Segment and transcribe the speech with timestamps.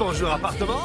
[0.00, 0.80] bonjour appartement,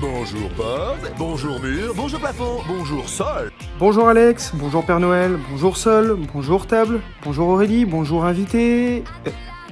[0.00, 3.50] bonjour porte, bonjour mur, bonjour plafond, bonjour sol.
[3.80, 9.02] Bonjour Alex, bonjour Père Noël, bonjour Sol, bonjour table, bonjour Aurélie, bonjour invité.
[9.26, 9.30] Euh,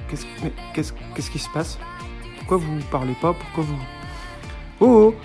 [0.09, 1.79] Qu'est-ce mais qu'est-ce qu'est-ce qui se passe?
[2.39, 3.31] Pourquoi vous parlez pas?
[3.33, 3.79] Pourquoi vous
[4.81, 5.15] Oh oh.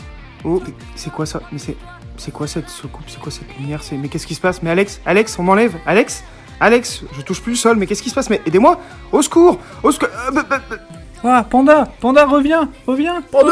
[0.44, 1.40] Oh mais c'est quoi ça?
[1.50, 1.76] Mais c'est
[2.16, 3.06] c'est quoi cette soucoupe?
[3.08, 3.82] C'est quoi cette lumière?
[3.82, 4.62] C'est mais qu'est-ce qui se passe?
[4.62, 5.74] Mais Alex, Alex, on m'enlève.
[5.86, 6.22] Alex?
[6.60, 8.30] Alex, je touche plus le sol, mais qu'est-ce qui se passe?
[8.30, 8.80] Mais aidez-moi.
[9.10, 9.58] Au secours.
[9.82, 10.08] Au secours.
[10.28, 10.76] Euh, bah, bah, bah.
[11.24, 13.20] Ouah, Panda Panda, reviens Reviens.
[13.22, 13.50] Pendu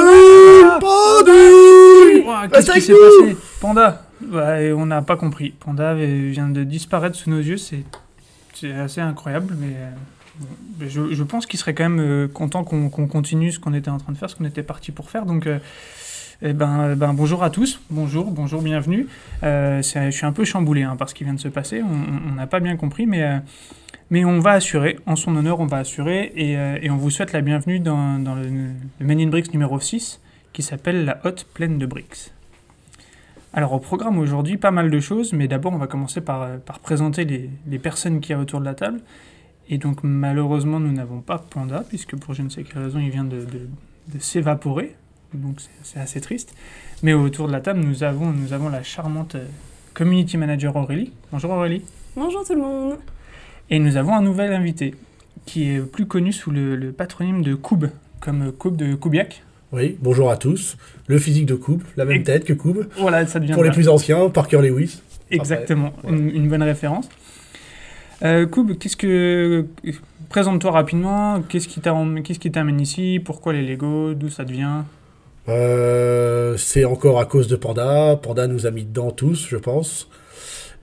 [0.64, 5.50] Ah, Pendu Ouah, Qu'est-ce qui s'est passé Panda bah, On n'a pas compris.
[5.50, 7.84] Panda vient de disparaître sous nos yeux, c'est
[8.54, 13.09] c'est assez incroyable, mais je, je pense qu'il serait quand même euh, content qu'on qu'on
[13.09, 15.26] continue ce qu'on était en train de faire, ce qu'on était parti pour faire.
[15.26, 15.59] Donc, euh,
[16.40, 19.09] eh ben, euh, ben, bonjour à tous, bonjour, bonjour, bienvenue.
[19.42, 21.82] Euh, c'est- je suis un peu chamboulé hein, par ce qui vient de se passer,
[21.82, 23.23] on- n'a pas bien compris, mais...
[23.24, 23.38] euh,
[24.15, 27.32] mais on va assurer, en son honneur, on va assurer, et, euh, on vous souhaite
[27.32, 28.48] la bienvenue dans, le,
[29.01, 30.20] le Men in Bricks numéro 6,
[30.52, 32.30] qui s'appelle La Hotte pleine de Bricks.
[33.52, 36.59] Alors au programme aujourd'hui, pas mal de choses, mais d'abord on va commencer par, euh,
[36.85, 39.01] présenter les, personnes qui y a autour de la table.
[39.68, 43.10] Et donc malheureusement nous n'avons pas Panda, puisque pour je ne sais quelle raison il
[43.10, 43.45] vient de,
[44.20, 44.95] s'évaporer,
[45.32, 46.54] donc c'est- assez triste.
[47.02, 49.45] Mais autour de la table nous avons, nous avons la charmante euh,
[49.92, 51.12] community manager Aurélie.
[51.32, 51.82] Bonjour Aurélie.
[52.15, 52.98] Bonjour tout le monde.
[53.70, 54.95] Et nous avons un nouvel invité,
[55.46, 57.87] qui est plus connu sous le, le patronyme de Koub,
[58.20, 59.43] comme Koub de Koubiak.
[59.73, 60.76] Oui, bonjour à tous.
[61.07, 62.85] Le physique de Coupe, la même Et- tête que Coupe.
[62.98, 65.00] Voilà, ça devient Pour les plus anciens, Parker Lewis.
[65.31, 66.16] Exactement, Après, voilà.
[66.19, 67.09] une, une bonne référence.
[68.22, 69.66] Euh, Koub, qu'est-ce que...
[70.28, 74.50] Présente-toi rapidement, qu'est-ce qui t'am- qu'est-ce qui t'amène ici, pourquoi les Lego, d'où ça te
[74.50, 74.84] vient
[75.48, 78.19] Euh, c'est encore à cause de Panda.
[78.20, 80.09] Panda nous a mis dedans tous, je pense.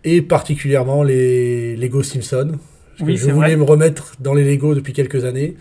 [0.04, 2.54] Et particulièrement les Lego Simpson.
[3.02, 3.58] Parce Oui, que je voulais vrai.
[3.58, 5.56] me remettre dans les Lego depuis quelques années.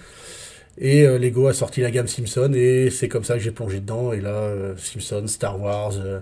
[0.78, 3.81] Et euh, Lego a sorti la gamme Simpson et c'est comme ça que j'ai plongé
[3.81, 4.12] dedans.
[4.12, 6.20] Et là, euh, Simpson, Star Wars euh,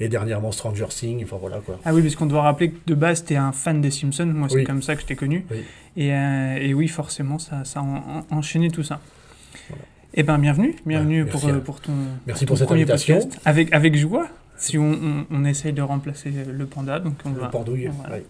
[0.00, 1.22] et dernièrement Stranger Things.
[1.24, 1.78] Enfin voilà quoi.
[1.84, 4.48] Ah oui, parce qu'on doit rappeler que de base, t'es un fan des Simpsons, moi
[4.48, 4.64] c'est Oui.
[4.64, 5.44] comme ça que je t'ai connu.
[5.50, 5.58] Oui.
[5.96, 9.00] Et, et oui, forcément, ça, ça a en- en- enchaîné tout ça.
[10.14, 11.92] Eh bien, bienvenue, bienvenue Ouais, pour, euh, pour ton,
[12.26, 13.18] Merci ton pour cette premier invitation.
[13.20, 13.40] podcast.
[13.44, 17.40] Avec, avec joie, si on, on, on essaye de remplacer le panda, donc on Le
[17.40, 17.48] va...
[17.48, 17.90] pendouille.
[17.94, 18.16] voilà.
[18.16, 18.24] ouais.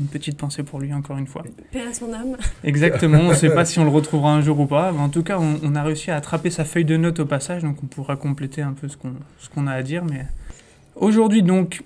[0.00, 1.44] Une petite pensée pour lui, encore une fois.
[1.70, 2.36] Paix à son âme.
[2.64, 5.08] Exactement, on ne sait pas si on le retrouvera un jour ou pas, mais en
[5.08, 7.82] tout cas, on, on a réussi à attraper sa feuille de notes au passage, donc
[7.82, 10.04] on pourra compléter un peu ce qu'on ce qu'on a à dire.
[10.04, 10.26] Mais
[10.96, 11.82] aujourd'hui, donc,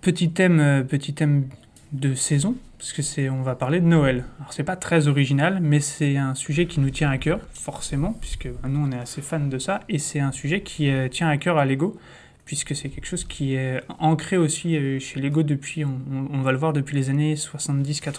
[0.00, 1.44] petit thème, euh, petit thème
[1.92, 4.24] de saison, parce que c'est, on va parler de Noël.
[4.40, 8.14] Alors c'est pas très original, mais c'est un sujet qui nous tient à cœur, forcément,
[8.20, 11.08] puisque bah, nous on est assez fans de ça, et c'est un sujet qui euh,
[11.08, 11.96] tient à cœur à Lego,
[12.44, 16.58] puisque c'est quelque chose qui est ancré aussi euh, chez Lego depuis, on, va le
[16.58, 18.12] voir depuis les années 70-80.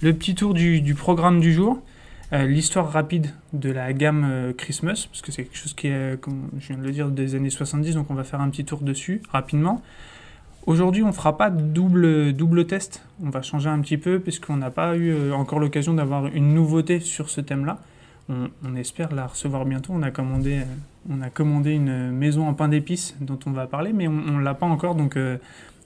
[0.00, 1.82] Le petit tour du, programme du jour,
[2.32, 6.20] euh, l'histoire rapide de la gamme euh, Christmas, parce que c'est quelque chose qui est,
[6.20, 8.64] comme je viens de le dire, des années 70, donc on va faire un petit
[8.64, 9.82] tour dessus rapidement.
[10.66, 14.56] Aujourd'hui, on ne fera pas double, double test, on va changer un petit peu, puisqu'on
[14.56, 17.80] n'a pas eu encore l'occasion d'avoir une nouveauté sur ce thème-là.
[18.28, 19.92] On, espère la recevoir bientôt.
[19.94, 20.64] On a commandé, euh,
[21.10, 24.42] on a commandé une maison en pain d'épices dont on va parler, mais on ne
[24.42, 25.38] l'a pas encore, donc, euh,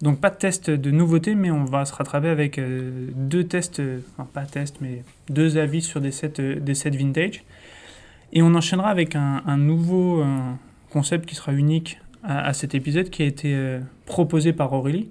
[0.02, 3.82] donc pas de test de nouveauté, mais on va se rattraper avec euh, deux tests,
[4.12, 7.42] enfin pas tests, mais deux avis sur des sets, des vintage.
[8.32, 10.22] Et on enchaînera avec un, nouveau
[10.90, 15.08] concept qui sera unique à, cet épisode, qui a été proposé par Aurélie,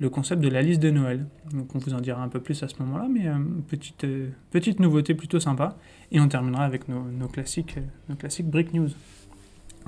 [0.00, 1.24] le concept de la liste de Noël.
[1.54, 3.30] Donc on vous en dira un peu plus à ce moment-là, mais
[3.68, 4.04] petite,
[4.50, 5.76] petite nouveauté plutôt sympa.
[6.12, 8.88] Et on terminera avec nos, nos classiques, euh, nos classiques Brick News.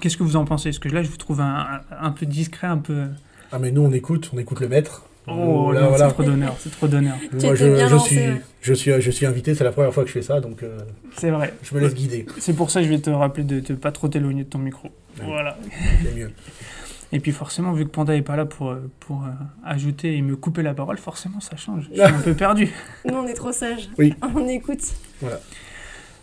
[0.00, 0.70] Qu'est-ce que vous en pensez?
[0.70, 3.06] Parce que là, je vous trouve un, un- un peu discret, un peu...
[3.50, 5.04] Ah mais nous on écoute, on écoute le maître.
[5.26, 6.08] Oh, là voilà.
[6.08, 7.16] c'est trop d'honneur, c'est trop d'honneur.
[7.42, 8.40] Moi je, bien je lancé, suis, ouais.
[8.62, 10.78] je suis, je suis invité, c'est la première fois que je fais ça, donc euh,
[11.16, 11.54] C'est vrai.
[11.62, 12.26] je me laisse guider.
[12.38, 14.58] C'est pour ça que je vais te rappeler de ne pas trop t'éloigner de ton
[14.58, 14.88] micro.
[15.22, 15.58] Voilà.
[16.02, 16.30] C'est mieux.
[17.12, 19.28] Et puis forcément, vu que Panda est pas là pour, euh, pour euh,
[19.64, 21.88] ajouter et me couper la parole, forcément ça change.
[21.90, 22.68] Je suis un peu perdu.
[23.06, 23.88] Nous, on est trop sages.
[23.98, 24.12] Oui.
[24.34, 24.82] On écoute.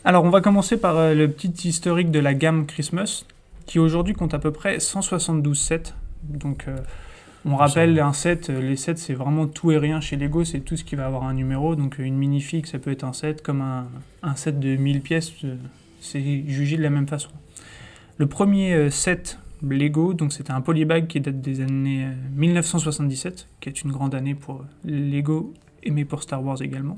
[0.06, 3.26] Alors on va commencer par euh, le petit historique de la gamme Christmas,
[3.66, 5.94] qui aujourd'hui compte à peu près 172 sets.
[6.24, 6.78] Donc euh,
[7.44, 10.60] on rappelle un set, euh, les sets c'est vraiment tout et rien chez Lego, c'est
[10.60, 11.76] tout ce qui va avoir un numéro.
[11.76, 13.88] Donc une minifig ça peut être un set, comme un,
[14.22, 15.34] un set de 1000 pièces,
[16.00, 17.32] c'est jugé de la même façon.
[18.18, 23.70] Le premier set Lego, donc c'était un polybag qui date des années euh, 1977, qui
[23.70, 25.54] est une grande année pour Lego,
[25.84, 26.98] aimé pour Star Wars également,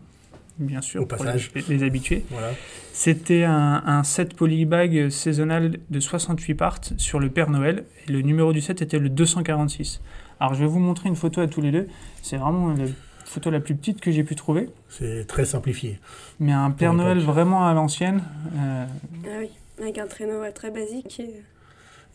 [0.60, 1.52] bien sûr, Au pour passage.
[1.56, 2.24] les, les habitués.
[2.32, 2.50] Voilà.
[2.94, 8.22] C'était un, un set polybag saisonnal de 68 parts sur le Père Noël, et le
[8.22, 10.02] numéro du set était le 246.
[10.40, 11.88] Alors je vais vous montrer une photo à tous les deux,
[12.22, 12.86] c'est vraiment la
[13.26, 16.00] photo la plus petite que j'ai pu trouver, C'est très simplifié.
[16.40, 16.94] mais un Père.
[16.94, 18.22] Noël vraiment à l'ancienne,
[18.58, 18.86] euh,
[19.26, 19.50] Ah oui.
[19.82, 21.20] Avec un traîneau très basique.
[21.20, 21.30] Et...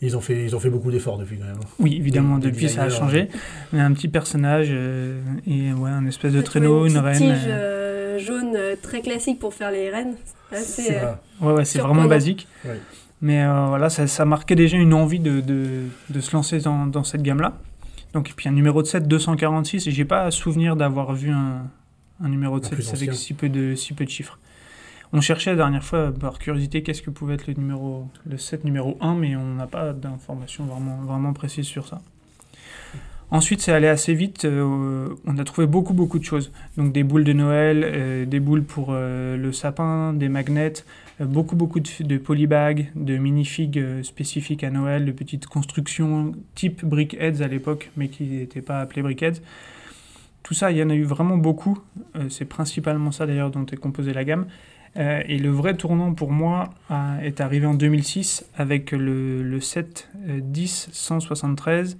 [0.01, 1.59] Ils ont fait, ils ont fait beaucoup d'efforts depuis quand même.
[1.79, 3.29] Oui, évidemment, Des- des depuis ça a changé.
[3.71, 7.17] Mais un petit personnage euh, et ouais, un espèce de traîneau, une, petite reine.
[7.35, 10.15] tige euh, euh, jaune euh, très classique pour faire les rennes.
[10.51, 11.21] C'est euh, ça.
[11.41, 12.47] Ouais, ouais, vraiment basique.
[12.65, 12.79] Ouais.
[13.21, 16.85] Mais euh, voilà, ça, ça marquait déjà une envie de, de, de se lancer dans,
[16.85, 17.53] dans cette gamme-là.
[18.13, 21.63] Donc, et puis un numéro de 7, 246, et j'ai pas souvenir d'avoir vu un,
[22.21, 24.37] un numéro de Un 7 plus avec si peu, de, si peu de chiffres.
[25.13, 28.65] On cherchait la dernière fois, par curiosité, qu'est-ce que pouvait être le, numéro, le 7
[28.65, 32.01] numéro 1, mais on n'a pas d'informations vraiment, vraiment précises sur ça.
[33.31, 34.45] Ensuite, c'est allé assez vite.
[34.45, 36.51] euh, on a trouvé beaucoup, beaucoup de choses.
[36.77, 40.73] Donc, des boules de Noël, euh, des boules pour euh, le sapin, des magnets,
[41.19, 47.41] beaucoup, beaucoup de, de polybags, de minifigs spécifiques à Noël, de petites constructions type Brickheads
[47.41, 49.41] à l'époque, mais qui n'étaient pas appelées Brickheads.
[50.43, 51.79] Tout ça, il y en a eu vraiment beaucoup.
[52.29, 54.45] C'est principalement ça d'ailleurs dont est composée la gamme.
[54.95, 56.73] Et le vrai tournant pour moi
[57.23, 61.97] est arrivé en 2006 avec le, le 7 euh, 10 173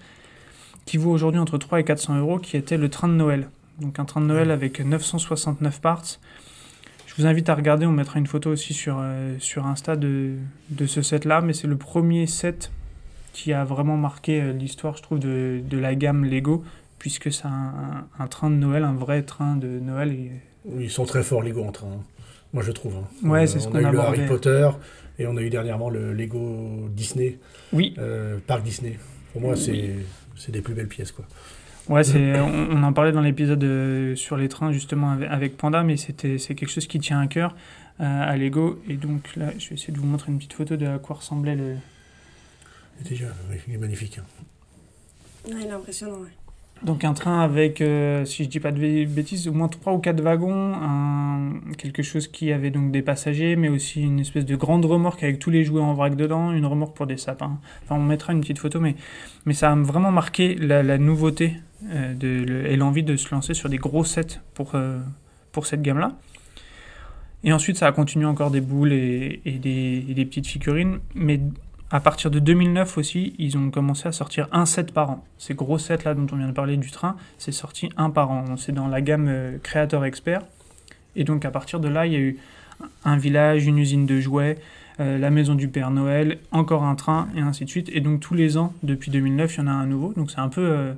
[0.85, 3.49] qui vaut aujourd'hui entre 3 et 400 euros, qui était le train de Noël.
[3.79, 6.03] Donc un train de Noël avec 969 parts.
[7.07, 10.31] Je vous invite à regarder, on mettra une photo aussi sur, euh, sur Insta de,
[10.69, 12.71] de ce set-là, mais c'est le premier set
[13.33, 16.63] qui a vraiment marqué euh, l'histoire, je trouve, de, de la gamme Lego,
[16.99, 17.49] puisque c'est un,
[18.19, 20.11] un- un train de Noël, un vrai train de Noël.
[20.11, 20.31] Et,
[20.79, 21.87] Ils sont très forts Lego en train.
[21.87, 22.03] hein.
[22.53, 22.95] Moi je trouve.
[22.97, 23.27] hein.
[23.27, 24.19] Ouais, Euh, c'est ce on qu'on a eu a le abordé.
[24.19, 24.69] Harry Potter
[25.19, 27.37] et on a eu dernièrement le Lego Disney,
[27.73, 28.97] Oui, euh, Parc Disney.
[29.33, 29.95] Pour moi c'est
[30.35, 31.25] c'est des plus belles pièces quoi.
[31.89, 35.57] Ouais, c'est, on, on en parlait dans l'épisode euh, sur les trains justement avec, avec
[35.57, 37.55] Panda, mais c'était, c'est quelque chose qui tient à cœur
[37.99, 38.81] euh, à Lego.
[38.87, 41.17] Et donc là, je vais essayer de vous montrer une petite photo de à quoi
[41.17, 41.75] ressemblait le.
[43.01, 44.17] Déjà, oui, il est magnifique.
[44.19, 44.23] hein.
[45.49, 46.19] ouais, il est impressionnant.
[46.21, 46.29] ouais.
[46.83, 49.93] Donc un train avec, euh, si je dis pas de bê- bêtises, au moins trois
[49.93, 50.73] ou quatre wagons,
[51.77, 55.39] quelque chose qui avait donc des passagers, mais aussi une espèce de grande remorque avec
[55.39, 57.57] tous les jouets en vrac dedans, une remorque pour des sapins.
[57.83, 58.95] Enfin, on mettra une petite photo, mais,
[59.45, 61.55] mais ça a vraiment marqué la, nouveauté
[61.89, 64.99] euh, et l'envie de se lancer sur des gros sets pour, euh,
[65.53, 66.17] pour cette gamme-là.
[67.45, 70.99] Et ensuite, ça a continué encore des boules et, et des, et des petites figurines,
[71.15, 71.39] mais
[71.93, 75.23] à partir de 2009 aussi, ils ont commencé à sortir un set par an.
[75.37, 78.31] Ces gros sets là dont on vient de parler du train, c'est sorti un par
[78.31, 78.57] an.
[78.57, 80.41] C'est dans la gamme euh, Creator Expert.
[81.15, 82.39] Et donc à partir de là, il y a eu
[83.05, 84.57] un village, une usine de jouets,
[84.99, 87.91] euh, la maison du Père Noël, encore un train et ainsi de suite.
[87.93, 90.13] Et donc tous les ans, depuis 2009, il y en a un nouveau.
[90.13, 90.93] Donc c'est un peu, euh,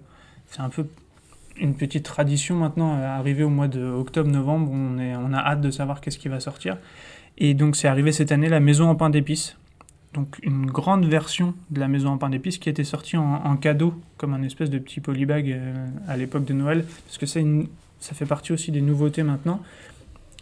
[0.48, 0.88] c'est un peu
[1.57, 2.98] une petite tradition maintenant.
[2.98, 6.30] euh, arrivé au mois de octobre-novembre, on, est, on a hâte de savoir qu'est-ce qui
[6.30, 6.77] va sortir.
[7.38, 9.57] Et donc c'est arrivé cette année, la maison en pain d'épices
[10.15, 13.94] donc une grande version de la maison en pain d'épices qui était sortie en, cadeau,
[14.17, 17.67] comme un espèce de petit polybag euh, à l'époque de Noël, parce que une-
[18.00, 19.62] ça fait partie aussi des nouveautés maintenant.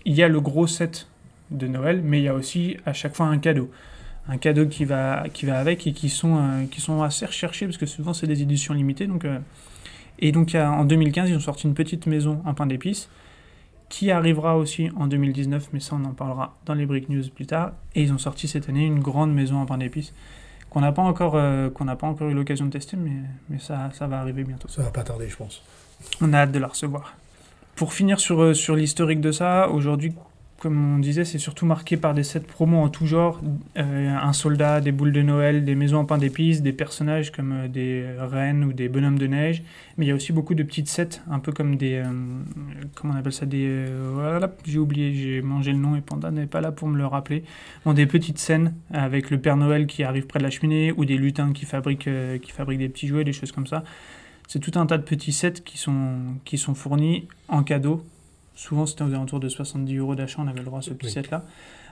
[0.06, 1.08] Il y a le gros set
[1.50, 3.72] de Noël, mais il y a aussi à chaque fois un cadeau.
[4.28, 7.66] Un cadeau qui va, qui va avec et qui sont, euh, qui sont assez recherchés,
[7.66, 9.08] parce que souvent c'est des éditions limitées.
[9.08, 9.40] Donc, euh,
[10.20, 13.10] et donc en 2015, ils ont sorti une petite maison en pain d'épices,
[13.94, 17.46] qui arrivera aussi en 2019, mais ça on en parlera dans les Brick News plus
[17.46, 17.74] tard.
[17.94, 20.16] Et ils ont sorti cette année une grande maison en pain d'épices
[20.72, 23.12] qu'on n'a pas encore euh, qu'on n'a pas encore eu l'occasion de tester, mais,
[23.50, 24.68] mais ça, ça va arriver bientôt.
[24.68, 25.62] Ça va pas tarder je pense.
[26.22, 27.14] On a hâte de la recevoir.
[27.76, 30.16] Pour finir sur, euh, sur l'historique de ça, aujourd'hui,
[30.64, 33.42] comme on disait, c'est surtout marqué par des sets promos en tout genre.
[33.78, 37.52] Euh, un soldat, des boules de Noël, des maisons en pain d'épices, des personnages comme
[37.52, 39.62] euh, des reines ou des bonhommes de neige.
[39.98, 41.96] Mais il y a aussi beaucoup de petites sets, un peu comme des...
[41.96, 42.06] euh,
[42.96, 46.46] comment on appelle ça des, voilà, J'ai oublié, j'ai mangé le nom et Panda n'est
[46.46, 47.44] pas là pour me le rappeler.
[47.86, 51.18] Des petites scènes avec le Père Noël qui arrive près de la cheminée ou des
[51.18, 52.10] lutins qui fabriquent,
[52.42, 53.84] qui fabriquent des petits jouets, des choses comme ça.
[54.48, 58.06] C'est tout un tas de petits sets qui sont, qui sont fournis en cadeau.
[58.56, 61.08] Souvent, c'était aux alentours de 70 euros d'achat, on avait le droit à ce petit
[61.08, 61.12] Oui.
[61.12, 61.44] set-là.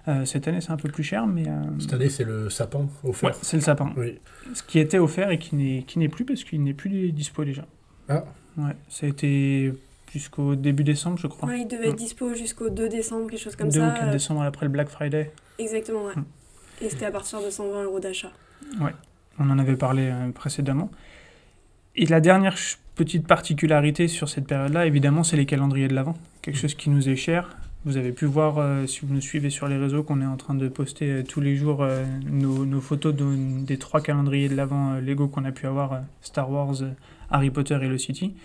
[0.07, 2.87] Euh, cette année, c'est un peu plus cher, mais euh, Cette année c'est le sapin
[3.03, 3.29] offert.
[3.29, 3.93] ouais, c'est le sapin.
[3.97, 4.19] Oui.
[4.53, 7.43] Ce qui était offert et qui n'est, qui n'est plus parce qu'il n'est plus dispo
[7.45, 7.65] déjà.
[8.09, 8.23] Ah.
[8.57, 9.73] Ouais, ça a été
[10.11, 11.47] jusqu'au début décembre, je crois.
[11.47, 13.91] Ouais, il devait être dispo jusqu'au 2 décembre, quelque chose comme 2 ou ça.
[13.91, 15.31] 4 euh, décembre après le Black Friday.
[15.57, 16.15] Exactement, ouais.
[16.15, 16.25] Mm.
[16.81, 18.31] Et c'était à partir de 120 euros d'achat.
[19.39, 20.91] On en avait parlé euh, précédemment.
[21.95, 22.55] Et la dernière
[22.95, 26.15] petite particularité sur cette période-là, évidemment, c'est les calendriers de l'Avent.
[26.41, 27.57] Quelque chose qui nous est cher.
[27.83, 30.37] Vous avez pu voir, euh, si vous nous suivez sur les réseaux, qu'on est en
[30.37, 34.49] train de poster euh, tous les jours euh, nos, nos photos de- des trois calendriers
[34.49, 36.75] de l'Avent euh, Lego qu'on a pu avoir, Star Wars,
[37.31, 38.35] Harry Potter et le City.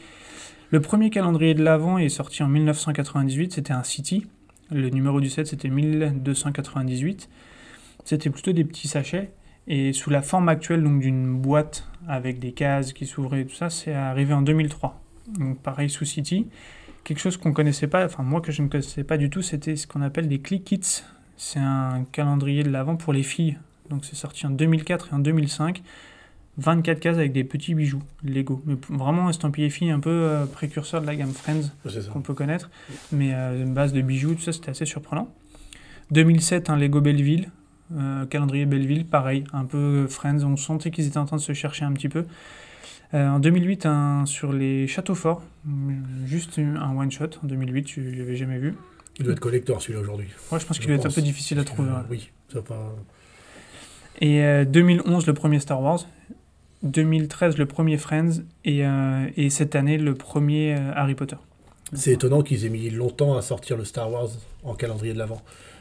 [0.70, 4.26] Le premier calendrier de l'Avent est sorti en 1998, c'était un City.
[4.70, 7.28] Le numéro du set, c'était 1298.
[8.04, 9.30] C'était plutôt des petits sachets.
[9.68, 13.54] Et sous la forme actuelle donc d'une boîte avec des cases qui s'ouvraient et tout
[13.54, 15.00] ça, c'est arrivé en 2003.
[15.38, 16.46] Donc pareil sous City.
[17.04, 19.76] Quelque chose qu'on connaissait pas, enfin moi que je ne connaissais pas du tout, c'était
[19.76, 21.02] ce qu'on appelle des click kits.
[21.36, 23.58] C'est un calendrier de l'avant pour les filles.
[23.90, 25.82] Donc c'est sorti en 2004 et en 2005.
[26.58, 28.62] 24 cases avec des petits bijoux Lego.
[28.64, 31.70] Mais vraiment estampillé fille, un peu euh, précurseur de la gamme Friends
[32.12, 32.70] qu'on peut connaître.
[33.12, 35.28] Mais euh, une base de bijoux, tout ça, c'était assez surprenant.
[36.12, 37.50] 2007, un Lego Belleville.
[37.94, 40.42] Euh, calendrier Belleville, pareil, un peu Friends.
[40.44, 42.24] On sentait qu'ils étaient en train de se chercher un petit peu.
[43.14, 45.42] Euh, en 2008, un sur les châteaux forts.
[45.66, 48.74] hum, Juste un one-shot en 2008, je l'avais jamais vu.
[49.18, 50.26] Il doit être collector celui-là aujourd'hui.
[50.52, 51.88] Ouais, je pense qu'il doit être un peu difficile à trouver.
[51.90, 52.94] euh, Oui, ça va pas.
[54.20, 56.06] Et euh, 2011, le premier Star Wars.
[56.82, 58.42] 2013, le premier Friends.
[58.64, 61.36] Et, euh, et cette année, le premier euh, Harry Potter.
[61.92, 64.28] C'est étonnant qu'ils aient mis longtemps à sortir le Star Wars
[64.64, 65.40] en calendrier de l'avant.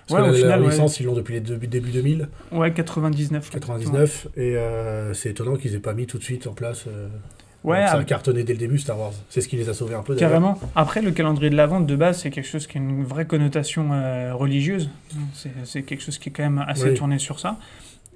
[0.09, 0.71] Ouais, Parce que au la, final, la ouais.
[0.71, 3.50] licence, ils l'ont depuis les début, début 2000, Ouais, 99.
[3.50, 6.85] 99, et euh, c'est étonnant qu'ils aient pas mis tout de suite en place.
[6.88, 7.07] euh,
[7.63, 9.13] Ouais, ça a ah, cartonné dès le début Star Wars.
[9.29, 10.15] C'est ce qui les a sauvés un peu.
[10.15, 10.59] carrément.
[10.75, 13.89] Après, le calendrier de l'Avent, de base, c'est quelque chose qui a une vraie connotation
[13.91, 14.91] euh, religieuse.
[15.33, 16.93] C'est c'est quelque chose qui est quand même assez Oui.
[16.93, 17.57] tourné sur ça.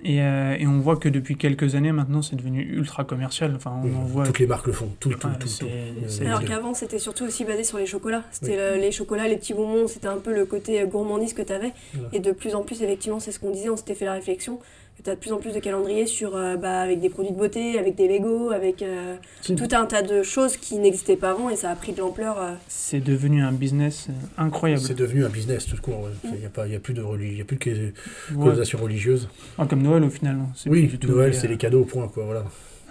[0.03, 3.53] Et, euh, et on voit que depuis quelques années maintenant, c'est devenu ultra commercial.
[3.56, 4.25] Enfin, on Oui, en voit.
[4.25, 4.89] Toutes les marques le font.
[5.00, 8.24] Tout, tout, Ouais, tout, Euh, Alors qu'avant, c'était surtout aussi basé sur les chocolats.
[8.32, 11.51] C'était le- les chocolats, les petits bonbons, c'était un peu le côté gourmandise que tu
[11.51, 11.74] avais.
[11.94, 12.10] Voilà.
[12.13, 14.60] Et de plus en plus, effectivement, c'est ce qu'on disait, on s'était fait la réflexion,
[15.03, 17.38] tu as de plus en plus de calendriers sur, euh, bah, avec des produits de
[17.38, 19.15] beauté, avec des Lego, avec euh,
[19.46, 22.38] tout un tas de choses qui n'existaient pas avant et ça a pris de l'ampleur.
[22.39, 22.53] euh.
[22.68, 24.82] C'est devenu un business incroyable.
[24.82, 26.01] C'est devenu un business tout court.
[26.01, 26.10] ouais.
[26.34, 27.94] Il n'y a, pas- il y a plus de y a plus de
[28.36, 28.44] Ouais.
[28.46, 29.29] connotation religieuse.
[29.58, 30.38] Ah, comme Noël au final.
[30.56, 32.08] C'est Oui, plus du tout- Noël, euh, c'est les cadeaux, point.
[32.08, 32.44] Quoi, voilà.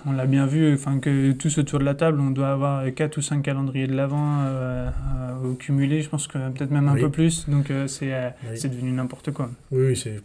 [0.07, 3.19] On l'a bien vu, enfin que tous autour de la table, on doit avoir 4
[3.19, 6.95] ou 5 calendriers de l'avant euh, euh, au cumulé, je pense que peut-être même un
[6.95, 7.01] Oui.
[7.01, 8.57] peu plus, donc euh, c'est euh, Oui.
[8.57, 9.51] c'est devenu n'importe quoi.
[9.73, 10.21] Oui, oui, c'est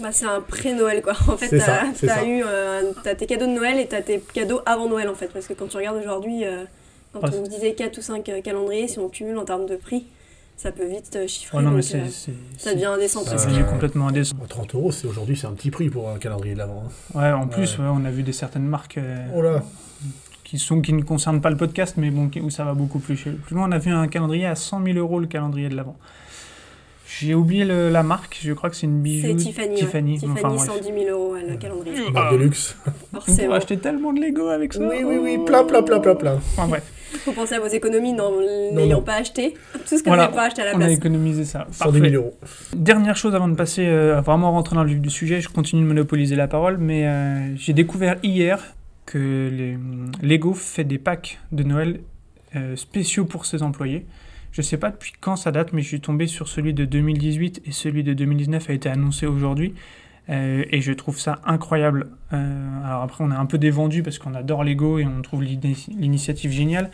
[0.00, 1.14] Bah, c'est un pré-Noël quoi.
[1.28, 2.24] En fait, ça, t'as ça.
[2.24, 5.28] eu euh, t'as tes cadeaux de Noël et t'as tes cadeaux avant Noël en fait.
[5.28, 6.64] Parce que quand tu regardes aujourd'hui, euh,
[7.12, 10.04] quand Ah, on disait 4 ou 5 calendriers, si on cumule en termes de prix,
[10.58, 11.56] ça peut vite euh, chiffrer.
[11.58, 13.24] Oh non, mais donc, euh, ça devient indécent.
[13.24, 13.48] presque.
[13.48, 14.36] Euh, complètement indécent.
[14.48, 14.92] 30 euros.
[14.92, 16.84] C'est aujourd'hui, c'est un petit prix pour un calendrier de l'avant.
[17.14, 17.18] hein.
[17.18, 17.84] Ouais, en plus, Ouais.
[17.84, 19.62] ouais, on a vu des certaines marques euh, Oh là,
[20.44, 22.98] qui, sont, qui ne concernent pas le podcast, mais bon, qui- où ça va beaucoup
[22.98, 23.68] plus, chez- plus loin.
[23.68, 25.96] On a vu un calendrier à 100 000 euros, le calendrier de l'avant.
[27.08, 29.28] J'ai oublié le- la marque, je crois que c'est une bijou.
[29.28, 29.68] C'est Tiffany.
[29.68, 29.74] ouais.
[29.76, 30.66] Tiffany, Tiffany, enfin, bref.
[30.66, 32.10] 110 000 euros ouais, le calendrier.
[32.10, 32.76] marque de luxe.
[32.86, 33.54] On pourrait Forcément.
[33.54, 34.80] acheter tellement de Lego avec ça.
[34.80, 35.44] Oui, oui, oui, Oh.
[35.44, 36.34] plein, plein, plein, plein, plein.
[36.34, 36.82] Enfin bref,
[37.24, 38.32] faut penser à vos économies en
[38.74, 39.54] n'ayant pas acheté.
[39.88, 40.92] Tout ce que Voilà, vous n'avez pas acheté à la on a place.
[40.92, 41.68] économisé ça.
[41.70, 42.34] 110 000 euros.
[42.74, 45.48] Dernière chose avant de passer euh, à vraiment rentrer dans le vif du sujet, je
[45.48, 48.74] continue de monopoliser la parole, mais euh, j'ai découvert hier
[49.06, 49.78] que les,
[50.28, 52.00] Lego fait des packs de Noël
[52.56, 54.04] euh, spéciaux pour ses employés.
[54.56, 57.60] Je sais pas depuis quand ça date, mais je suis tombé sur celui de 2018
[57.66, 59.74] et celui de 2019 a été annoncé aujourd'hui.
[60.30, 62.08] Euh, et je trouve ça incroyable.
[62.32, 65.42] Euh, alors après, on est un peu dévendu parce qu'on adore Lego et on trouve
[65.42, 66.90] l'ini- l'initiative géniale.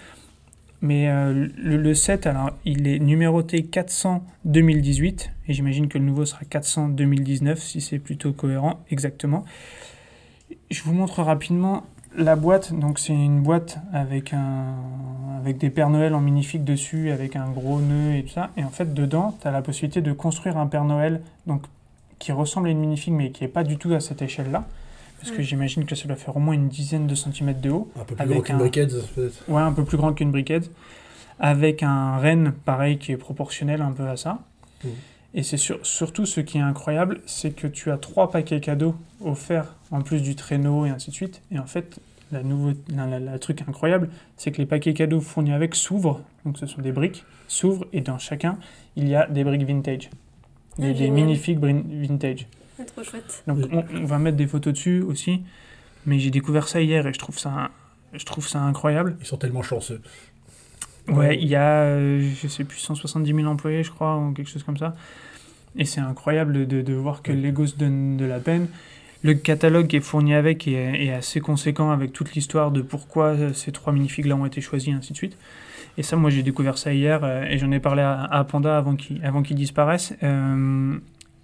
[0.80, 6.24] Mais euh, le, le alors, il est numéroté 400 2018, et j'imagine que le nouveau
[6.24, 9.44] sera 400 2019, si c'est plutôt cohérent, exactement.
[10.72, 12.72] Je vous montre rapidement la boîte.
[12.72, 14.74] Donc, c'est une boîte avec, un,
[15.38, 18.50] avec des Pères Noël en minifig dessus, avec un gros nœud et tout ça.
[18.56, 21.62] Et en fait, dedans, tu as la possibilité de construire un Père Noël donc,
[22.18, 24.64] qui ressemble à une minifig, mais qui n'est pas du tout à cette échelle-là.
[25.20, 27.88] Parce que j'imagine que ça doit faire au moins une dizaine de centimètres de haut.
[28.00, 29.44] Un peu plus Avec gros qu'une un- briquette, peut-être.
[29.48, 30.68] Ouais, un peu plus grand qu'une briquette,
[31.38, 34.38] avec un renne pareil qui est proportionnel un peu à ça.
[34.84, 34.90] Mhm.
[35.34, 38.96] Et c'est sur- surtout ce qui est incroyable, c'est que tu as trois paquets cadeaux
[39.24, 41.42] offerts en plus du traîneau et ainsi de suite.
[41.50, 41.98] Et en fait,
[42.30, 46.20] la nouveau, la, la- la truc incroyable, c'est que les paquets cadeaux fournis avec s'ouvrent,
[46.44, 48.58] donc ce sont des briques, s'ouvrent et dans chacun,
[48.96, 50.08] il y a des briques vintage.
[50.12, 51.14] Ah, Des, des génial.
[51.26, 52.46] minifigs brin- vintage.
[52.78, 53.42] C'est trop chouette.
[53.46, 55.42] Donc on, on va mettre des photos dessus aussi,
[56.06, 57.70] mais j'ai découvert ça hier et je trouve ça,
[58.14, 59.16] je trouve ça incroyable.
[59.20, 60.00] Ils sont tellement chanceux.
[61.08, 64.48] Ouais, il y a, euh, je sais plus, 170 000 employés, je crois, ou quelque
[64.48, 64.94] chose comme ça.
[65.76, 67.32] Et c'est incroyable de, de voir que.
[67.32, 68.68] Lego se donne de la peine.
[69.24, 73.26] Le catalogue qui est fourni avec est, est assez conséquent avec toute l'histoire de pourquoi
[73.26, 75.36] euh, ces trois minifigs-là ont été choisis, et ainsi de suite.
[75.98, 78.76] Et ça, moi, j'ai découvert ça hier euh, et j'en ai parlé à, à Panda
[78.76, 80.14] avant qu'il avant qu'il disparaisse.
[80.22, 80.94] Euh,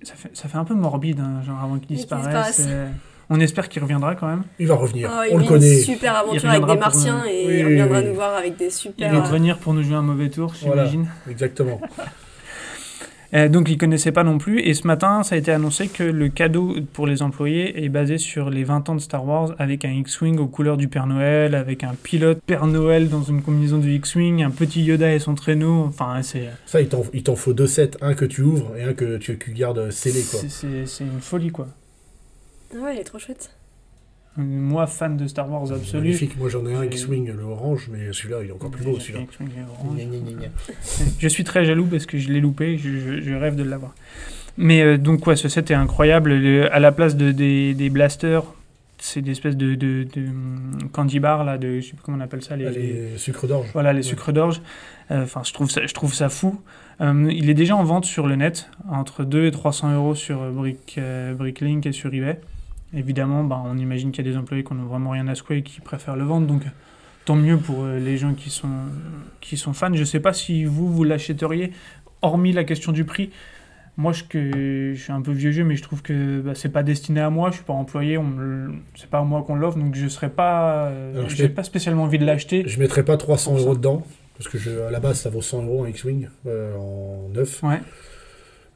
[0.03, 2.65] ça, fait, ça fait un peu morbide, hein, genre avant qu'il disparaisse.
[2.69, 2.89] euh,
[3.31, 4.43] on espère qu'il reviendra quand même.
[4.59, 5.11] Il va revenir.
[5.13, 5.75] Oh, il On le connaît.
[5.79, 8.07] une super aventure avec des martiens et oui, il oui, reviendra oui.
[8.07, 9.13] nous voir avec des Il super.
[9.13, 10.87] va euh, revenir pour nous jouer un mauvais tour, Voilà.
[10.87, 11.11] j'imagine.
[11.31, 11.79] Exactement.
[13.35, 14.61] Euh, donc ils connaissaient pas non plus.
[14.61, 18.17] Et ce matin, ça a été annoncé que le cadeau pour les employés est basé
[18.17, 21.55] sur les 20 ans de Star Wars, avec un X-wing aux couleurs du Père Noël,
[21.55, 25.35] avec un pilote Père Noël dans une combinaison du X-wing, un petit Yoda et son
[25.35, 25.85] traîneau.
[25.85, 27.91] Enfin, c'est Ça, il t'en il t'en faut deux sets.
[28.01, 30.23] Un que tu ouvres et un que tu, que tu gardes scellé.
[30.31, 30.41] Quoi.
[30.49, 31.69] c'est- une folie quoi.
[32.75, 33.51] Ah ouais, il est trop chouette.
[34.39, 36.05] Moi, fan de Star Wars absolu.
[36.05, 36.39] Magnifique.
[36.39, 39.21] Moi, j'en ai un X-Wing, le orange, mais celui-là, il est encore plus beau, celui-là.
[41.19, 43.95] Je suis très jaloux parce que je l'ai loupé, je, je- je rêve de l'avoir.
[44.57, 46.35] Mais euh, donc, ouais, ce set est incroyable.
[46.35, 48.43] Le- à la place de, des, des blasters,
[48.99, 52.19] c'est des espèces de, de, de, hum, candy bar, là, de, je sais plus comment
[52.19, 52.57] on appelle ça.
[52.57, 53.69] Les, Les sucres d'orge.
[53.73, 54.03] Voilà, les Ouais.
[54.03, 54.61] sucres d'orge.
[55.11, 56.61] Euh, Enfin, je, trouve ça, je trouve ça fou.
[57.01, 60.43] Euh, il est déjà en vente sur le net, entre 2 et 300 euros sur
[60.43, 62.39] euh, Brick, euh, Bricklink et sur eBay.
[62.95, 65.59] Évidemment, bah, on imagine qu'il y a des employés qui n'ont vraiment rien à secouer
[65.59, 66.47] et qui préfèrent le vendre.
[66.47, 66.63] Donc,
[67.25, 68.69] tant mieux pour euh, les gens qui sont,
[69.41, 69.93] qui sont fans.
[69.93, 71.73] Je ne sais pas si vous, vous l'achèteriez,
[72.23, 73.31] hormis la question du prix.
[73.99, 76.69] Moi, je, que, je suis un peu vieux jeu, mais je trouve que bah, c'est
[76.69, 77.51] pas destiné à moi.
[77.51, 80.31] Je suis pas employé, on me c'est pas à moi qu'on l'offre, donc je serais
[80.31, 82.63] pas, euh, j'ai pas spécialement envie de l'acheter.
[82.67, 83.67] Je mettrais pas 300 Pour ça.
[83.67, 86.77] euros dedans, parce que je, à la base ça vaut 100 euros en X-Wing euh,
[86.77, 87.61] en neuf.
[87.65, 87.81] Ouais.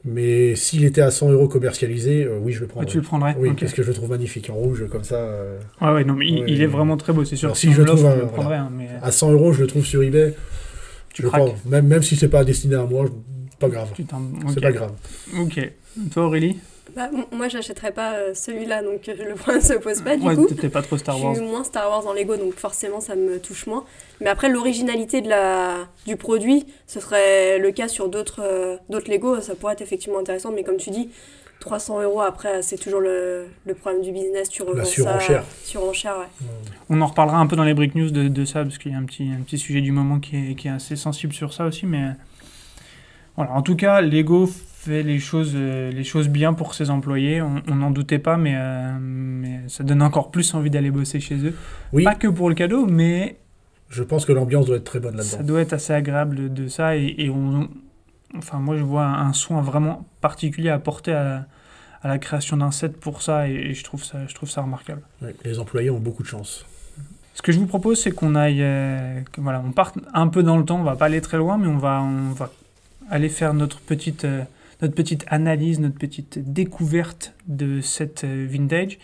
[0.04, 2.90] Mais s'il était à 100 euros commercialisé, euh, oui, je le Ah, prendrais.
[2.90, 3.60] tu le prendrais Oui, Ok.
[3.60, 5.14] parce que je le trouve magnifique en rouge comme ça.
[5.16, 6.64] euh, Ouais, ouais, non, mais il, Ouais, il ouais.
[6.64, 7.46] est vraiment très beau, c'est sûr.
[7.46, 9.60] Alors, que si je le trouve, euh, le prendrais, hein, mais à 100 euros, je
[9.60, 10.34] le trouve sur eBay.
[11.14, 11.54] tu je prends.
[11.66, 13.90] Même, même si c'est pas destiné à moi, je- pas grave.
[13.96, 14.92] C'est pas grave.
[15.38, 15.70] Ok.
[16.10, 16.58] Toi, Aurélie?
[16.94, 20.34] Bah, moi, j'achèterais pas euh, celui-là, donc euh, le problème se pose pas du Ouais,
[20.34, 20.46] coup.
[20.46, 21.34] t'es pas trop Star je Wars.
[21.36, 23.84] suis moins Star Wars en Lego, donc forcément ça me touche moins.
[24.20, 25.88] Mais après, l'originalité de la...
[26.06, 30.18] du produit, ce serait le cas sur d'autres euh, d'autres Lego, ça pourrait être effectivement
[30.18, 30.52] intéressant.
[30.52, 31.08] Mais comme tu dis,
[31.60, 34.48] 300 euros après, c'est toujours le, le problème du business.
[34.48, 35.44] Tu revends La ça- surenchère.
[35.64, 36.46] Surenchère, ouais.
[36.90, 38.94] On en reparlera un peu dans les Brick News de, de ça, parce qu'il y
[38.94, 41.52] a un petit, un petit sujet du moment qui est, qui est assez sensible sur
[41.52, 41.86] ça aussi.
[41.86, 42.08] Mais
[43.36, 44.48] voilà, en tout cas, Lego
[44.84, 47.40] fait les choses, euh, les choses bien pour ses employés.
[47.42, 51.36] On n'en doutait pas, mais, euh, mais ça donne encore plus envie d'aller bosser chez
[51.36, 51.54] eux.
[51.92, 53.36] Oui, Pas que pour le cadeau, mais
[53.90, 55.46] je pense que l'ambiance doit être très bonne Ça là-dedans.
[55.48, 57.68] doit être assez agréable de, de ça et, et on,
[58.36, 61.44] enfin moi je vois un soin vraiment particulier apporté à,
[62.02, 64.62] à la création d'un set pour ça et, et je trouve ça je trouve ça
[64.62, 65.02] remarquable.
[65.44, 66.64] Les employés ont beaucoup de chance.
[67.34, 70.42] Ce que je vous propose c'est qu'on aille euh, que, voilà on parte un peu
[70.42, 72.50] dans le temps on va pas aller très loin mais on va on va
[73.10, 74.42] aller faire notre petite euh,
[74.82, 78.98] notre petite analyse notre petite découverte de cette euh, vintage.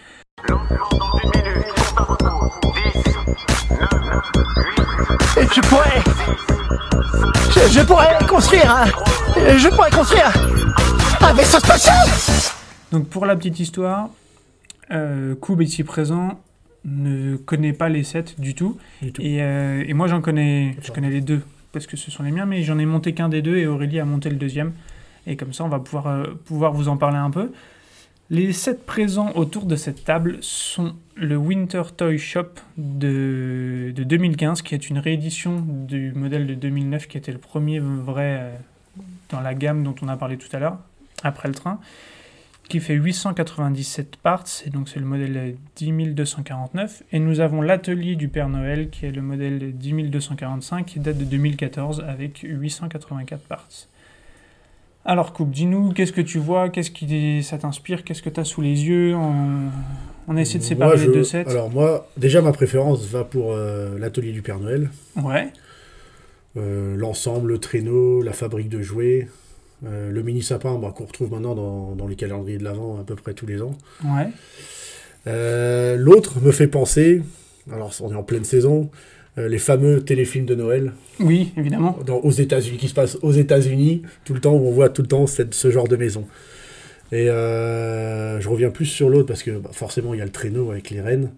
[5.36, 6.02] Je pourrais.
[7.54, 8.86] Je, je pourrais construire un.
[9.56, 10.32] Je pourrais construire
[11.20, 12.08] un vaisseau spatial
[12.90, 14.10] Donc pour la petite histoire,
[14.90, 16.40] euh, Koub ici présent
[16.84, 18.78] ne connaît pas les sets du tout.
[19.00, 19.22] Du tout.
[19.22, 22.32] Et, euh, et moi j'en connais, je connais les deux parce que ce sont les
[22.32, 24.72] miens, mais j'en ai monté qu'un des deux et Aurélie a monté le deuxième.
[25.28, 27.52] Et comme ça on va pouvoir, euh, pouvoir vous en parler un peu.
[28.30, 34.60] Les sets présents autour de cette table sont le Winter Toy Shop de, de 2015,
[34.62, 38.54] qui est une réédition du modèle de 2009, qui était le premier vrai euh,
[39.30, 40.78] dans la gamme dont on a parlé tout à l'heure,
[41.22, 41.80] après le train,
[42.68, 47.04] qui fait 897 parts, et donc c'est le modèle 10249.
[47.12, 51.24] Et nous avons l'atelier du Père Noël, qui est le modèle 10245, qui date de
[51.24, 53.88] 2014, avec 884 parts.
[55.10, 56.68] Alors, Coupe, dis-nous, qu'est-ce que tu vois?
[56.68, 58.04] Qu'est-ce qui ça t'inspire?
[58.04, 59.14] Qu'est-ce que tu as sous les yeux?
[59.16, 59.70] On...
[60.28, 61.48] on a essayé de séparer Moi, les deux sets.
[61.48, 64.90] Alors moi, déjà ma préférence va pour euh, l'atelier du Père Noël.
[65.16, 65.48] Ouais,
[66.58, 69.28] Euh, L'ensemble, le traîneau, la fabrique de jouets,
[69.86, 73.04] euh, le mini sapin bah, qu'on retrouve maintenant dans, dans les calendriers de l'Avent à
[73.04, 73.72] peu près tous les ans.
[74.04, 74.28] ouais.
[75.96, 77.22] L'autre me fait penser,
[77.72, 78.90] alors on est en pleine saison,
[79.46, 81.96] les fameux téléfilms de Noël Oui, évidemment.
[82.06, 85.02] dans, aux États-Unis, qui se passent aux États-Unis tout le temps, où on voit tout
[85.02, 86.24] le temps cette- ce genre de maison.
[87.12, 90.30] Et euh, je reviens plus sur l'autre parce que bah, forcément il y a le
[90.32, 91.30] traîneau avec les rennes.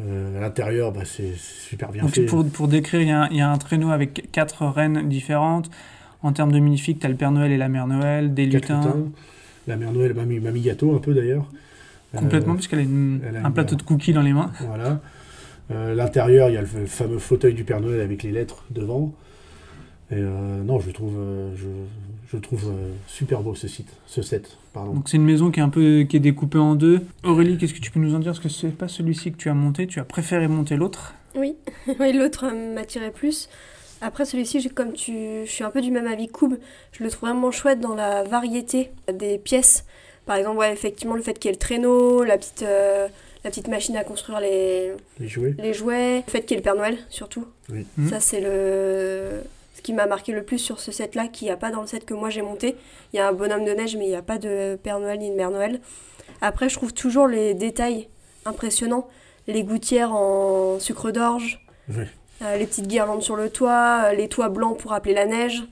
[0.00, 2.22] Euh, à l'intérieur, bah, c'est super bien Donc, fait.
[2.26, 5.08] pour, pour décrire, il y, a un- il y a un traîneau avec quatre reines
[5.08, 5.70] différentes.
[6.22, 8.80] En termes de minifiques, tu as le Père Noël et la Mère Noël, des lutins.
[8.80, 8.96] lutins.
[9.68, 11.46] La mère Noël, mamie, mamie gâteau un peu d'ailleurs.
[12.14, 14.50] Complètement, Euh, puisqu'elle a, une- elle a un plateau de cookies dans les mains.
[14.66, 15.00] Voilà.
[15.70, 19.12] Euh, L'intérieur, il y a le fameux fauteuil du Père Noël avec les lettres devant.
[20.10, 21.50] Et euh, non, je le trouve, euh,
[22.30, 24.92] je, trouve euh, super beau ce site, ce set, pardon.
[24.92, 27.00] Donc c'est une maison qui est un peu qui est découpée en deux.
[27.24, 28.32] Aurélie, qu'est-ce que tu peux nous en dire?
[28.32, 31.14] Parce que c'est pas celui-ci que tu as monté, tu as préféré monter l'autre.
[31.34, 31.56] Oui,
[31.98, 33.48] oui l'autre m'attirait plus.
[34.02, 36.58] Après celui-ci, comme tu, je suis un peu du même avis que Koub,
[36.92, 39.86] je le trouve vraiment chouette dans la variété des pièces.
[40.26, 43.08] Par exemple, ouais, effectivement, le fait qu'il y ait le traîneau, la petite, euh,
[43.44, 45.54] la petite machine à construire les, Les jouets.
[45.58, 47.46] les jouets, le fait qu'il y ait le Père Noël surtout.
[47.70, 47.86] Oui.
[47.98, 48.08] Mhm.
[48.10, 49.42] Ça, c'est le
[49.76, 51.86] ce qui m'a marqué le plus sur ce set-là, qu'il n'y a pas dans le
[51.86, 52.74] set que moi j'ai monté.
[53.12, 55.18] Il y a un bonhomme de neige, mais il n'y a pas de Père Noël
[55.18, 55.80] ni de Mère Noël.
[56.40, 58.08] Après, je trouve toujours les détails
[58.46, 59.06] impressionnants.
[59.46, 62.04] Les gouttières en sucre d'orge, Oui.
[62.42, 65.64] euh, les petites guirlandes sur le toit, euh, les toits blancs pour rappeler la neige.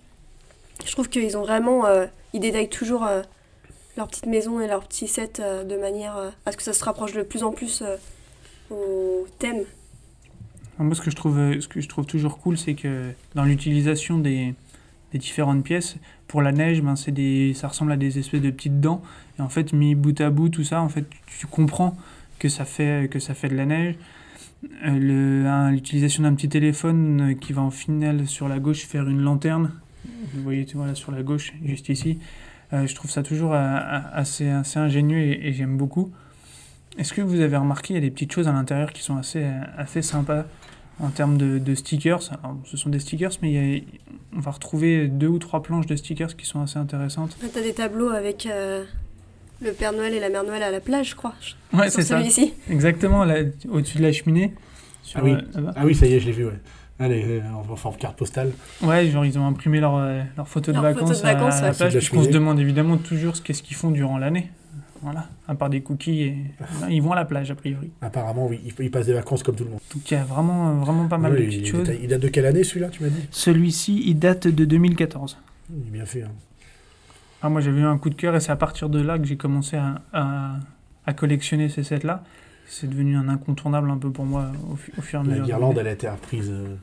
[0.85, 1.87] Je trouve qu'ils ont vraiment...
[1.87, 2.05] euh,
[2.35, 3.23] ils détaillent toujours euh,
[3.97, 6.73] leur petite maison et leur petit set euh, de manière euh, à ce que ça
[6.73, 7.97] se rapproche de plus en plus euh,
[8.71, 9.65] au thème.
[10.79, 13.45] Moi, ce que je trouve, euh, ce que je trouve toujours cool, c'est que dans
[13.45, 14.55] l'utilisation des,
[15.13, 15.97] des différentes pièces.
[16.27, 19.03] Pour la neige, ben, c'est des, ça ressemble à des espèces de petites dents.
[19.39, 21.05] Et en fait, mis bout à bout, tout ça, en fait,
[21.39, 21.97] tu comprends
[22.39, 23.97] que ça fait, que ça fait de la neige.
[24.83, 29.73] L'utilisation d'un petit téléphone qui va en finale sur la gauche faire une lanterne.
[30.33, 32.19] Vous voyez, tu vois, là, sur la gauche, juste ici.
[32.73, 36.11] Euh, je trouve ça toujours euh, euh, assez, assez ingénieux et, et j'aime beaucoup.
[36.99, 39.17] Est-ce que vous avez remarqué, il y a des petites choses à l'intérieur qui sont
[39.17, 39.45] assez,
[39.77, 40.45] assez sympas
[41.01, 42.21] en termes de, de stickers?
[42.43, 43.83] Alors, ce sont des stickers, mais il y a-
[44.37, 47.37] on va retrouver deux ou trois planches de stickers qui sont assez intéressantes.
[47.53, 48.85] T'as des tableaux avec euh,
[49.63, 51.35] le Père Noël et la Mère Noël à la plage, je crois.
[51.73, 52.19] Ouais, c'est ça.
[52.19, 52.53] celui-ci.
[52.71, 53.27] Exactement,
[53.71, 54.55] au-dessus de la cheminée.
[55.03, 55.33] Sur, Ah oui.
[55.57, 55.73] euh.
[55.77, 56.59] Ah oui, ça y est, je l'ai vu, ouais.
[56.99, 58.53] Allez, euh, en forme carte postale.
[58.83, 61.55] Ouais, genre ils ont imprimé leur, euh, leur photo de Leur photo vacances, de vacances,
[61.55, 64.19] à, à la de la puisqu'on se demande évidemment toujours ce qu'est-ce qu'ils font durant
[64.19, 64.51] l'année.
[65.05, 66.37] Voilà, à part des cookies, et...
[66.91, 67.91] ils vont à la plage a priori.
[68.01, 69.81] Apparemment, oui, il, il passe des vacances comme tout le monde.
[69.93, 71.91] Donc il y a vraiment, euh, vraiment pas mal Ouais, de petites il choses.
[72.01, 73.27] il date de quelle année celui-là, tu m'as dit?
[73.33, 75.39] Celui-ci, il date de 2014.
[75.71, 76.23] Il est bien fait.
[76.23, 76.31] hein.
[77.43, 79.25] Ah, moi j'avais eu un coup de cœur et c'est à partir de là que
[79.25, 80.53] j'ai commencé à, à,
[81.07, 82.23] à collectionner ces sets-là.
[82.75, 85.29] C'est devenu un incontournable un peu pour moi au, fu- au fur et à La
[85.31, 85.45] mesure.
[85.45, 86.49] des guirlande, elle a été reprise.
[86.51, 86.75] euh,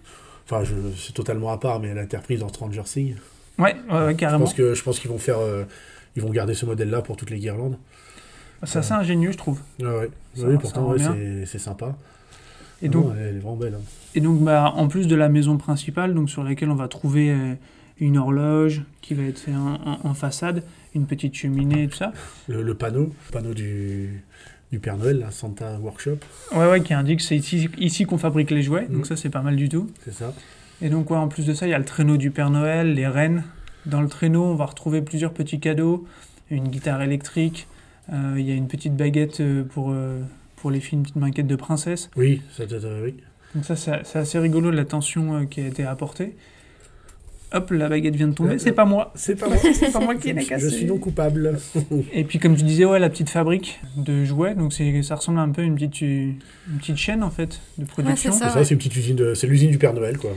[0.46, 0.64] Enfin,
[0.98, 3.16] c'est totalement à part, mais elle a été reprise dans Stranger Things.
[3.58, 4.46] Ouais, ouais, ouais, Je carrément.
[4.46, 5.64] pense que je pense qu'ils vont faire, euh,
[6.16, 7.78] ils vont garder ce modèle-là pour toutes les guirlandes.
[8.64, 9.60] C'est assez ingénieux, je trouve.
[9.80, 10.10] Ouais, ouais.
[10.36, 10.94] Ça oui, pourtant,
[11.46, 11.96] c'est sympa.
[12.82, 13.74] Et Non, donc, elle est vraiment belle.
[13.76, 13.82] hein.
[14.16, 17.32] Et donc, bah, en plus de la maison principale, donc sur laquelle on va trouver
[17.32, 17.54] euh,
[18.00, 20.64] une horloge qui va être faite en, en- en façade,
[20.96, 22.12] une petite cheminée et tout ça.
[22.48, 24.24] Le, le panneau, le panneau du,
[24.72, 26.18] du Père Noël, la Santa Workshop,
[26.56, 28.86] Ouais, ouais, qui indique que c'est ici, ici qu'on fabrique les jouets.
[28.88, 29.06] Donc Mhm.
[29.06, 29.90] ça, c'est pas mal du tout.
[30.06, 30.34] c'est ça.
[30.82, 32.94] Et donc, ouais, en plus de ça, il y a le traîneau du Père Noël,
[32.94, 33.44] les rennes.
[33.86, 36.06] Dans le traîneau, on va retrouver plusieurs petits cadeaux,
[36.52, 37.68] une guitare électrique,
[38.14, 40.20] euh, il y a une petite baguette euh, pour, euh,
[40.58, 42.10] pour les filles, une petite maquette de princesse.
[42.16, 42.64] Oui, ça,
[43.04, 43.16] oui.
[43.56, 46.36] Donc ça, c'est c'est assez rigolo de l'attention euh, qui a été apportée.
[47.52, 48.54] Hop, la baguette vient de tomber.
[48.54, 49.12] Euh, C'est pas moi.
[49.16, 49.58] C'est pas moi.
[49.58, 50.66] C'est pas moi qui l'ai je, cassé.
[50.66, 51.58] je suis non coupable.
[52.14, 55.50] Et puis comme tu disais, ouais, la petite fabrique de jouets, donc ça ressemble un
[55.50, 56.36] peu à une petite, une
[56.80, 58.32] petite chaîne en fait de production.
[58.32, 58.64] c'est C'est ça, ouais.
[58.66, 60.32] c'est une petite usine de, c'est l'usine du Père Noël, quoi.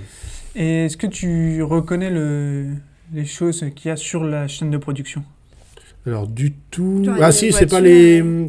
[0.57, 2.69] Et est-ce que tu reconnais le,
[3.13, 5.23] les choses qu'il y a sur la chaîne de production?
[6.07, 7.03] Alors, du tout.
[7.05, 8.21] Genre, Ah, si, c'est pas les.
[8.23, 8.47] euh.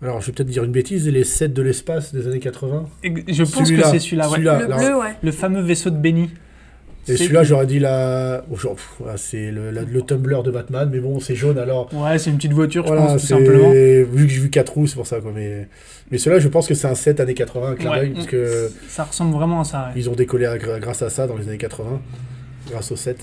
[0.00, 2.84] Alors, je vais peut-être dire une bêtise, les sets de l'espace des années 80.
[3.02, 4.38] Et Je pense que c'est celui-là, ouais.
[4.38, 5.14] Le alors- bleu, ouais.
[5.22, 6.30] Le fameux vaisseau de Benny.
[7.08, 8.44] Et celui-là, j'aurais dit la.
[8.50, 11.88] oh, genre, pff, c'est le, la- le Tumblr de Batman, mais bon, c'est jaune alors.
[11.94, 13.70] Ouais, c'est une petite voiture, je Voilà, pense, tout simplement.
[13.70, 15.32] Vu que j'ai vu 4 roues, c'est pour ça, quoi.
[15.34, 15.68] Mais,
[16.10, 18.08] mais celui-là, je pense que c'est un set années 80, un clin Ouais.
[18.14, 19.92] parce que Ça ressemble vraiment à ça, ouais.
[20.00, 22.00] ils ont décollé à- grâce à ça dans les années 80,
[22.70, 23.18] grâce au set.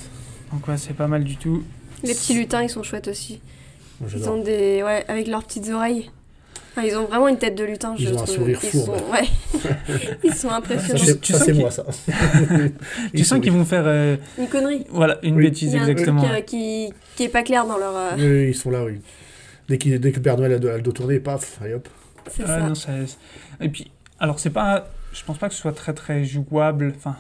[0.52, 1.64] Donc ouais, c'est pas mal du tout.
[2.04, 3.40] Les petits lutins, ils sont chouettes aussi.
[4.16, 4.84] Ils ont des.
[4.84, 6.10] Ouais, avec leurs petites oreilles.
[6.78, 8.36] Enfin, ils ont vraiment une tête de lutin, Ils je ont un trouve.
[8.36, 8.98] sourire ils fourbe.
[8.98, 9.12] sont...
[9.12, 9.70] Ouais.
[10.26, 11.00] ils sont impressionnants.
[11.06, 11.86] c'est Tu ça, sens c'est qu'il- moi, ça.
[13.16, 14.86] Tu sens qu'ils vont faire euh, Une connerie.
[14.90, 15.44] voilà, une Oui.
[15.46, 16.26] bêtise, Il y a un truc exactement.
[16.26, 16.92] euh, qui...
[17.16, 17.96] qui est pas clair dans leur.
[17.96, 19.00] euh, Oui, ils sont là, oui.
[19.70, 21.76] Dès, qu'il- dès que le Père Noël a le a le dos tourné, paf, allez
[21.76, 21.88] hop.
[22.30, 22.60] C'est Ouais, ça.
[22.60, 22.92] non, ça-
[23.62, 26.94] Et puis, alors c'est pas, je pense pas que ce soit très très jouable.
[26.98, 27.16] Enfin,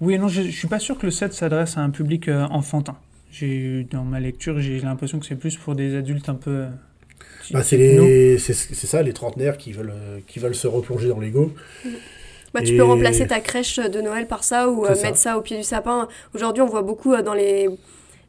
[0.00, 2.28] oui et non, je, je suis pas sûr que le set s'adresse à un public
[2.28, 2.96] euh, enfantin.
[3.32, 6.66] J'ai dans ma lecture, j'ai l'impression que c'est plus pour des adultes un peu.
[7.50, 11.52] Bah, c'est ça, les trentenaires qui veulent, euh, qui veulent se replonger dans l'ego.
[12.54, 15.02] Bah, tu peux remplacer ta crèche de Noël par ça ou euh, ça.
[15.02, 16.08] mettre ça au pied du sapin.
[16.34, 17.68] Aujourd'hui, on voit beaucoup euh, dans les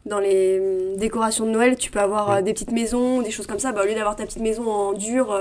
[0.05, 3.59] dans les hum, décorations de Noël, tu peux avoir des petites maisons, des choses comme
[3.59, 3.71] ça.
[3.71, 5.37] Bah, au lieu d'avoir ta petite maison en dur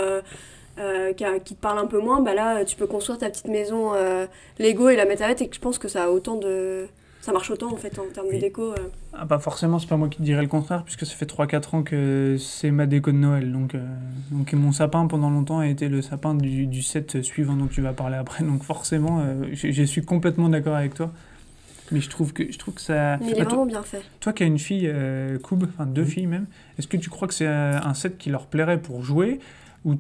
[1.17, 3.49] qui, a- qui te parle un peu moins, bah là, tu peux construire ta petite
[3.49, 3.93] maison
[4.59, 5.43] Lego et la mettre à mettre.
[5.43, 6.87] Et je pense que ça a autant de
[7.23, 8.37] ça marche autant en fait en termes Oui.
[8.37, 8.73] de déco.
[8.73, 8.77] euh.
[9.15, 11.75] Ah, pas forcément, c'est pas moi qui te dirais le contraire, puisque ça fait 3-4
[11.77, 13.51] ans que c'est ma déco de Noël.
[13.53, 13.83] Donc, euh,
[14.31, 17.81] donc mon sapin pendant longtemps a été le sapin du, du set suivant dont tu
[17.81, 18.45] vas parler après.
[18.45, 21.11] Donc forcément, euh, je, je suis complètement d'accord avec toi.
[21.91, 23.19] Mais je trouve que, je trouve que ça.
[23.19, 24.01] Mais il est vraiment bien fait.
[24.21, 26.47] toi qui as une fille, euh, Koub, enfin deux filles même,
[26.79, 29.41] est-ce que tu crois que c'est euh, un set qui leur plairait pour jouer
[29.85, 29.97] ou,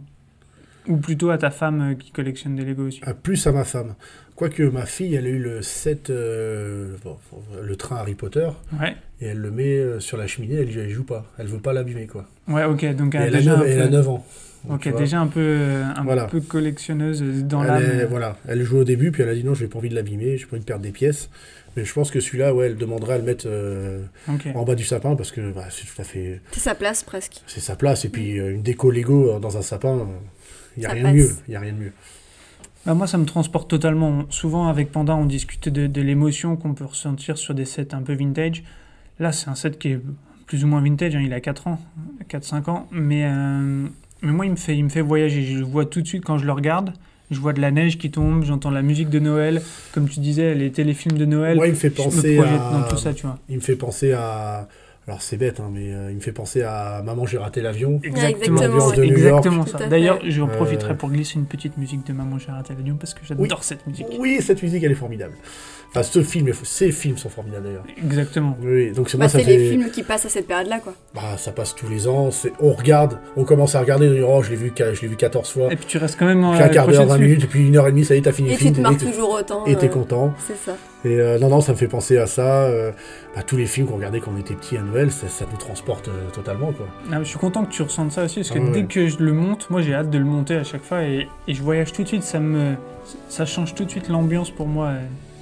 [0.88, 3.00] ou plutôt à ta femme euh, qui collectionne des Lego aussi?
[3.04, 3.94] Ah, plus à ma femme.
[4.42, 7.16] Quoique ma fille, elle a eu le set, euh, bon,
[7.62, 8.48] le train Harry Potter,
[8.80, 11.24] Ouais, et elle le met euh, sur la cheminée, elle, elle joue pas.
[11.38, 12.26] Elle veut pas l'abîmer, quoi.
[12.48, 12.84] ouais, ok.
[12.96, 14.26] Donc elle, a elle, a déjà 9, un elle a peu, 9 ans.
[14.64, 16.24] Donc, ok, déjà un peu, un Voilà.
[16.24, 17.84] peu collectionneuse dans l'âme.
[18.10, 20.36] voilà, elle joue au début, puis elle a dit non, j'ai pas envie de l'abîmer,
[20.38, 21.30] j'ai pas envie de perdre des pièces.
[21.76, 24.02] Mais je pense que celui-là, ouais, elle demanderait à le mettre euh,
[24.56, 26.40] en bas du sapin parce que bah, c'est tout à fait.
[26.50, 27.40] C'est sa place presque.
[27.46, 28.04] C'est sa place.
[28.04, 30.04] Et puis euh, une déco Lego dans un sapin,
[30.76, 31.30] il n'y a rien de mieux.
[31.46, 31.92] Il y a rien de mieux.
[32.86, 34.24] Bah, moi, ça me transporte totalement.
[34.30, 38.02] Souvent, avec Panda, on discutait de, de l'émotion qu'on peut ressentir sur des sets un
[38.02, 38.64] peu vintage.
[39.20, 40.00] Là, c'est un set qui est
[40.46, 41.14] plus ou moins vintage.
[41.14, 41.78] hein, il a 4 ans,
[42.28, 42.88] 4-5 ans.
[42.90, 43.86] Mais, euh,
[44.22, 45.42] mais moi, il me, fait, il me fait voyager.
[45.42, 46.92] Je le vois tout de suite quand je le regarde.
[47.30, 50.54] je vois de la neige qui tombe, j'entends la musique de Noël, comme tu disais,
[50.54, 51.56] les téléfilms de Noël.
[51.56, 53.38] Moi, il me fait penser me à- dans tout ça, tu vois.
[53.48, 54.68] Il me fait penser à.
[55.08, 57.98] Alors c'est bête, hein, mais euh, il me fait penser à Maman, j'ai raté l'avion.
[58.04, 58.96] exactement, ouais.
[58.96, 59.44] de New York.
[59.44, 59.86] Exactement Tout ça.
[59.88, 63.12] D'ailleurs, j'en Euh, profiterai pour glisser une petite musique de Maman j'ai raté l'avion parce
[63.12, 63.50] que j'adore Oui.
[63.62, 64.06] cette musique.
[64.18, 65.34] Oui, cette musique, elle est formidable.
[65.94, 67.84] Enfin, ce film, ces films sont formidables d'ailleurs.
[68.02, 68.56] Exactement.
[68.62, 69.56] Oui, donc c'est Bah, moi, ça c'est fait.
[69.58, 70.94] les films qui passent à cette période-là, quoi.
[71.14, 72.30] Bah, ça passe tous les ans.
[72.60, 74.08] On regarde, on commence à regarder.
[74.08, 75.70] on dit, Oh, je l'ai vu, qua- je l'ai vu 14 fois.
[75.70, 77.28] Et puis tu restes quand même Puis un quart d'heure, 20 dessus.
[77.28, 78.62] minutes, et puis une heure et demie, ça y est, t'as fini Et le tu
[78.64, 78.76] film.
[78.76, 79.66] te marres et t'es- toujours autant.
[79.66, 80.32] et t'es euh, content.
[80.38, 80.76] C'est ça.
[81.04, 82.62] Et euh, non, non, ça me fait penser à ça.
[82.64, 82.90] euh,
[83.36, 85.58] bah, tous les films qu'on regardait quand on était petit à Noël, ça, ça nous
[85.58, 86.86] transporte euh, totalement, quoi.
[87.12, 88.70] Ah, je suis content que tu ressentes ça aussi, parce que Ah ouais.
[88.70, 91.28] dès que je le monte, moi j'ai hâte de le monter à chaque fois et,
[91.48, 92.76] et je voyage tout de suite, ça me,
[93.28, 94.92] ça change tout de suite l'ambiance pour moi.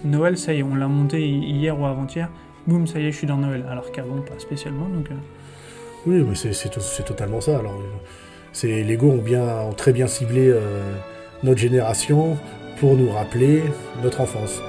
[0.04, 2.28] Noël, ça y est, on l'a monté hi- hier ou avant-hier,
[2.66, 3.64] boum, ça y est, je suis dans Noël.
[3.70, 5.10] Alors qu'avant, pas spécialement, donc...
[5.10, 5.14] euh,
[6.06, 7.58] Oui, mais c'est, c'est, to- c'est totalement ça.
[7.58, 7.78] Alors,
[8.52, 10.58] c'est, Lego ont, bien, ont très bien ciblé euh,
[11.42, 12.36] notre génération
[12.78, 13.62] pour nous rappeler
[14.02, 14.60] notre enfance.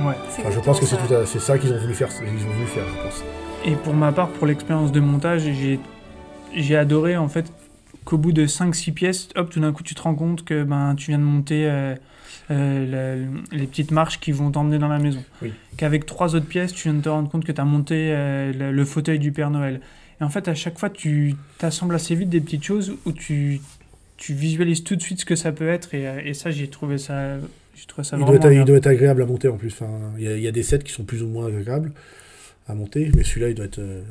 [0.00, 0.14] ouais.
[0.30, 2.08] C'est Enfin, je pense que c'est, tout ça qu'ils ont voulu faire.
[2.22, 3.24] Ils ont voulu faire, je pense.
[3.64, 5.78] Et pour ma part, pour l'expérience de montage, j'ai,
[6.54, 7.52] j'ai adoré en fait
[8.04, 10.96] qu'au bout de 5-6 pièces, hop, tout d'un coup tu te rends compte que ben,
[10.96, 11.94] tu viens de monter euh,
[12.52, 15.24] euh, la- les petites marches qui vont t'emmener dans la maison.
[15.42, 15.52] Oui.
[15.76, 18.52] Qu'avec trois autres pièces, tu viens de te rendre compte que tu as monté euh,
[18.52, 19.80] le, le fauteuil du Père Noël.
[20.20, 23.60] Et en fait, à chaque fois, tu t'assembles assez vite des petites choses où tu,
[24.18, 25.94] tu visualises tout de suite ce que ça peut être.
[25.94, 27.38] Et, euh, et ça, j'ai trouvé ça,
[27.74, 29.72] j'ai trouvé ça Il doit, être, il doit être agréable à monter en plus.
[29.72, 31.92] Enfin, il, y a, il y a des sets qui sont plus ou moins agréables
[32.68, 33.78] à monter, mais celui-là, il doit être.
[33.80, 34.02] euh,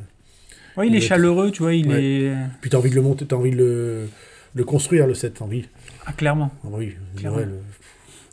[0.78, 2.04] Ouais, il il est doit être- chaleureux, tu vois, il Ouais.
[2.04, 2.34] est...
[2.62, 4.10] Puis t'as envie de le monter, t'as envie de le,
[4.56, 5.66] le construire le set, t'as envie.
[6.06, 6.52] Ah, clairement.
[6.64, 7.38] Ah oui, Clairement.
[7.38, 7.50] Noël.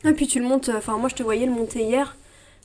[0.05, 2.15] Euh, Et puis tu le montes, enfin moi je te voyais le monter hier,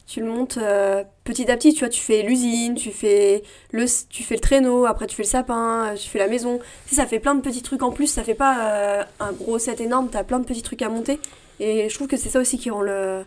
[0.07, 3.43] tu le montes euh, petit à petit, tu vois, tu fais l'usine, tu fais
[3.73, 6.59] le, tu fais le traîneau, après tu fais le sapin, euh, tu fais la maison.
[6.87, 9.33] Tu sais, ça fait plein de petits trucs en plus, ça fait pas euh, un
[9.33, 11.19] gros set énorme, t'as plein de petits trucs à monter.
[11.61, 13.25] Et je trouve que c'est ça aussi qui rend le,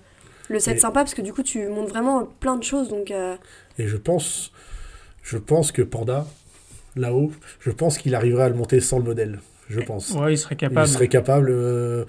[0.50, 3.10] le set Et- sympa, parce que du coup tu montes vraiment plein de choses, donc
[3.10, 3.36] euh,
[3.80, 4.52] Et je pense,
[5.24, 6.28] je pense que Panda,
[6.96, 9.40] là-haut, je pense qu'il arriverait à le monter sans le modèle.
[9.70, 10.12] Je pense.
[10.12, 10.88] Ouais, il serait capable.
[10.88, 11.50] Il serait capable.
[11.52, 12.06] euh,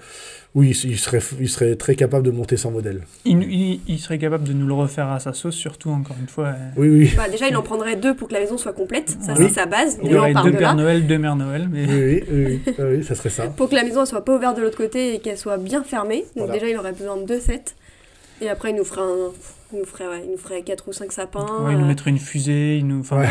[0.55, 3.01] oui, il serait, il serait très capable de monter sans modèle.
[3.25, 6.27] Il, il- il serait capable de nous le refaire à sa sauce, surtout, encore une
[6.27, 6.47] fois.
[6.47, 7.11] euh, Oui, oui.
[7.17, 9.45] bah, déjà il en prendrait deux pour que la maison soit complète, ça Oui.
[9.47, 10.73] c'est sa base, Il y aurait deux là.
[10.73, 11.67] Noël, deux Mères Noël.
[11.69, 11.85] Mais...
[11.85, 13.47] Oui, oui, oui, oui, oui, ça serait ça.
[13.47, 15.83] Pour que la maison elle soit pas ouverte de l'autre côté et qu'elle soit bien
[15.83, 16.21] fermée.
[16.35, 16.53] Donc Voilà.
[16.53, 17.75] déjà il aurait besoin de deux sets.
[18.41, 19.31] Et après il nous ferait un...
[19.73, 21.45] il nous ferait, ouais, il nous ferait quatre ou cinq sapins.
[21.65, 23.01] Ouais, il nous mettrait une fusée, il nous.
[23.01, 23.27] Enfin, Ouais.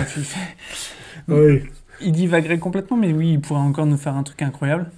[1.28, 1.62] Oui.
[2.00, 4.90] Il divaguerait complètement, mais oui, il pourrait encore nous faire un truc incroyable.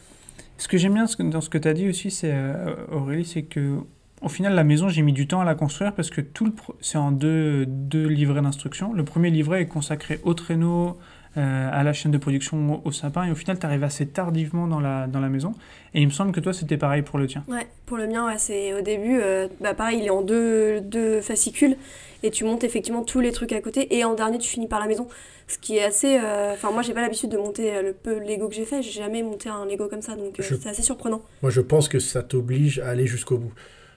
[0.58, 3.42] Ce que j'aime bien dans ce que tu as dit aussi, c'est euh, Aurélie, c'est
[3.42, 3.78] que
[4.22, 6.52] au final, la maison, j'ai mis du temps à la construire parce que tout le
[6.82, 8.92] c'est en deux, deux livrets d'instructions.
[8.92, 10.98] Le premier livret est consacré au traîneau,
[11.36, 14.66] à la chaîne de production, au, au sapin, et au final, tu arrives assez tardivement
[14.66, 15.54] dans la, dans la maison.
[15.94, 17.44] Et il me semble que toi, c'était pareil pour le tien.
[17.48, 20.80] Ouais, pour le mien, ouais, c'est au début, euh, bah pareil, il est en deux,
[20.80, 21.76] deux fascicules
[22.22, 24.78] et tu montes effectivement tous les trucs à côté et en dernier tu finis par
[24.80, 25.08] la maison.
[25.48, 26.18] Ce qui est assez.
[26.22, 28.82] euh, Enfin, moi j'ai pas l'habitude de monter euh, le peu Lego que j'ai fait,
[28.82, 31.22] j'ai jamais monté un Lego comme ça donc euh, Je- c'est assez surprenant.
[31.42, 33.52] Moi, je pense que ça t'oblige à aller jusqu'au bout.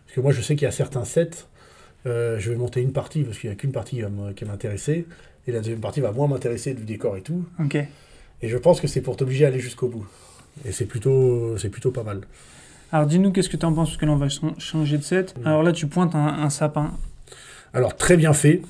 [0.06, 1.30] Parce que moi, je sais qu'il y a certains sets,
[2.08, 4.10] euh, je vais monter une partie parce qu'il n'y a qu'une partie qui va
[4.48, 5.06] m'intéresser,
[5.48, 7.44] et la deuxième partie va moins m'intéresser du décor et tout.
[7.60, 7.76] Ok.
[7.76, 10.06] Et je pense que c'est pour t'obliger à aller jusqu'au bout.
[10.66, 12.22] Et c'est plutôt, c'est plutôt pas mal.
[12.92, 15.04] Alors dis-nous qu'est-ce que tu en penses, parce que là on va ch- changer de
[15.04, 15.36] set.
[15.40, 15.48] Mm.
[15.48, 16.92] Alors là tu pointes un, un sapin.
[17.74, 18.62] Alors, très bien fait.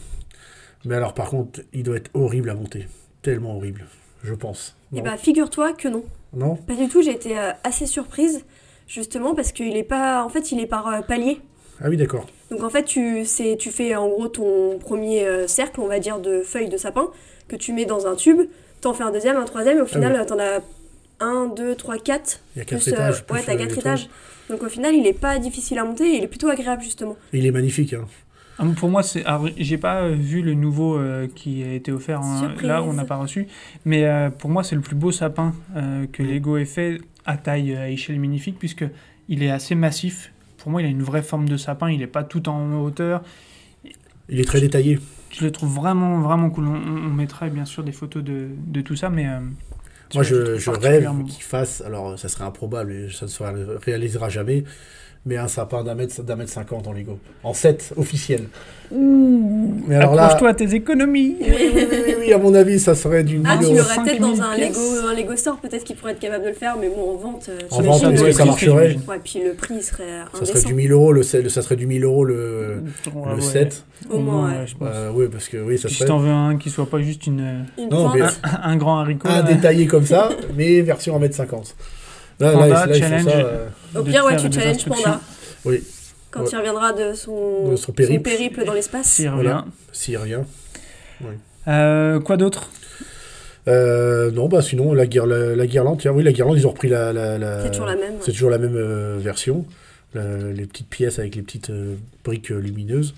[0.85, 2.87] Mais alors, par contre, il doit être horrible à monter.
[3.21, 3.85] Tellement horrible,
[4.23, 4.75] je pense.
[4.93, 6.03] Et Non, bah figure-toi que non.
[6.33, 6.55] non?
[6.55, 8.45] Pas du tout, j'ai été euh, assez surprise
[8.87, 10.23] justement parce qu'il est pas.
[10.23, 11.39] En fait, il est par euh, palier.
[11.81, 12.27] Ah oui, d'accord.
[12.51, 15.99] Donc en fait, tu, c'est, tu fais en gros ton premier euh, cercle, on va
[15.99, 17.07] dire, de feuilles de sapin
[17.47, 18.41] que tu mets dans un tube.
[18.81, 20.25] T'en fais un deuxième, un troisième, et au final, oui.
[20.25, 20.59] t'en as
[21.19, 22.41] un, deux, trois, quatre.
[22.55, 23.25] Il y a quatre Plus, euh, étages.
[23.25, 24.09] plus, ouais, t'as euh, quatre étages.
[24.49, 27.13] Donc au final, il est pas difficile à monter, et il est plutôt agréable justement.
[27.13, 27.21] toits.
[27.33, 27.93] Il est magnifique.
[27.93, 28.05] Hein.
[28.59, 29.25] Ah, Pour moi, c'est.
[29.25, 32.19] alors, j'ai pas vu le nouveau euh, qui a été offert.
[32.21, 32.53] hein.
[32.61, 33.47] Là, on n'a pas reçu.
[33.85, 37.37] Mais euh, pour moi, c'est le plus beau sapin euh, que Lego ait fait à
[37.37, 38.85] taille, à échelle magnifique, puisque
[39.29, 40.32] il est assez massif.
[40.63, 41.91] Pour moi, il a une vraie forme de sapin.
[41.91, 43.21] Il est pas tout en hauteur.
[44.29, 44.99] Il est très détaillé.
[45.31, 46.67] Je le trouve vraiment, vraiment cool.
[46.67, 49.27] On, on mettra bien sûr des photos de, de tout ça, mais.
[49.27, 49.39] euh,
[50.13, 53.43] Moi, je, je rêve qu'il fasse, alors ça serait improbable ça ne se
[53.83, 54.63] réalisera jamais,
[55.25, 57.17] mais un sapin d'un mètre, d'un mètre cinquante en Lego.
[57.43, 58.43] En 7 officiel.
[58.91, 61.35] Mais alors là, Accroche-toi à tes économies.
[61.39, 64.19] oui, oui, oui, oui, oui, à mon avis, ça serait du Ah, tu l'aurais peut-être
[64.21, 64.57] dans 5000 un.
[64.67, 67.15] Lego, un Lego Store, peut-être qu'il pourrait être capable de le faire, mais bon, en
[67.15, 67.49] vente.
[67.49, 70.03] euh, En vente, est-ce euh, que ça marcherait Ouais, puis le prix serait
[70.37, 72.83] Ça serait du 1000 euros le set, ça serait du 1000 euros le,
[73.15, 73.41] Ouais, le ouais.
[73.41, 73.83] set.
[74.09, 74.67] Au moins, ouais.
[74.67, 74.89] je pense.
[74.91, 76.99] Euh, oui, parce que oui, ça Puis si serait t'en veux un qui soit pas
[76.99, 78.29] juste une, Une Non, mais- un,
[78.63, 79.27] un grand haricot.
[79.29, 79.43] un là.
[79.43, 81.73] détaillé comme ça, mais version 1m50.
[82.39, 83.23] Là, Panda, là, challenge.
[83.23, 84.85] ça, euh, Au pire, ouais, tu challenges.
[84.85, 85.19] Panda.
[85.65, 85.83] Oui.
[86.31, 86.49] Quand Ouais.
[86.51, 88.65] il reviendra de son, De son périple.
[88.65, 89.05] dans l'espace.
[89.07, 89.41] S'il revient.
[89.43, 89.65] Voilà.
[89.91, 90.39] s'il revient.
[91.67, 92.69] Euh, quoi d'autre?
[93.67, 96.71] Euh, non, bah sinon, la, guir- la, la guirlande, tiens, oui, la guirlande, ils ont
[96.71, 97.13] repris la.
[97.13, 98.13] la, la- C'est toujours la même.
[98.21, 99.65] C'est toujours la même euh, version.
[100.13, 103.13] La- les petites pièces avec les petites euh, briques euh, lumineuses.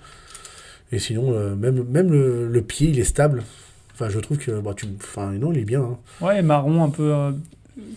[0.91, 3.43] Et sinon, euh, même, même le, le pied, il est stable.
[3.93, 4.51] Enfin, je trouve que.
[4.51, 5.81] Bah, tu, enfin, non, il est bien.
[5.81, 5.97] hein.
[6.21, 7.11] Ouais, marron un peu.
[7.11, 7.31] euh,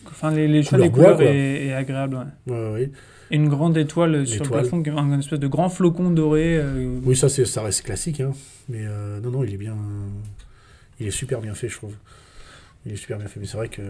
[0.07, 1.27] Enfin, les, les choix Couleur des bois, couleurs quoi.
[1.27, 2.17] est, est agréable.
[2.47, 2.53] ouais.
[2.55, 2.91] Ouais, ouais.
[3.31, 6.57] Et une grande étoile sur le plafond, un espèce de grand flocon doré.
[6.57, 8.21] euh, Oui, ça, ça reste classique.
[8.21, 8.33] Hein.
[8.69, 9.77] Mais euh, non, non, il est bien.
[10.99, 11.93] Il est super bien fait, je trouve.
[12.87, 13.39] Il est super bien fait.
[13.39, 13.83] Mais c'est vrai que.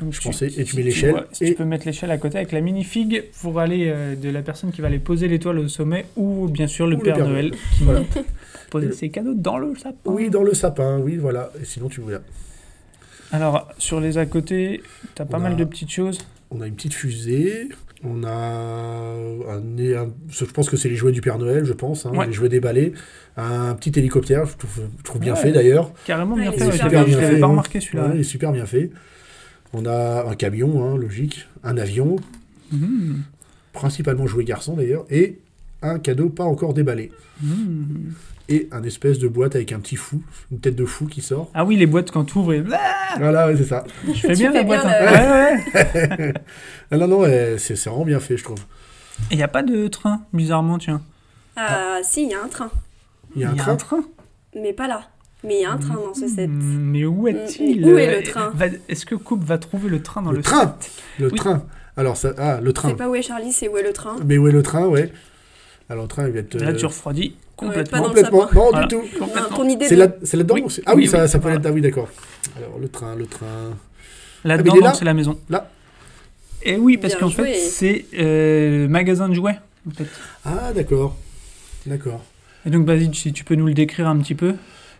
[0.00, 2.10] donc je tu- pensais- et tu mets l'échelle, vois, Si et- tu peux mettre l'échelle
[2.12, 5.26] à côté avec la minifig pour aller euh, de la personne qui va aller poser
[5.26, 8.02] l'étoile au sommet ou bien sûr le Ou le Père Noël qui va
[8.70, 9.96] poser le- ses cadeaux dans le sapin.
[10.12, 11.50] Oui, dans le sapin, oui, voilà.
[11.60, 12.20] Et sinon, tu vois.
[13.32, 14.82] Alors, sur les à côté,
[15.14, 16.18] t'as pas On mal de petites choses.
[16.50, 17.68] On a une petite fusée.
[18.04, 21.72] On a un, nez- un- je pense que c'est les jouets du Père Noël, je
[21.72, 22.26] pense, hein, Ouais.
[22.26, 22.92] les jouets déballés.
[23.36, 25.40] Un petit hélicoptère, je trouve, je trouve bien Ouais.
[25.40, 25.92] fait d'ailleurs.
[26.04, 26.64] Carrément bien Ouais, fait.
[26.64, 27.50] il est ouais, super bien fait, pas hein.
[27.50, 28.06] remarqué celui-là.
[28.08, 28.90] Ouais, il est super bien fait.
[29.72, 32.16] On a un camion, hein, logique, un avion,
[32.72, 33.22] Mhm.
[33.72, 35.38] principalement jouet garçon d'ailleurs, et
[35.82, 37.12] un cadeau pas encore déballé.
[37.42, 38.12] Mhm.
[38.48, 41.50] Et un espèce de boîte avec un petit fou, une tête de fou qui sort.
[41.52, 42.62] Ah oui, les boîtes quand tu ouvres, et...
[43.18, 43.84] Voilà, ouais, c'est ça.
[44.06, 44.82] je fais bien la boîte.
[44.82, 45.58] bien hein.
[45.74, 46.34] Ouais, ouais.
[46.92, 48.58] Ah non, non, c'est c'est vraiment bien fait, je trouve.
[49.30, 51.02] Et il n'y a pas de train, bizarrement, tiens.
[51.56, 52.70] Ah, si, il y a un train.
[53.34, 54.04] Il y a un train.
[54.54, 55.08] Mais pas là.
[55.42, 56.48] Mais il y a un train dans ce set.
[56.48, 58.52] Mm, Mais où est-il où est le train
[58.88, 61.38] Est-ce que Coupe va trouver le train dans Le le, train set Le Oui.
[61.38, 61.64] train.
[61.96, 62.90] Alors, ça, ah, le train.
[62.90, 64.16] C'est pas où est Charlie, c'est où est le train.
[64.24, 65.12] Mais où est le train, ouais
[65.88, 66.54] Alors, le train, il va être.
[66.56, 67.98] Là, euh, tu refroidis pas complètement.
[68.02, 68.48] le complètement.
[68.52, 68.86] Non, Voilà.
[68.86, 69.02] du tout.
[69.82, 70.62] C'est de- là, c'est là-dedans Oui.
[70.84, 71.56] Ah oui, Oui, ça, oui, ça peut voilà.
[71.58, 71.66] être.
[71.66, 72.08] Ah oui, d'accord.
[72.56, 73.76] Alors, le train, le train.
[74.44, 75.38] Là-dedans, Ah, là c'est la maison.
[75.48, 75.70] Là.
[76.62, 79.58] Et oui, parce qu'en fait, c'est euh, le magasin de jouets.
[79.88, 80.06] En fait.
[80.44, 81.16] Ah, d'accord.
[81.86, 82.24] D'accord.
[82.66, 84.54] Et donc, vas-y, si tu peux nous le décrire un petit peu.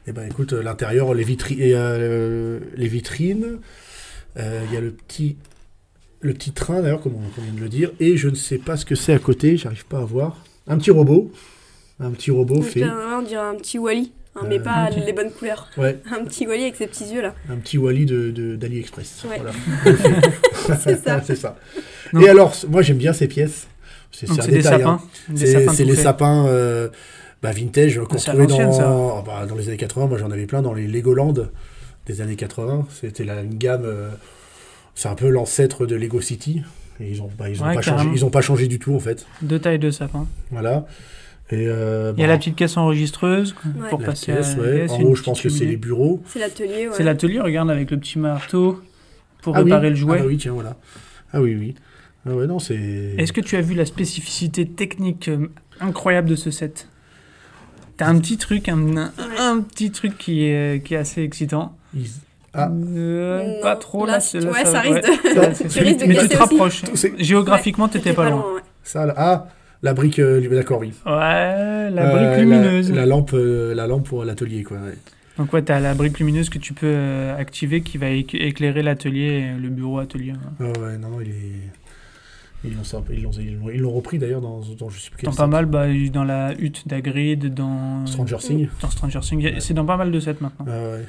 [0.07, 3.59] Eh ben, écoute, euh, l'intérieur, les, vitri- euh, les vitrines.
[4.39, 5.37] euh, Il y a le petit,
[6.21, 7.91] le petit train, d'ailleurs, comme on, comme on vient de le dire.
[7.99, 10.37] Et je ne sais pas ce que c'est à côté, j'arrive pas à voir.
[10.67, 11.31] Un petit robot.
[12.01, 12.85] Un petit robot Donc, fait.
[12.85, 14.13] on dirait un petit Wally.
[14.35, 15.69] hein, mais Euh, pas les bonnes couleurs.
[15.79, 17.35] Ouais, Un petit Wally avec ses petits yeux là.
[17.51, 19.25] un petit Wally de, de- d'AliExpress.
[19.31, 19.41] Ouais.
[19.41, 19.53] Voilà.
[20.81, 21.23] C'est ça.
[21.25, 21.57] c'est ça.
[22.13, 23.67] Donc- Et alors, moi j'aime bien ces pièces.
[24.13, 24.91] C'est, un détail, sapins.
[24.91, 25.01] hein.
[25.29, 26.89] Des C'est, sapins c'est tout les sapins euh,
[27.43, 28.85] bah, vintage qu'on trouvait l'ancienne, ça.
[28.85, 30.07] dans, ah, bah, dans les années 80.
[30.07, 31.35] Moi j'en avais plein dans les Legoland
[32.07, 32.87] des années 80.
[33.01, 33.85] C'était la, une gamme.
[33.85, 34.09] euh,
[34.95, 36.63] c'est un peu l'ancêtre de Lego City.
[37.01, 38.13] Et ils n'ont bah, ils ont Ouais, pas changé, carrément.
[38.15, 39.27] ils ont pas changé du tout en fait.
[39.43, 40.27] Deux tailles de sapins.
[40.51, 40.87] Voilà.
[41.51, 43.89] Et, euh, Il y a bon, la petite caisse enregistreuse Ouais.
[43.91, 44.77] pour la passer caisse, à la ouais.
[44.81, 46.23] caisse, En haut, je pense que c'est les bureaux.
[46.27, 46.89] C'est l'atelier.
[46.89, 46.95] Ouais.
[46.95, 48.83] C'est l'atelier, regarde, avec le petit marteau
[49.43, 49.71] pour Ah oui.
[49.71, 50.17] réparer le jouet.
[50.19, 50.77] Ah bah oui, tiens, voilà.
[51.33, 51.75] Ah oui, oui.
[52.29, 52.75] Ah ouais, non, c'est.
[53.19, 55.47] Est-ce que tu as vu la spécificité technique euh,
[55.81, 56.89] incroyable de ce set?
[57.97, 61.77] T'as un petit truc, un, un, un petit truc qui est, qui est assez excitant.
[61.95, 62.09] Ils-
[62.57, 62.71] Ah.
[62.97, 66.17] Euh, Non, pas trop, là, c'est- ouais, ça risque de- ça, tu risques de Mais
[66.17, 66.83] tu te rapproches.
[67.19, 68.45] Géographiquement, t'étais pas loin.
[68.55, 68.61] ouais.
[68.83, 69.15] Ça, là.
[69.17, 69.47] Ah,
[69.83, 70.19] la brique.
[70.19, 70.93] euh, d'accord, oui.
[71.05, 71.13] Ouais,
[71.91, 72.93] la Euh, brique lumineuse.
[72.93, 74.79] La, lampe, euh, la lampe pour l'atelier, quoi.
[74.79, 74.95] ouais.
[75.39, 78.83] Donc ouais, t'as la brique lumineuse que tu peux euh, activer qui va éc- éclairer
[78.83, 80.31] l'atelier, le bureau atelier.
[80.33, 80.53] hein.
[80.61, 81.71] Ah ouais, non, non, il est.
[82.65, 85.11] Ils l'ont, ça- ils l'ont, ils l'ont- ils l'ont repris d'ailleurs dans, dans je sais
[85.11, 88.69] plus quel Dans pas mal, bah, dans la hutte d'Agrid, dans Stranger Things.
[88.81, 89.53] dans Stranger Things.
[89.61, 90.65] C'est dans pas mal de sets maintenant.
[90.67, 91.05] Ah ouais.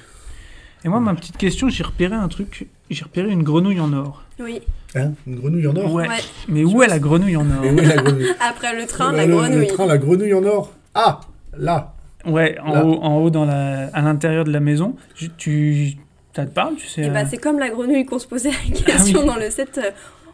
[0.86, 2.68] Et moi, ma petite question, j'ai repéré un truc.
[2.90, 4.24] J'ai repéré une grenouille en or.
[4.40, 4.62] Oui.
[4.96, 5.94] Hein Une grenouille en or?
[5.94, 6.08] Ouais.
[6.08, 6.16] Ouais.
[6.48, 7.62] Mais où est la grenouille en or?
[7.62, 8.28] Mais où est la grenouille?
[8.40, 9.68] Après le train, Bah, la le, grenouille.
[9.68, 10.72] Le train, la grenouille en or?
[10.94, 11.20] Ah
[11.58, 11.94] Là
[12.26, 12.86] Ouais, en Là.
[12.86, 14.96] haut, en haut dans la, à l'intérieur de la maison.
[15.16, 15.94] Je- Tu,
[16.36, 18.52] ça te parle, tu sais Et bah, euh, c'est comme la grenouille qu'on se posait
[18.52, 18.56] la
[18.88, 19.26] Ah question oui.
[19.28, 19.80] dans le set.
[19.84, 19.92] euh,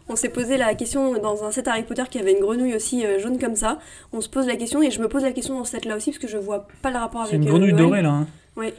[0.08, 3.04] On s'est posé la question dans un set Harry Potter qui avait une grenouille aussi
[3.06, 3.78] euh, jaune comme ça.
[4.12, 5.96] On se pose la question et je me pose la question dans ce set là
[5.96, 7.82] aussi parce que je vois pas le rapport avec C'est une euh, grenouille Noël.
[7.86, 8.10] dorée là.
[8.10, 8.26] Hein.
[8.56, 8.74] Ouais.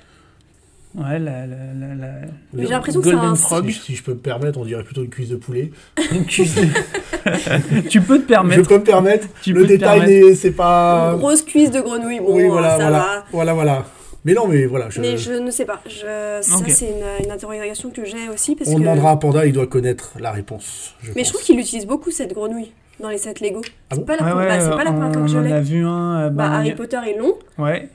[0.98, 2.08] Ouais, la, la, la, la-
[2.54, 3.70] Mais j'ai l'impression que c'est un- Frog.
[3.70, 5.72] si, si je peux me permettre, on dirait plutôt une cuisse de poulet.
[6.14, 6.56] Une cuisse.
[7.90, 8.68] tu peux te Je permettre.
[8.68, 9.28] peux me permettre.
[9.42, 11.12] Tu le détail, c'est pas.
[11.14, 13.00] Une grosse cuisse de grenouille, bon, oui, voilà, ça voilà.
[13.00, 13.26] va.
[13.32, 13.86] Voilà, voilà.
[14.24, 14.90] Mais non, mais voilà.
[14.90, 15.02] Je...
[15.02, 15.82] Mais je ne sais pas.
[15.86, 16.40] Je...
[16.42, 18.56] Ça, c'est une, une interrogation que j'ai aussi.
[18.56, 18.80] Parce On que...
[18.80, 20.96] demandera à Panda, il doit connaître la réponse.
[21.04, 23.62] je Mais je trouve qu'il utilise beaucoup cette grenouille dans les sets Lego.
[23.64, 25.26] Ah c'est bon pas la, Ouais, pre- ouais, bah, c'est pas la première fois on
[25.26, 25.52] que je en l'ai.
[25.52, 26.20] a vu un.
[26.22, 27.34] euh, Bah, bah, Harry Potter est long.
[27.60, 27.90] Ouais.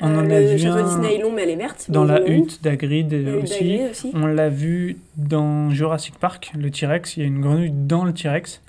[0.00, 1.86] On Euh, en a le vu château un Disney est long, mais elle est verte.
[1.88, 3.80] dans la hutte d'Agrid euh, aussi.
[3.90, 4.10] aussi.
[4.14, 7.16] On l'a vu dans Jurassic Park, le T-Rex.
[7.16, 8.60] Il y a une grenouille dans le T-Rex.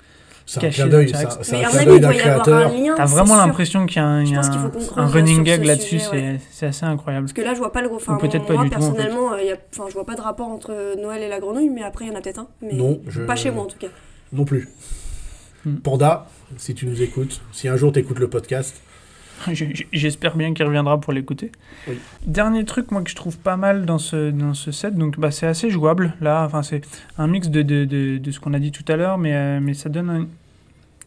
[0.48, 1.12] C'est un clin d'œil,
[1.42, 2.72] c'est Mais un clin d'un doit y avoir un créateur.
[2.72, 2.94] lien.
[2.96, 4.40] T'as vraiment l'impression qu'il y a un, y a
[4.94, 5.96] running gag ce là-dessus.
[5.96, 6.02] ouais.
[6.12, 7.24] c'est c'est assez incroyable.
[7.26, 7.96] Parce que là, je vois pas le gros.
[7.96, 8.86] Enfin, peut-être pas moi, du tout, en fait.
[8.92, 9.56] personnellement, euh, y a...
[9.76, 12.14] enfin, je vois pas de rapport entre Noël et la grenouille, mais après, il y
[12.14, 12.46] en a peut-être un.
[12.62, 13.88] Mais Non, je- Pas chez moi, en tout cas.
[14.32, 14.68] non plus.
[15.64, 15.78] Hmm.
[15.78, 18.80] Panda, si tu nous écoutes, si un jour tu écoutes le podcast,
[19.92, 21.52] J'espère bien qu'il reviendra pour l'écouter.
[21.88, 21.98] Oui.
[22.26, 25.30] Dernier truc, moi, que je trouve pas mal dans ce, dans ce set, donc bah,
[25.30, 26.14] c'est assez jouable.
[26.20, 26.82] Là, enfin, c'est
[27.18, 29.60] un mix de, de, de, de ce qu'on a dit tout à l'heure, mais, euh,
[29.60, 30.26] mais ça donne un-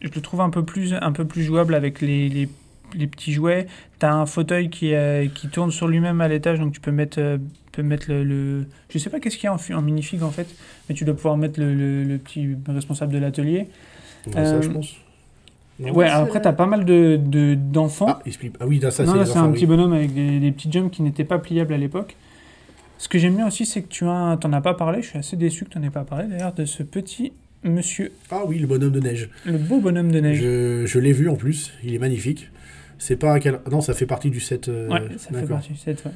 [0.00, 2.48] Je le trouve un peu plus, un peu plus jouable avec les, les,
[2.94, 3.66] les petits jouets.
[3.98, 7.18] T'as un fauteuil qui, euh, qui tourne sur lui-même à l'étage, donc tu peux mettre,
[7.20, 7.36] euh,
[7.72, 10.30] peux mettre le, le- Je sais pas qu'est-ce qu'il y a en, en minifig en
[10.30, 10.48] fait,
[10.88, 13.68] mais tu dois pouvoir mettre le, le, le petit responsable de l'atelier.
[14.32, 14.96] ça je pense.
[15.80, 18.06] Non Ouais, après, t'as pas mal de, de, d'enfants.
[18.08, 19.54] Ah, il se plie- ah oui, là, ça non, c'est un oui.
[19.54, 22.16] petit bonhomme avec des, des petits jumps qui n'étaient pas pliables à l'époque.
[22.98, 25.00] Ce que j'aime bien aussi, c'est que tu as, t'en as pas parlé.
[25.02, 27.32] Je suis assez déçu que tu n'en aies pas parlé d'ailleurs de ce petit
[27.64, 29.30] monsieur, Ah oui, le bonhomme de neige.
[29.46, 30.38] le beau bonhomme de neige.
[30.40, 32.50] Je, je l'ai vu en plus, il est magnifique.
[32.98, 34.68] C'est pas un cal- Non, ça fait partie du set.
[34.68, 36.02] euh, Ouais, ça fait partie du set.
[36.04, 36.12] ouais.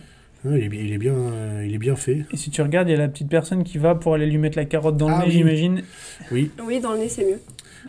[0.50, 2.26] Ouais, il, est, bi- il est bien, euh, il est bien fait.
[2.30, 4.36] Et si tu regardes, il y a la petite personne qui va pour aller lui
[4.36, 5.32] mettre la carotte dans le Ah nez, oui.
[5.32, 5.82] j'imagine.
[6.30, 7.40] Oui, Oui, dans le nez, c'est mieux.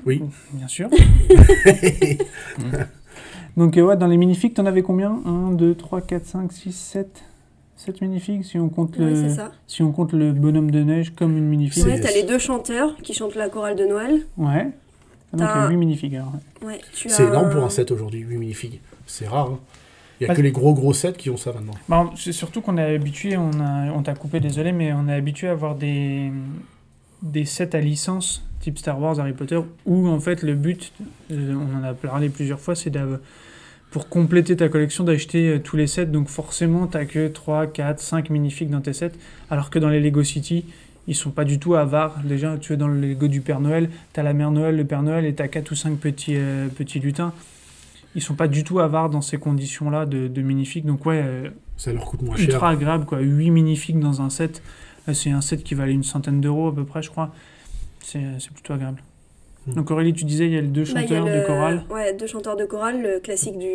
[0.05, 0.21] Oui.
[0.53, 0.89] Bien sûr.
[3.57, 5.21] Donc, euh, ouais, dans les minifigs, t'en avais combien?
[5.25, 7.23] 1, 2, 3, 4, 5, 6, 7
[7.77, 9.29] 7 minifigs si on compte Oui, le
[9.67, 11.83] si on compte le bonhomme de neige comme une minifig.
[11.85, 14.25] Ouais, t'as les deux chanteurs qui chantent la chorale de Noël.
[14.37, 14.69] Ouais.
[15.33, 16.21] Ah, Donc il y a T'as- 8 minifigs
[16.65, 16.79] ouais.
[16.93, 18.79] C'est as énorme pour un set aujourd'hui, 8 minifigs.
[19.07, 19.47] C'est rare.
[19.51, 19.59] hein.
[20.19, 21.73] Il y a Parce- que les gros gros sets qui ont ça maintenant.
[21.89, 25.13] Bah, c'est surtout qu'on est habitué, on, a, on t'a coupé, désolé, mais on est
[25.13, 26.31] habitué à avoir des,
[27.21, 30.91] des sets à licence, type Star Wars, Harry Potter, où en fait le but,
[31.31, 33.19] euh, on en a parlé plusieurs fois, c'est d'av-
[33.91, 37.99] pour compléter ta collection d'acheter euh, tous les sets, donc forcément t'as que 3, 4,
[37.99, 39.11] 5 minifigs dans tes sets,
[39.49, 40.65] alors que dans les Lego City,
[41.07, 42.19] ils sont pas du tout avares.
[42.23, 45.03] Déjà, tu es dans le Lego du Père Noël, t'as la Mère Noël, le Père
[45.03, 47.31] Noël, et t'as 4 ou 5 petits, euh, petits lutins.
[48.15, 51.21] Ils sont pas du tout avares dans ces conditions-là de, de minifigs, donc ouais...
[51.23, 52.45] euh, Ça leur coûte moins cher.
[52.45, 54.63] ultra agréable quoi 8 minifigs dans un set
[55.13, 57.33] c'est un set qui valait une centaine d'euros à peu près je crois
[58.03, 59.01] c'est c'est plutôt agréable
[59.67, 59.73] Hmm.
[59.73, 62.13] donc Aurélie tu disais il y a les deux Bah, chanteurs le- de chorale Ouais,
[62.13, 63.67] deux chanteurs de chorale, le classique du...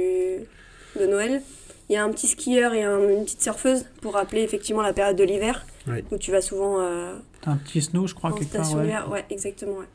[1.00, 1.42] de Noël.
[1.88, 4.92] Il y a un petit skieur et un- une petite surfeuse pour rappeler effectivement la
[4.92, 6.04] période de l'hiver, Ouais.
[6.12, 8.94] où tu vas souvent euh, t'as un petit snow je crois en quelque part ouais.
[9.10, 9.78] Ouais, exactement.
[9.78, 9.86] ouais.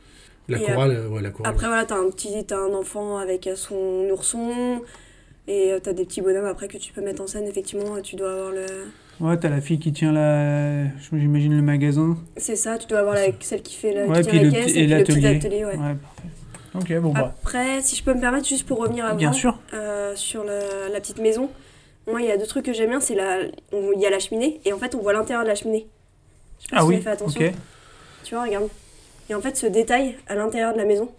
[0.49, 1.53] La Et, chorale, euh, ouais, la chorale.
[1.53, 4.81] Après, voilà, t'as un petit t'as un enfant avec euh, son ourson.
[5.47, 8.17] Et euh, t'as des petits bonhommes après que tu peux mettre en scène, effectivement, tu
[8.17, 8.65] dois avoir le...
[9.19, 13.15] ouais t'as la fille qui tient la j'imagine le magasin C'est ça, tu dois avoir
[13.15, 13.27] la...
[13.39, 15.27] celle qui fait la, Ouais, qui tient la le caisse et, l'atelier.
[15.27, 15.77] atelier, ouais.
[15.77, 16.29] ouais parfait
[16.75, 19.57] ok bon bah Après, si je peux me permettre, juste pour revenir avant, bien sûr
[19.73, 21.49] euh, sur la, la petite maison,
[22.07, 23.39] moi, il y a deux trucs que j'aime bien, c'est la...
[23.71, 25.87] Il y a la cheminée, et en fait, on voit l'intérieur de la cheminée.
[26.59, 27.41] Je sais pas ah si oui fait attention.
[27.41, 27.53] ok
[28.23, 28.67] Tu vois, regarde.
[29.29, 31.09] Et en fait, ce détail à l'intérieur de la maison,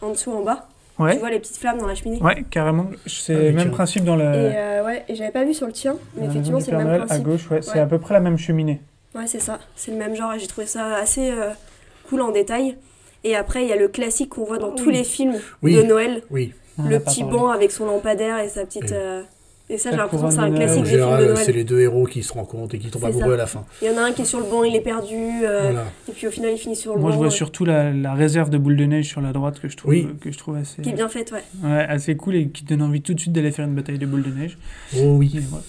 [0.00, 2.20] en dessous, en bas, tu vois les petites flammes dans la cheminée.
[2.22, 3.70] ouais carrément c'est Ah le même tiens.
[3.70, 6.30] principe dans Et la, euh, ouais, et j'avais pas vu sur le tien, mais la
[6.30, 7.24] effectivement, c'est le même Noël à principe.
[7.26, 8.80] gauche ouais c'est à peu près la même cheminée
[9.14, 9.58] Ouais, c'est ça.
[9.76, 11.50] C'est le même genre et j'ai trouvé ça assez euh,
[12.08, 12.78] cool en détail.
[13.24, 14.94] Et après, il y a le classique qu'on voit dans Ah tous oui.
[14.94, 15.74] les films Oui.
[15.76, 16.22] de Noël.
[16.30, 18.90] Oui, On le petit banc avec son lampadaire et sa petite.
[18.90, 19.22] Et- euh,
[19.72, 21.36] Et ça, j'ai l'impression que c'est un en classique des films de général, Noël.
[21.38, 23.32] c'est les deux héros qui se rencontrent et qui tombent amoureux ça.
[23.34, 23.64] à la fin.
[23.80, 25.14] Il y en a un qui est sur le banc, il est perdu.
[25.16, 25.84] euh, Voilà.
[26.08, 27.14] Et puis au final, il finit sur le moi banc.
[27.14, 29.68] je vois euh, surtout la, la réserve de boules de neige sur la droite que
[29.70, 30.06] je trouve Oui.
[30.20, 31.42] que je trouve assez Qui est bien faite, ouais.
[31.68, 34.04] Ouais, assez cool et qui donne envie tout de suite d'aller faire une bataille de
[34.06, 34.58] boules de neige.
[34.98, 35.30] Oh oui.
[35.34, 35.62] Mais ouais.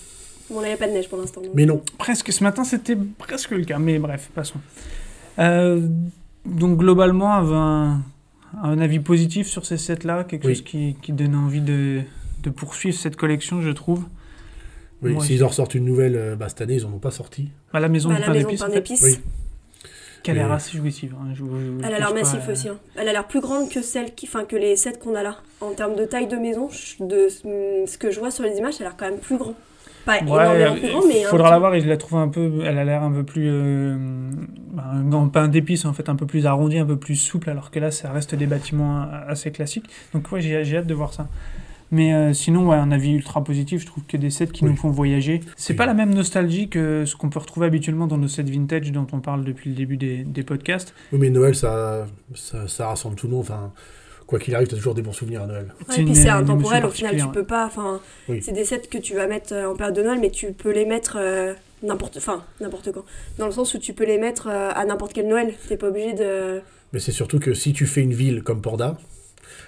[0.49, 1.41] Bon, là, il n'y a pas de neige pour l'instant.
[1.53, 1.81] Mais non.
[1.97, 4.59] Presque, ce matin c'était presque le cas, mais bref, passons.
[5.39, 5.79] Euh,
[6.45, 8.01] donc globalement, un,
[8.61, 10.55] un avis positif sur ces sets-là, quelque Oui.
[10.55, 12.01] chose qui, qui donne envie de,
[12.43, 14.03] de poursuivre cette collection, je trouve.
[15.01, 17.49] Oui, S'ils en ressortent une nouvelle, euh, bah, cette année, ils en ont pas sorti.
[17.73, 18.89] Bah, la maison Bah, de la pain d'épices, en fait.
[19.03, 19.19] Oui.
[20.23, 21.13] qui a l'air assez jouissive.
[21.19, 22.69] hein, je je Elle a l'air massive euh, aussi.
[22.69, 22.77] hein.
[22.95, 25.39] Elle a l'air plus grande que celle qui, enfin que les sets qu'on a là.
[25.59, 26.69] En termes de taille de maison,
[27.01, 29.37] de ce ce que je vois sur les images, ça a l'air quand même plus
[29.37, 29.55] grand.
[30.05, 32.27] Pas Ouais, énormément plus grand, mais il faudra la voir et je la trouve un
[32.29, 32.61] peu.
[32.65, 33.47] Elle a l'air un peu plus.
[33.49, 33.97] Euh,
[34.71, 37.71] bah, un pain d'épices en fait, un peu plus arrondi, un peu plus souple, alors
[37.71, 39.89] que là, ça reste des bâtiments euh, assez classiques.
[40.13, 41.27] Donc, ouais, j'ai j'ai hâte de voir ça.
[41.95, 44.71] Mais euh, sinon, ouais, un avis ultra positif, je trouve que des sets qui Oui.
[44.71, 45.41] nous font voyager.
[45.57, 45.77] C'est Oui.
[45.77, 49.05] pas la même nostalgie que ce qu'on peut retrouver habituellement dans nos sets vintage dont
[49.13, 50.95] on parle depuis le début des, des podcasts.
[51.11, 53.41] Oui, mais Noël, ça, ça, ça rassemble tout le monde.
[53.41, 53.71] Enfin,
[54.25, 55.67] quoi qu'il arrive, t'as toujours des bons souvenirs à Noël.
[55.87, 57.67] Ouais, et puis c'est intemporel au final, tu peux pas.
[57.67, 58.41] Enfin, Oui.
[58.41, 60.71] c'est des sets que tu vas mettre euh, en période de Noël, mais tu peux
[60.73, 63.03] les mettre euh, n'importe, enfin n'importe quand.
[63.37, 65.53] Dans le sens où tu peux les mettre euh, à n'importe quel Noël.
[65.67, 66.59] T'es pas obligé de.
[66.91, 68.97] Mais c'est surtout que si tu fais une ville comme Panda,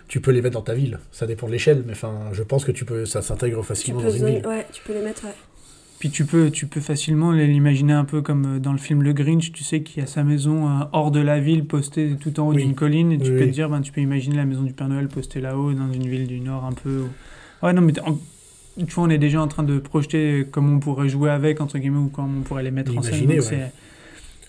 [0.07, 0.99] tu peux les mettre dans ta ville.
[1.11, 4.09] Ça dépend de l'échelle, mais enfin, je pense que tu peux, ça s'intègre facilement dans
[4.11, 4.47] une zone- ville.
[4.47, 5.25] ouais, tu peux les mettre.
[5.25, 5.33] ouais.
[5.97, 9.13] Puis tu peux, tu peux facilement l'imaginer un peu comme euh, dans le film Le
[9.13, 12.47] Grinch, tu sais, qui a sa maison euh, hors de la ville, postée tout en
[12.47, 12.63] haut Oui.
[12.63, 14.73] d'une colline, et tu Oui, peux te dire, ben, tu peux imaginer la maison du
[14.73, 16.99] Père Noël postée là-haut, dans une ville du Nord un peu.
[16.99, 18.01] ou- Ouais, non, mais tu
[18.93, 21.97] vois, on est déjà en train de projeter comment on pourrait jouer avec, entre guillemets,
[21.99, 23.27] ou comment on pourrait les mettre en scène.
[23.29, 23.71] Ouais.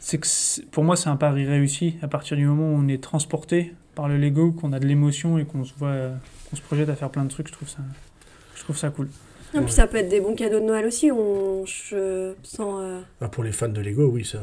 [0.07, 3.03] C'est- que pour moi, c'est un pari réussi à partir du moment où on est
[3.03, 6.15] transporté par le Lego, qu'on a de l'émotion et qu'on se voit, euh,
[6.51, 7.49] qu'on se projette à faire plein de trucs.
[7.49, 7.79] Je trouve ça,
[8.55, 9.09] je trouve ça cool.
[9.55, 11.11] Et puis ça peut être des bons cadeaux de Noël aussi.
[11.11, 12.77] On, je sens.
[12.81, 14.39] euh, Ah, pour les fans de Lego, oui, ça,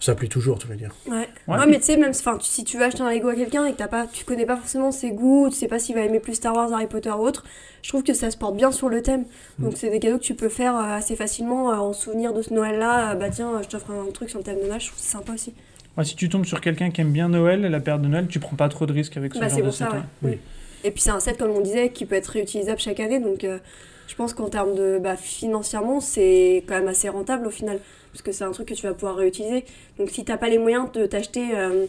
[0.00, 0.94] ça plaît toujours, tu veux dire.
[1.06, 1.28] Ouais.
[1.46, 1.58] Ouais.
[1.58, 3.76] Ouais, mais tu sais, même si tu veux acheter un Lego à quelqu'un et que
[3.76, 6.34] t'as pas, tu connais pas forcément ses goûts, tu sais pas s'il va aimer plus
[6.34, 7.44] Star Wars, Harry Potter ou autre,
[7.82, 9.24] je trouve que ça se porte bien sur le thème.
[9.58, 12.42] Donc c'est des cadeaux que tu peux faire euh, assez facilement euh, en souvenir de
[12.42, 13.12] ce Noël-là.
[13.12, 15.04] Euh, bah tiens, je t'offre un truc sur le thème de Noël, je trouve que
[15.04, 15.52] c'est sympa aussi.
[15.96, 18.38] Ouais, si tu tombes sur quelqu'un qui aime bien Noël, la période de Noël, tu
[18.40, 19.94] prends pas trop de risques avec ce Bah genre c'est de pour ça, set.
[19.94, 20.00] ouais.
[20.30, 20.30] ouais.
[20.34, 20.38] Oui.
[20.84, 23.20] Et puis c'est un set, comme on disait, qui peut être réutilisable chaque année.
[23.20, 23.58] Donc euh,
[24.06, 27.80] je pense qu'en termes de bah, financièrement, c'est quand même assez rentable au final.
[28.12, 29.64] Parce que c'est un truc que tu vas pouvoir réutiliser.
[29.98, 31.86] Donc si t'as pas les moyens de t'acheter, euh,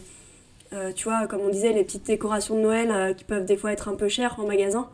[0.72, 3.56] euh, tu vois, comme on disait, les petites décorations de Noël euh, qui peuvent des
[3.56, 4.88] fois être un peu chères en magasin,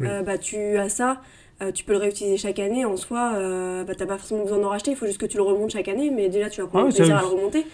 [0.00, 0.08] Oui.
[0.24, 1.20] bah tu as ça.
[1.74, 3.32] tu peux le réutiliser chaque année en soi,
[3.86, 5.88] bah, t'as pas forcément besoin d'en racheter, il faut juste que tu le remontes chaque
[5.88, 7.66] année, mais déjà tu vas prendre Ah plaisir à le remonter.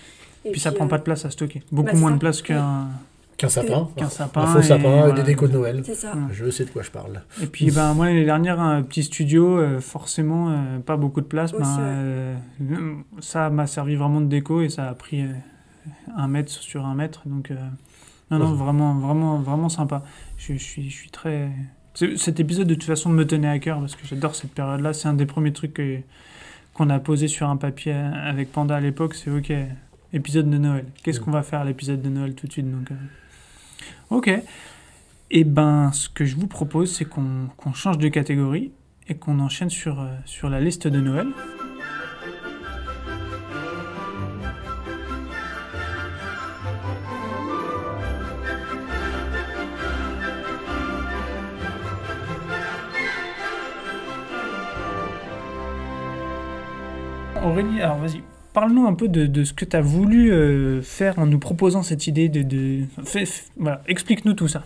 [0.45, 1.63] Et Puis ça prend pas de place à stocker.
[1.71, 2.89] Beaucoup bah, moins de place qu'un
[3.37, 3.89] Qu'un sapin.
[3.97, 4.43] qu'un sapin.
[4.43, 5.13] Un faux et sapin et voilà.
[5.13, 5.83] des décos de Noël.
[5.85, 6.15] C'est ça.
[6.15, 6.23] Ouais.
[6.33, 7.23] Je sais de quoi je parle.
[7.43, 11.27] Et puis ben, moi l'année dernière, un petit studio, euh, forcément euh, pas beaucoup de
[11.27, 11.53] place.
[11.53, 12.77] Aussi, ben, ouais.
[12.79, 15.33] euh, ça m'a servi vraiment de déco et ça a pris euh,
[16.17, 17.23] un mètre sur un mètre.
[17.27, 17.57] Donc euh,
[18.31, 18.57] non, non, Ouais.
[18.57, 20.03] vraiment, vraiment, vraiment sympa.
[20.39, 21.51] Je, je suis, je suis très.
[22.17, 24.93] Cet épisode de toute façon me tenait à cœur parce que j'adore cette période-là.
[24.95, 26.01] C'est un des premiers trucs que-
[26.75, 29.15] qu'on a posé sur un papier avec Panda à l'époque.
[29.15, 29.51] C'est ok,
[30.13, 30.85] épisode de Noël.
[31.03, 31.25] Qu'est-ce Mm.
[31.25, 32.95] qu'on va faire à l'épisode de Noël tout de suite donc, euh,
[34.11, 34.31] Ok.
[35.31, 38.73] Et ben, ce que je vous propose, c'est qu'on qu'on change de catégorie
[39.09, 41.29] et qu'on enchaîne sur, euh, sur la liste de Noël.
[57.43, 58.23] Aurélie, alors vas-y,
[58.57, 61.83] parle-nous un peu de, de ce que tu as voulu euh, faire en nous proposant
[61.83, 62.41] cette idée de...
[62.43, 62.85] de...
[63.05, 64.63] Fais- f- voilà, explique-nous tout ça.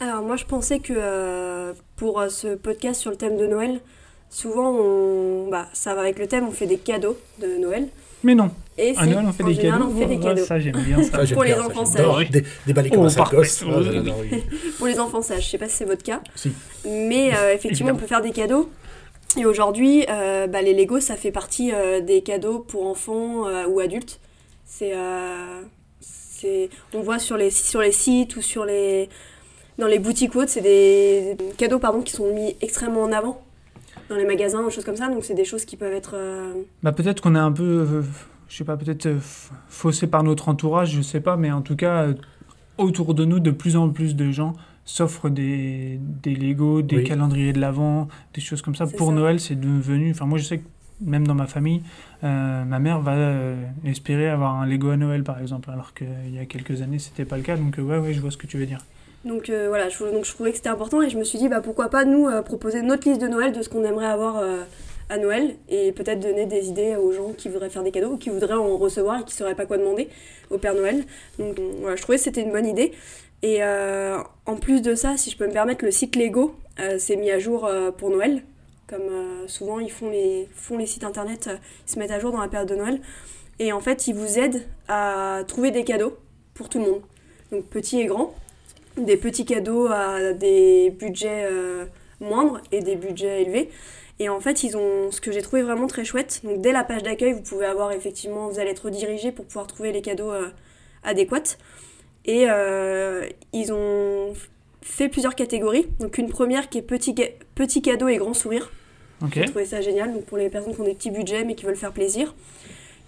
[0.00, 3.80] Alors moi je pensais que euh, pour euh, ce podcast sur le thème de Noël,
[4.28, 7.88] souvent on, bah, ça va avec le thème, on fait des cadeaux de Noël.
[8.24, 9.92] Mais non, Et à Noël on fait des général, cadeaux.
[9.94, 10.40] on fait des.
[10.44, 11.10] Ça j'aime bien ça.
[11.18, 12.30] Ça, j'aime Pour les bien, enfants sages.
[12.30, 13.62] Dé- Déballer comme Oh, ça, gosse.
[13.66, 14.42] Oui.
[14.78, 16.20] Pour les enfants sages, je sais pas si c'est votre cas.
[16.34, 16.50] Si.
[16.86, 17.96] Mais euh, effectivement Évidemment.
[17.96, 18.70] on peut faire des cadeaux.
[19.36, 23.66] Et aujourd'hui, euh, bah, les Lego ça fait partie euh, des cadeaux pour enfants euh,
[23.66, 24.20] ou adultes.
[24.64, 24.92] C'est,
[26.92, 29.08] on voit sur les, sur les sites ou sur les,
[29.78, 33.42] dans les boutiques ou autres, c'est des cadeaux pardon, qui sont mis extrêmement en avant
[34.10, 35.08] dans les magasins ou choses comme ça.
[35.08, 36.16] Donc c'est des choses qui peuvent être...
[36.82, 38.02] Bah, peut-être qu'on est un peu,
[38.48, 39.08] je sais pas, peut-être
[39.68, 42.08] faussé par notre entourage, je sais pas, mais en tout cas,
[42.76, 44.52] autour de nous, de plus en plus de gens
[44.84, 47.04] s'offrent des, des Lego, des Oui.
[47.04, 48.86] calendriers de l'Avent, des choses comme ça.
[48.86, 49.14] Pour ça.
[49.14, 50.10] Noël, c'est devenu.
[50.10, 50.64] Enfin, moi, je sais que
[51.00, 51.82] même dans ma famille,
[52.22, 56.34] euh, ma mère va euh, espérer avoir un Lego à Noël, par exemple, alors qu'il
[56.34, 57.56] y a quelques années, c'était pas le cas.
[57.56, 58.78] Donc, euh, ouais, ouais, je vois ce que tu veux dire.
[59.24, 61.48] Donc euh, voilà, je, donc je trouvais que c'était important et je me suis dit
[61.48, 64.36] bah pourquoi pas nous euh, proposer notre liste de Noël de ce qu'on aimerait avoir
[64.36, 64.64] euh,
[65.08, 68.16] à Noël et peut-être donner des idées aux gens qui voudraient faire des cadeaux ou
[68.18, 70.10] qui voudraient en recevoir et qui sauraient pas quoi demander
[70.50, 71.04] au Père Noël.
[71.38, 72.92] Donc voilà, je trouvais que c'était une bonne idée.
[73.44, 76.98] Et euh, en plus de ça, si je peux me permettre, le site Lego euh,
[76.98, 78.42] s'est mis à jour euh, pour Noël.
[78.86, 79.02] Comme
[79.48, 81.50] souvent ils font les, font les sites internet,
[81.86, 83.00] ils se mettent à jour dans la période de Noël.
[83.58, 86.16] Et en fait, ils vous aident à trouver des cadeaux
[86.54, 87.02] pour tout le monde.
[87.52, 88.34] Donc petits et grands
[88.96, 91.48] des petits cadeaux à des budgets
[92.20, 93.70] moindres et des budgets élevés.
[94.20, 96.40] Et en fait, ils ont ce que j'ai trouvé vraiment très chouette.
[96.44, 99.66] Donc dès la page d'accueil, vous pouvez avoir effectivement, vous allez être redirigé pour pouvoir
[99.66, 100.32] trouver les cadeaux
[101.02, 101.56] adéquats.
[102.26, 104.32] Et euh, ils ont
[104.82, 105.86] fait plusieurs catégories.
[106.00, 108.70] Donc une première qui est petit, ga- petit cadeau et grand sourire.
[109.40, 111.64] J'ai trouvé ça génial, donc pour les personnes qui ont des petits budgets mais qui
[111.64, 112.34] veulent faire plaisir.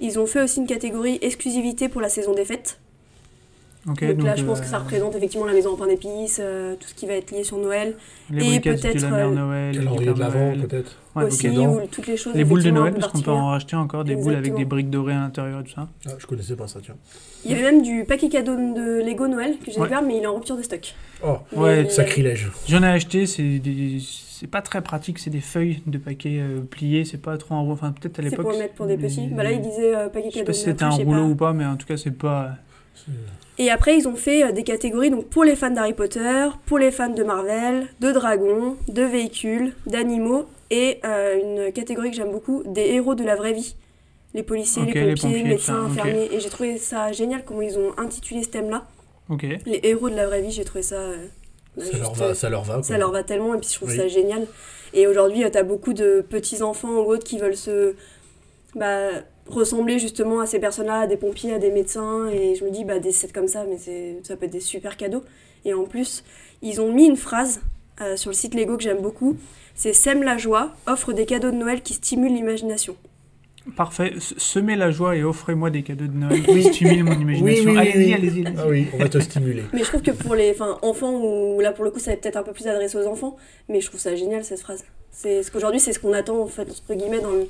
[0.01, 2.79] Ils ont fait aussi une catégorie exclusivité pour la saison des fêtes.
[3.87, 6.75] Donc, là, je euh, pense que ça représente effectivement la maison en pain d'épices, euh,
[6.75, 7.95] tout ce qui va être lié sur Noël.
[8.31, 10.67] les et peut-être, de la mère euh, Noël, les Calendrier de Noël.
[10.67, 10.97] peut-être.
[11.15, 13.77] Ouais, aussi, ou toutes les choses Les boules de Noël, parce qu'on peut en racheter
[13.77, 15.89] encore des boules avec des briques dorées à l'intérieur et tout ça.
[16.07, 16.97] Ah, je connaissais pas ça, tiens.
[17.45, 19.87] Il y avait même du paquet cadeau de Lego Noël que j'ai Ouais.
[19.89, 20.95] découvert, mais il est en rupture de stock.
[21.25, 22.51] Oh, Ouais, Mais- sacrilège.
[22.69, 23.99] J'en ai acheté, c'est des...
[24.01, 27.71] c'est pas très pratique, c'est des feuilles de paquets euh, pliés, c'est pas trop en.
[27.71, 28.43] Enfin, peut-être à C'est l'époque.
[28.47, 29.29] pour le mettre pour des petits.
[29.29, 30.47] Bah là, il disait euh, paquet Je sais cadeau.
[30.47, 31.29] pas si c'était un rouleau pas.
[31.29, 32.51] ou pas, mais en tout cas, c'est pas.
[33.59, 36.79] Et après, ils ont fait euh, des catégories donc pour les fans d'Harry Potter, pour
[36.79, 42.33] les fans de Marvel, de dragons, de véhicules, d'animaux et euh, une catégorie que j'aime
[42.33, 43.77] beaucoup, des héros de la vraie vie.
[44.35, 46.29] Les policiers, les les pompiers, les médecins, ça, infirmiers.
[46.35, 48.87] Et j'ai trouvé ça génial comment ils ont intitulé ce thème-là.
[49.41, 50.97] Les héros de la vraie vie, j'ai trouvé ça.
[50.97, 51.17] euh,
[51.79, 52.83] Ça leur va, ça leur va.
[52.83, 53.97] ça leur va tellement et puis je trouve Oui.
[53.97, 54.47] ça génial.
[54.93, 57.95] Et aujourd'hui, tu as beaucoup de petits enfants ou autres qui veulent se
[58.75, 59.09] bah,
[59.49, 62.27] ressembler justement à ces personnes-là, à des pompiers, à des médecins.
[62.29, 64.61] Et je me dis, bah, des sets comme ça, mais c'est- ça peut être des
[64.61, 65.23] super cadeaux.
[65.65, 66.25] Et en plus,
[66.63, 67.61] ils ont mis une phrase
[68.03, 69.37] euh, sur le site Lego que j'aime beaucoup.
[69.75, 72.95] C'est Sème la joie, offre des cadeaux de Noël qui stimulent l'imagination.
[73.75, 74.13] Parfait.
[74.21, 76.41] Semez la joie et offrez-moi des cadeaux de Noël.
[76.49, 77.65] Oui, stimulez mon imagination.
[77.71, 78.13] Oui, oui, allez-y, oui.
[78.15, 78.55] allez-y, allez-y.
[78.59, 79.63] Ah oui, on va te stimuler.
[79.73, 82.37] Mais je trouve que pour les enfants, ou là pour le coup, ça va peut-être
[82.37, 83.37] un peu plus adressé aux enfants,
[83.69, 84.85] mais je trouve ça génial cette phrase.
[85.11, 87.49] C'est ce qu'aujourd'hui, c'est ce qu'on attend en fait, entre guillemets, dans le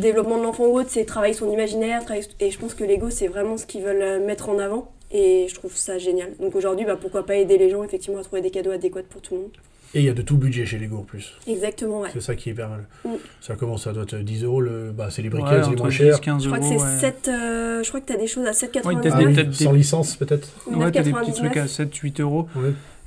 [0.00, 3.10] développement de l'enfant ou autre, c'est travailler son imaginaire, travailler- et je pense que Lego,
[3.10, 6.30] c'est vraiment ce qu'ils veulent euh, mettre en avant, et je trouve ça génial.
[6.40, 9.20] Donc aujourd'hui, bah, pourquoi pas aider les gens effectivement à trouver des cadeaux adéquats pour
[9.22, 9.50] tout le monde.
[9.94, 11.32] Et il y a de tout budget chez Lego en plus.
[11.46, 12.08] Exactement, ouais.
[12.12, 12.84] C'est ça qui est pas mal.
[13.04, 13.10] Mm.
[13.40, 14.60] Ça commence, ça doit être 10 euros.
[14.60, 14.90] Le...
[14.90, 16.20] Bah, c'est les briquets, Ouais, c'est moins 10, chers.
[16.20, 16.74] 15 Je crois que euros.
[16.78, 17.12] c'est ouais.
[17.12, 19.72] 7, euh, je crois que tu as des choses à 7,99 Ouais, Ah oui, sans
[19.72, 20.48] licence peut-être.
[20.66, 21.34] ou Ouais, t'as des petits 9,99.
[21.36, 22.46] trucs à 7-8 euros.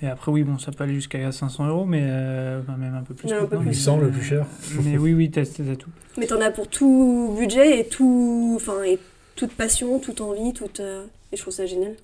[0.01, 3.03] Et après, oui, bon, ça peut aller jusqu'à 500 euros, mais euh, enfin, même un
[3.03, 3.31] peu plus.
[3.33, 4.45] Un peu mais- 800, le plus cher.
[4.85, 5.89] Mais oui, oui, t'as t'as tout.
[6.17, 8.97] Mais t'en as pour tout budget et tout, enfin, et
[9.35, 11.95] toute passion, toute envie, toute, euh, et je trouve ça génial.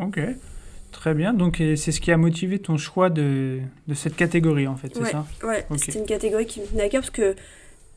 [0.00, 0.20] Ok.
[0.92, 1.34] Très bien.
[1.34, 5.02] Donc, c'est ce qui a motivé ton choix de, de cette catégorie, en fait, c'est
[5.02, 5.10] Ouais.
[5.10, 5.26] ça?
[5.44, 5.78] Ouais, Ok.
[5.80, 7.34] c'était une catégorie qui me tenait à cœur parce que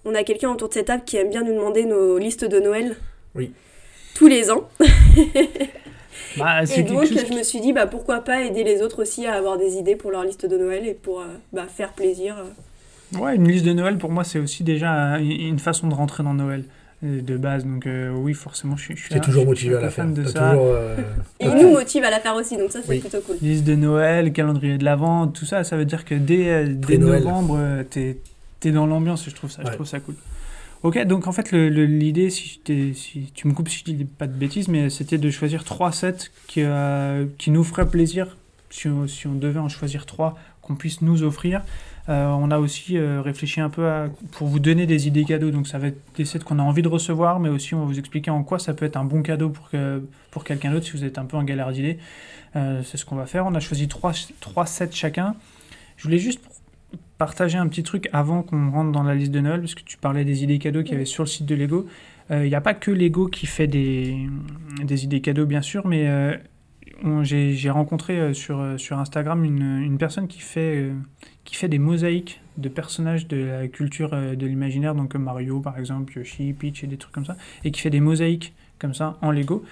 [0.03, 2.59] on a quelqu'un autour de cette table qui aime bien nous demander nos listes de
[2.59, 2.97] Noël.
[3.35, 3.53] Oui.
[4.15, 4.67] Tous les ans.
[6.37, 9.01] bah, Et c'est donc, chose je me suis dit, bah, pourquoi pas aider les autres
[9.01, 11.93] aussi à avoir des idées pour leur liste de Noël et pour euh, bah, faire
[11.93, 12.35] plaisir.
[12.37, 13.17] euh.
[13.19, 16.35] Ouais, une liste de Noël, pour moi, c'est aussi déjà une façon de rentrer dans
[16.35, 16.63] Noël,
[17.03, 17.65] euh, de base.
[17.65, 19.89] Donc, euh, oui, forcément, je suis, je suis T'es toujours je suis motivé à la
[19.89, 20.05] faire.
[20.05, 20.49] fan de T'as ça.
[20.51, 20.95] toujours, euh,
[21.39, 22.99] Et ils nous motive à la faire aussi, donc ça, c'est Oui.
[22.99, 23.37] plutôt cool.
[23.41, 27.57] Liste de Noël, calendrier de l'Avent, tout ça, ça veut dire que dès, dès novembre,
[27.89, 28.17] t'es
[28.65, 30.15] es dans l'ambiance et je trouve ça, je trouve ça cool.
[30.81, 34.69] Ok, donc en fait, l'idée, si, tu me coupes si je dis pas de bêtises,
[34.69, 38.37] mais c'était de choisir trois sets qui, euh, qui nous feraient plaisir,
[38.69, 41.63] si on, si on devait en choisir trois, qu'on puisse nous offrir.
[42.07, 45.51] Euh, on a aussi euh, réfléchi un peu pour vous donner des idées cadeaux.
[45.51, 47.85] Donc ça va être des sets qu'on a envie de recevoir, mais aussi on va
[47.85, 49.69] vous expliquer en quoi ça peut être un bon cadeau pour,
[50.31, 51.99] pour quelqu'un d'autre si vous êtes un peu en galère d'idées.
[52.53, 53.45] C'est ce qu'on va faire.
[53.45, 55.35] On a choisi trois, trois sets chacun.
[55.97, 56.39] Je voulais juste
[57.17, 59.97] partager un petit truc avant qu'on rentre dans la liste de Noël, parce que tu
[59.97, 61.87] parlais des idées cadeaux qu'il y avait sur le site de Lego.
[62.31, 64.15] Il n'y a pas que Lego qui fait des,
[64.83, 66.37] des idées cadeaux, bien sûr, mais euh,
[67.23, 70.93] j'ai rencontré euh, sur, euh, sur Instagram une, une personne qui fait, euh,
[71.43, 75.79] qui fait des mosaïques de personnages de la culture euh, de l'imaginaire, donc Mario par
[75.79, 79.17] exemple, Yoshi, Peach et des trucs comme ça, et qui fait des mosaïques comme ça
[79.21, 79.63] en Lego.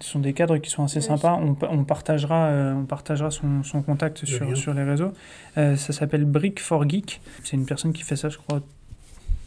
[0.00, 1.04] Ce sont des cadres qui sont assez Oui.
[1.04, 1.34] sympas.
[1.40, 5.12] On, pa- on partagera, euh, on partagera son, son contact sur, sur les réseaux.
[5.58, 7.20] Euh, ça s'appelle Brick for Geek.
[7.42, 8.60] C'est une personne qui fait ça, je crois,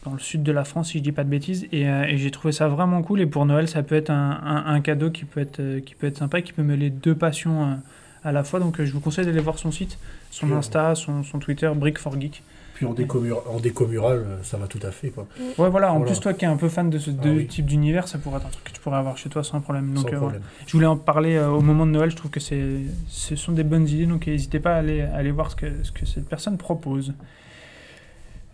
[0.04, 1.66] dans le sud de la France, si je dis pas de bêtises.
[1.72, 3.22] Et, euh, et j'ai trouvé ça vraiment cool.
[3.22, 5.96] Et pour Noël, ça peut être un, un- un cadeau qui peut être, euh, qui
[5.96, 7.76] peut être sympa, qui peut mêler deux passions euh,
[8.24, 8.60] à la fois.
[8.60, 9.98] Donc euh, je vous conseille d'aller voir son site,
[10.32, 12.44] son Insta, son, son Twitter, Brick for Geek.
[12.76, 15.10] Puis en déco, mur- en déco mural, ça va tout à fait.
[15.10, 15.28] Quoi.
[15.58, 15.92] Ouais, voilà.
[15.92, 16.12] En Voilà.
[16.12, 17.48] plus, toi qui es un peu fan de ce Ah de oui.
[17.48, 19.94] type d'univers, ça pourrait être un truc que tu pourrais avoir chez toi sans problème.
[19.94, 20.42] Donc, sans euh, problème.
[20.42, 20.64] voilà.
[20.68, 22.12] Je voulais en parler euh, au moment de Noël.
[22.12, 22.62] Je trouve que c'est,
[23.08, 24.06] ce sont des bonnes idées.
[24.06, 27.14] Donc, n'hésitez pas à aller, à aller voir ce que, ce que cette personne propose.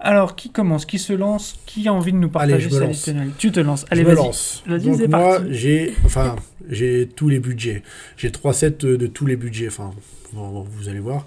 [0.04, 2.80] Alors, qui commence Qui se lance Qui a envie de nous partager Allez, je me
[2.80, 3.86] sa liste Tu te lances.
[3.92, 4.26] Allez, je me vas-y.
[4.26, 4.64] lance.
[4.66, 6.36] Vas-y, Donc moi, j'ai, enfin,
[6.70, 7.84] j'ai tous les budgets.
[8.18, 9.68] J'ai trois sets de, de tous les budgets.
[9.68, 9.92] Enfin,
[10.34, 11.26] bon, vous allez voir.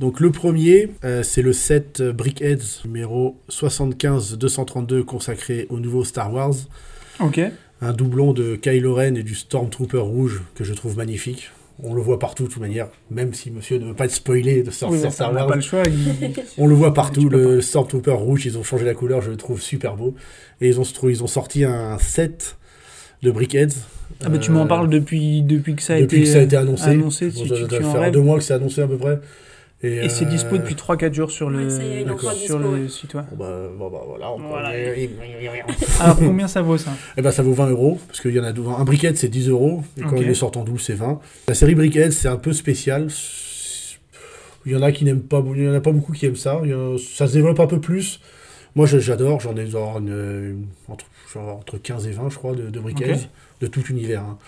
[0.00, 6.54] Donc le premier, euh, c'est le set Brickheads numéro 75-232 consacré au nouveau Star Wars.
[7.20, 7.40] Ok.
[7.80, 11.50] Un doublon de Kylo Ren et du Stormtrooper rouge que je trouve magnifique.
[11.82, 14.62] On le voit partout de toute manière, même si monsieur ne veut pas être spoilé
[14.62, 15.46] de Oui, enfin, Star on Wars.
[15.48, 15.82] pas le choix.
[15.86, 19.36] il- On le voit partout, le Stormtrooper rouge, ils ont changé la couleur, je le
[19.36, 20.14] trouve super beau.
[20.60, 22.56] Et ils ont, ils ont sorti un set
[23.22, 23.74] de Brickheads.
[24.24, 26.38] Ah, bah, tu m'en Euh, parles depuis, depuis que ça a depuis été, que ça
[26.38, 26.84] a été euh, annoncé.
[26.90, 28.96] annoncé, Bon, tu- ça tu- doit tu faire deux mois que c'est annoncé à peu
[28.96, 29.18] près.
[29.84, 31.70] Et c'est dispo euh, depuis 3-4 jours sur le, Ouais,
[32.14, 32.88] sur dispo, le ouais.
[32.88, 33.14] site.
[33.14, 33.22] ouais.
[33.32, 34.30] Bon bah, bon bah, voilà.
[34.32, 34.70] on Voilà.
[34.78, 35.10] Eh
[36.00, 36.92] Alors, combien ça vaut ça?
[37.16, 38.50] Ben, ça vaut 20 euros, parce qu'il y en a.
[38.50, 40.20] Un Brickhead c'est 10 euros, et quand Ok.
[40.22, 41.18] il est sorti en double c'est 20.
[41.48, 43.08] La série Brickhead c'est un peu spécial.
[44.64, 46.36] Il y en a qui n'aiment pas, il y en a pas beaucoup qui aiment
[46.36, 46.60] ça.
[46.62, 48.20] Il y en a- ça se développe un peu plus.
[48.76, 52.54] Moi j'adore, j'en ai genre une- une- entre, genre entre 15 et 20 je crois
[52.54, 53.28] de, de Brickheads, Ok.
[53.62, 54.22] De tout l'univers.
[54.22, 54.38] hein.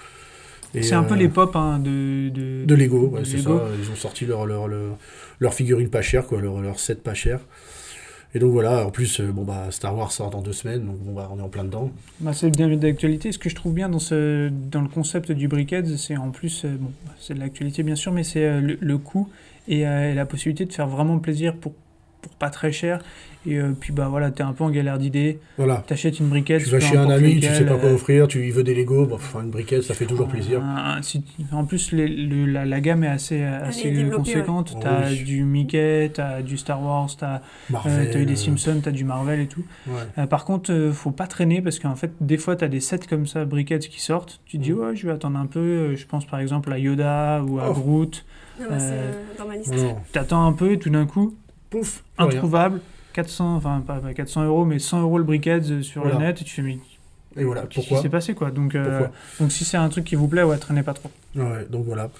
[0.82, 3.50] C'est un peu euh, les pop hein, de, de, De Lego, ouais, c'est ça.
[3.80, 4.96] Ils ont sorti leur, leur, leur,
[5.38, 7.38] leur figurine pas chère, quoi, leur, leur set pas cher.
[8.34, 10.98] Et donc voilà, en plus, euh, bon bah Star Wars sort dans deux semaines, donc
[10.98, 11.92] bon bah on est en plein dedans.
[12.18, 13.30] Bah, c'est bien d'actualité.
[13.30, 16.64] Ce que je trouve bien dans, ce, dans le concept du Brickheads, c'est en plus,
[16.64, 16.90] euh, bon,
[17.20, 19.28] c'est de l'actualité bien sûr, mais c'est le, le coût
[19.68, 21.72] et euh, la possibilité de faire vraiment plaisir pour,
[22.24, 23.00] pour pas très cher.
[23.46, 25.38] Et euh, puis bah voilà, t'es un peu en galère d'idées.
[25.58, 25.84] Voilà.
[25.86, 26.64] T'achètes une briquette.
[26.64, 28.74] Tu vas chez un ami, tu sais pas quoi euh, offrir, tu lui veux des
[28.74, 30.62] Lego, bon, enfin, une briquette, ça fait toujours plaisir.
[30.64, 31.22] un- un- si-
[31.52, 34.72] en plus, les- le- la, la gamme est assez, assez conséquente.
[34.72, 34.80] ouais.
[34.82, 35.24] T'as Oui.
[35.24, 37.42] du Mickey, t'as du Star Wars, t'as
[37.86, 39.64] euh, t'as eu des euh, Simpsons, t'as du Marvel et tout.
[39.88, 39.92] ouais.
[40.16, 42.80] Euh, par contre, euh, faut pas traîner parce qu'en fait, des fois, tu as des
[42.80, 44.40] sets comme ça, briquettes qui sortent.
[44.46, 44.78] Tu te dis, Mm.
[44.78, 45.60] ouais, je vais attendre un peu.
[45.60, 47.74] Euh, Je pense par exemple à Yoda ou à Oh.
[47.74, 48.24] Groot.
[48.58, 49.74] Ah bah, c'est Euh, euh, dans ma liste.
[49.76, 51.34] Non, Tu attends un peu et tout d'un coup,
[51.70, 52.36] pouf, plus rien.
[52.36, 52.80] introuvable,
[53.12, 56.18] 400, enfin pas, pas 400 euros, mais 100 euros le briquette euh, sur Voilà.
[56.18, 56.40] le net.
[56.40, 56.78] Et tu fais, mais
[57.36, 58.50] Et voilà, qu'est-ce qui pourquoi s'est passé quoi?
[58.50, 59.06] Donc, euh,
[59.40, 61.10] donc si c'est un truc qui vous plaît, ouais, traînez pas trop.
[61.36, 62.10] Ouais, donc voilà.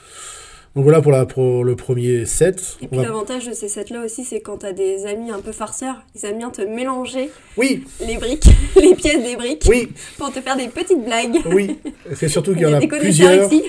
[0.76, 2.78] Donc voilà pour, la, pour le premier set.
[2.82, 5.52] Et puis va- l'avantage de ces sets-là aussi, c'est quand t'as des amis un peu
[5.52, 8.48] farceurs, ils aiment bien te mélanger Oui, les briques,
[8.82, 11.36] les pièces des briques, oui, pour te faire des petites blagues.
[11.52, 11.78] oui.
[12.16, 13.52] C'est surtout Il qu'il y y en a a plusieurs.
[13.52, 13.62] ici.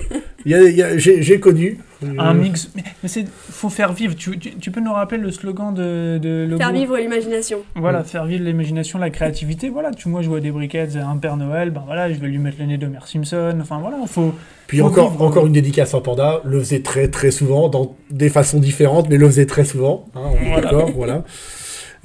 [0.46, 1.78] Il y a, il y a- j'ai, j'ai connu.
[2.18, 2.70] Un Euh, mix.
[2.76, 4.16] Mais, mais c'est faut faire vivre.
[4.16, 7.60] Tu, tu, tu peux nous rappeler le slogan de, de Logo Faire vivre l'imagination.
[7.76, 9.70] Voilà, faire vivre l'imagination, la créativité.
[9.70, 12.38] Voilà, tu moi je vois des briquettes, un Père Noël, ben voilà, je vais lui
[12.38, 13.58] mettre le nez d'Homer Simpson.
[13.62, 14.34] Enfin voilà, faut.
[14.68, 15.24] Puis Faut encore, vivre.
[15.24, 19.18] encore une dédicace à Panda, le faisait très très souvent, dans des façons différentes, mais
[19.18, 20.06] le faisait très souvent.
[20.16, 20.62] hein, on est Voilà.
[20.62, 21.24] d'accord, voilà.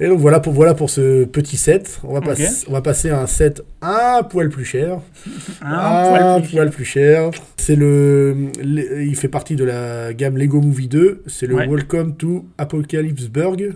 [0.03, 1.99] Et donc voilà pour, voilà pour ce petit set.
[2.03, 2.21] On va,
[2.67, 4.97] on va passer à un set un poil plus cher.
[5.61, 7.29] Un un poil plus poil plus cher.
[7.57, 11.21] C'est le, le- il fait partie de la gamme Lego Movie 2.
[11.27, 11.67] C'est le Ouais.
[11.67, 13.73] Welcome to Apocalypseburg.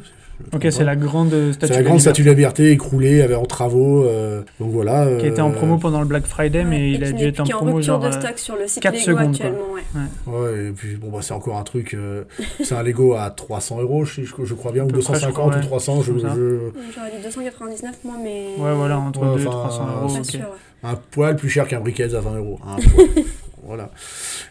[0.53, 1.67] Ok, c'est la grande statue.
[1.67, 4.03] C'est la de grande liberté statue de la liberté écroulée, avec en travaux.
[4.03, 5.07] euh, donc voilà.
[5.19, 7.13] Qui a été en euh, promo pendant le Black Friday, mais Ouais, il a qui
[7.13, 8.01] dû être en promo rupture genre.
[8.01, 9.59] de euh, stock sur le site 4 Lego secondes, actuellement.
[9.73, 10.33] Ouais.
[10.33, 11.93] Ouais, et puis bon, bah, c'est encore un truc.
[11.93, 12.23] euh,
[12.63, 15.33] c'est un Lego à 300 euros, je, je- crois bien, ou peu près, je 250
[15.33, 15.61] crois, ou ouais.
[15.61, 16.01] 300.
[16.01, 18.47] Je, je- J'aurais dit 299 moi, mais.
[18.57, 20.13] Ouais, voilà, entre Ouais, 2 et enfin, 300 euros.
[20.13, 20.25] Pas ok.
[20.25, 20.39] sûr.
[20.41, 20.89] ouais.
[20.89, 22.59] un poil plus cher qu'un briquet à 20 euros.
[22.67, 23.07] Un poil.
[23.65, 23.89] voilà.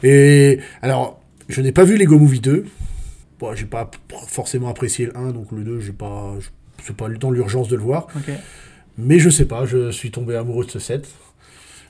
[0.03, 2.65] Et alors, je n'ai pas vu Lego Movie 2.
[3.45, 3.91] Bon, j'ai pas
[4.29, 6.35] forcément apprécié le 1, donc le 2, j'ai pas.
[6.41, 6.49] je-
[6.83, 8.09] C'est pas le temps l'urgence de le voir.
[8.99, 11.07] Mais je sais pas, je suis tombé amoureux de ce set.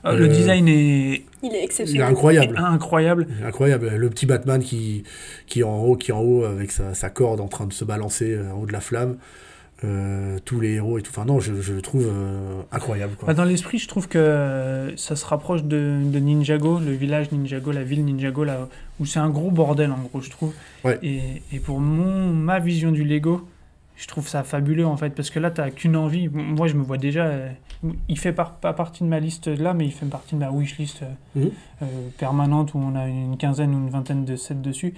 [0.03, 2.07] Ah, Euh, Le design est Il est Il est exceptionnel.
[2.07, 2.57] incroyable.
[2.57, 3.27] incroyable.
[3.43, 5.03] Incroyable, le petit Batman qui,
[5.47, 7.73] qui est en haut, qui est en haut avec sa, sa corde en train de
[7.73, 9.17] se balancer euh, en haut de la flamme.
[9.85, 11.11] Euh, tous les héros et tout.
[11.11, 13.15] Enfin non, je, je le trouve euh, incroyable.
[13.15, 13.27] Quoi.
[13.27, 17.31] Bah, dans l'esprit, je trouve que euh, ça se rapproche de, de Ninjago, le village
[17.31, 18.67] Ninjago, la ville Ninjago, là,
[18.99, 20.53] où c'est un gros bordel, en gros, je trouve.
[20.83, 20.97] Ouais.
[21.03, 23.47] Et, et pour mon, ma vision du Lego,
[23.95, 26.27] je trouve ça fabuleux, en fait, parce que là, t'as qu'une envie.
[26.29, 27.25] Moi, je me vois déjà...
[27.25, 27.49] euh,
[28.09, 30.49] il fait par- pas partie de ma liste là, mais il fait partie de ma
[30.49, 31.45] wishlist euh,
[31.81, 31.91] Mhm.
[32.17, 34.93] permanente, où on a une quinzaine ou une vingtaine de sets dessus.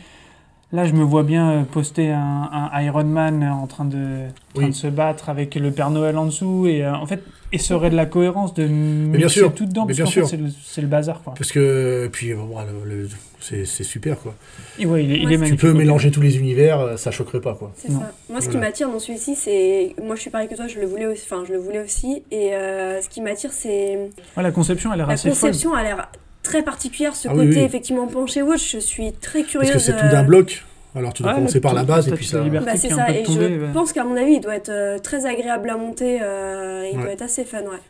[0.73, 4.53] Là, je me vois bien euh, poster un, un Iron Man en train, de, en
[4.53, 4.69] train Oui.
[4.69, 6.65] de se battre avec le Père Noël en dessous.
[6.67, 9.83] Et euh, en fait, et ça aurait de la cohérence de bien sûr, tout dedans,
[9.85, 10.27] mais parce bien sûr.
[10.27, 11.21] c'est le, c'est le bazar.
[11.23, 11.35] Quoi.
[11.37, 13.09] Parce que, puis, bon, voilà, le- le-
[13.39, 14.33] c'est c'est super quoi.
[14.79, 15.59] Et ouais, il est, il Ouais, est tu magnifique.
[15.61, 17.71] Tu peux mélanger tous les univers, euh, ça choquerait pas quoi.
[17.77, 17.99] C'est Non.
[18.01, 18.11] ça.
[18.29, 19.95] Moi, ce qui m'attire dans celui-ci, c'est.
[20.03, 21.23] Moi, je suis pareil que toi, je le voulais aussi.
[21.31, 22.23] Enfin, je le voulais aussi.
[22.31, 24.09] Et euh, ce qui m'attire, c'est.
[24.35, 25.39] Ouais, la conception, elle a l'air La assez folle.
[25.51, 26.09] conception a l'air
[26.47, 27.15] très particulière.
[27.15, 27.59] Ce Ah côté, oui.
[27.59, 29.71] effectivement, penché haut, je suis très curieuse.
[29.71, 30.63] Parce que c'est tout d'un bloc.
[30.95, 32.41] Alors tu dois Ouais, commencer par la base et puis ça.
[32.41, 33.11] Bah, c'est ça.
[33.11, 33.59] Et je ouais.
[33.73, 36.19] pense qu'à mon avis, il doit être euh, très agréable à monter.
[36.21, 37.03] euh, il Ouais.
[37.03, 37.81] doit être assez fun, ouais.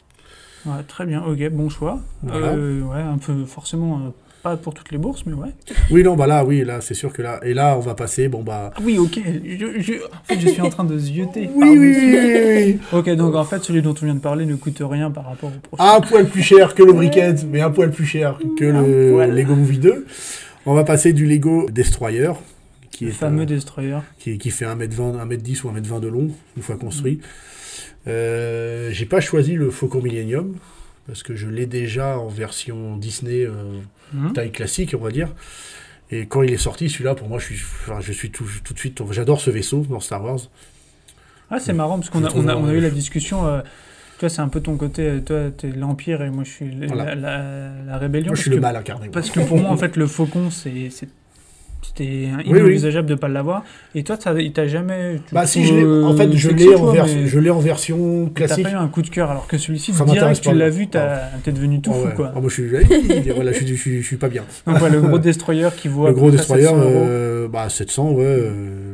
[0.66, 2.00] Ouais, très bien, ok, bon choix.
[2.24, 2.48] Voilà.
[2.48, 4.10] Euh, ouais, un peu forcément, euh,
[4.44, 5.50] pas pour toutes les bourses, mais ouais.
[5.92, 8.28] Oui non bah là oui là c'est sûr que là et là on va passer
[8.28, 8.72] bon bah.
[8.76, 11.50] Ah oui, ok, je, je- en fait, je suis en train de zioter.
[11.56, 12.20] Oui oui oui,
[12.56, 12.80] oui.
[12.98, 15.50] Ok, donc en fait, celui dont on vient de parler ne coûte rien par rapport
[15.50, 15.86] au profil.
[15.96, 19.34] un poil plus cher que le briquette, mais un poil plus cher que le poil.
[19.36, 20.06] Lego Movie 2.
[20.66, 22.32] On va passer du Lego Destroyer,
[22.92, 23.98] qui le est fameux un- Destroyer.
[24.20, 27.20] qui, qui fait 1m20, 1m10 ou 1m20 de long, une fois construit.
[28.08, 30.56] Euh, J'ai pas choisi le Faucon Millennium,
[31.08, 33.54] parce que je l'ai déjà en version Disney euh,
[34.14, 34.34] Mhm.
[34.34, 35.30] taille classique, on va dire.
[36.10, 38.74] Et quand il est sorti, celui-là, pour moi, je suis, enfin, je suis tout, tout
[38.74, 39.02] de suite.
[39.12, 40.40] J'adore ce vaisseau dans Star Wars.
[41.50, 43.46] Ah, c'est marrant parce qu'on a, on a, on a eu la discussion.
[43.48, 43.62] euh,
[44.20, 45.04] toi, c'est un peu ton côté.
[45.08, 47.16] euh, Toi, t'es l'Empire et moi, je suis la, Voilà.
[47.16, 48.28] la, la rébellion.
[48.28, 49.10] Moi, je suis le que- mal incarné.
[49.10, 50.90] Parce que pour moi, en fait, le faucon, c'est.
[51.82, 52.44] C'était oui.
[52.60, 53.64] inenvisageable de pas l'avoir.
[53.96, 55.22] Et toi, ça, il t'a jamais.
[55.32, 57.06] Bah si, je en fait, je l'ai en, vers-
[57.52, 58.64] en version T'as classique.
[58.66, 61.52] pas eu un coup de cœur, alors que celui-ci, direct, tu l'as vu, t'as- t'es
[61.52, 62.14] devenu tout Ah fou, ouais.
[62.16, 62.32] quoi.
[62.36, 62.68] Ah, moi, je suis,
[63.34, 64.44] voilà, je, suis, je, suis, je suis pas bien.
[64.66, 66.92] Donc, ouais, le gros destroyer qui à le gros destroyer, 700 euros.
[66.94, 68.24] euh, bah 700, ouais.
[68.26, 68.87] euh,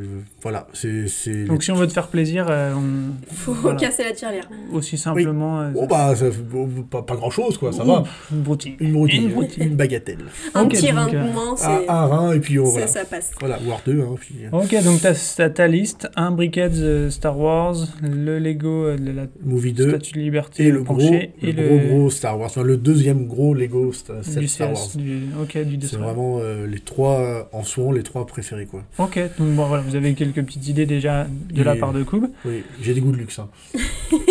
[0.44, 1.08] voilà, c'est.
[1.08, 3.34] c'est- Donc, si on veut te faire plaisir, euh, on...
[3.34, 3.76] Faut Voilà.
[3.78, 4.48] casser la tirelire.
[4.72, 5.60] aussi simplement.
[5.62, 8.04] euh, Bon, bah, ça, bon, pas, pas grand chose, quoi, ça Ouh, va.
[8.30, 8.76] Une broutille.
[8.78, 9.30] Une broutille,
[9.64, 10.18] Une bagatelle.
[10.54, 11.88] Un Ok, petit rein de euh, moins, c'est.
[11.88, 12.86] Un, rein, et puis oh, ça, voilà.
[12.86, 13.30] ça passe.
[13.40, 14.34] Voilà, voire deux, hein, puis.
[14.52, 19.24] Ok, donc t'as ta liste, un briquet de Star Wars, le Lego euh, de la
[19.42, 22.50] Movie 2 Statue de Liberté et le gros, penché, le et gros, gros Star Wars.
[22.50, 24.88] Enfin, le deuxième gros Lego sta- set du Star CS, Wars.
[24.96, 28.82] du, ok, du C'est vraiment euh, les trois, euh, en sont les trois préférés, quoi.
[28.98, 32.02] Ok, donc bon, voilà, vous avez quel- quelques petites idées déjà de la part de
[32.02, 32.26] Koub.
[32.44, 33.38] Oui, j'ai des goûts de luxe.
[33.38, 33.48] hein.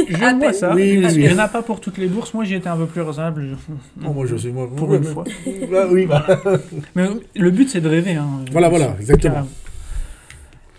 [0.10, 0.54] Je vois peine.
[0.54, 0.74] ça.
[0.76, 1.22] Oui, oui, Parce oui.
[1.22, 2.34] qu'il n'y en a pas pour toutes les bourses.
[2.34, 3.48] Moi, j'ai été un peu plus raisonnable.
[3.50, 3.74] je-
[4.08, 4.70] Oh, moi, je sais, moi.
[4.76, 5.24] Pour une mais- fois.
[5.72, 6.26] Bah, oui, bah.
[6.96, 8.16] Mais le but, c'est de rêver.
[8.16, 8.28] hein.
[8.52, 9.48] Voilà, voilà, exactement.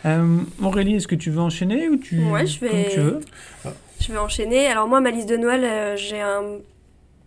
[0.06, 3.20] Euh, Aurélie, est-ce que tu veux enchaîner ou tu Ouais, je vais- comme tu veux?
[4.00, 4.66] Je vais enchaîner.
[4.66, 6.42] Alors moi, ma liste de Noël, euh, j'ai un...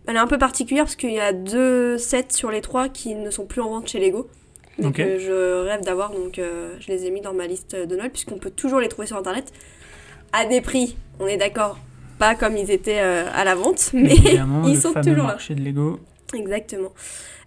[0.06, 3.14] Elle est un peu particulière parce qu'il y a deux sets sur les trois qui
[3.14, 4.28] ne sont plus en vente chez Lego.
[4.80, 4.96] Et Ok.
[4.96, 8.10] que je rêve d'avoir, donc euh, je les ai mis dans ma liste de Noël
[8.10, 9.52] puisqu'on peut toujours les trouver sur Internet.
[10.32, 11.78] À des prix, on est d'accord,
[12.18, 15.36] pas comme ils étaient euh, à la vente, mais ils le sont fameux toujours là.
[15.50, 16.00] de Lego.
[16.34, 16.92] Exactement.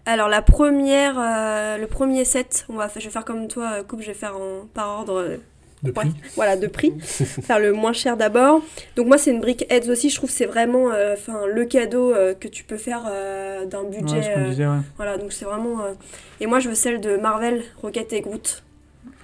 [0.05, 3.83] Alors la première, euh, le premier set, on va, je vais faire comme toi, euh,
[3.83, 5.37] coupe, je vais faire en, par ordre
[5.83, 6.11] De Ouais, prix.
[6.35, 6.93] voilà, de prix.
[6.99, 8.61] Faire le moins cher d'abord.
[8.95, 10.09] Donc moi, c'est une brique Heads aussi.
[10.11, 13.65] Je trouve que c'est vraiment euh, enfin le cadeau euh, que tu peux faire euh,
[13.65, 14.15] d'un budget.
[14.17, 14.77] Ouais, ce qu'on disait, ouais.
[14.97, 15.81] voilà, donc c'est vraiment...
[15.81, 15.93] euh,
[16.39, 18.63] Et moi, je veux celle de Marvel, Rocket et Groot.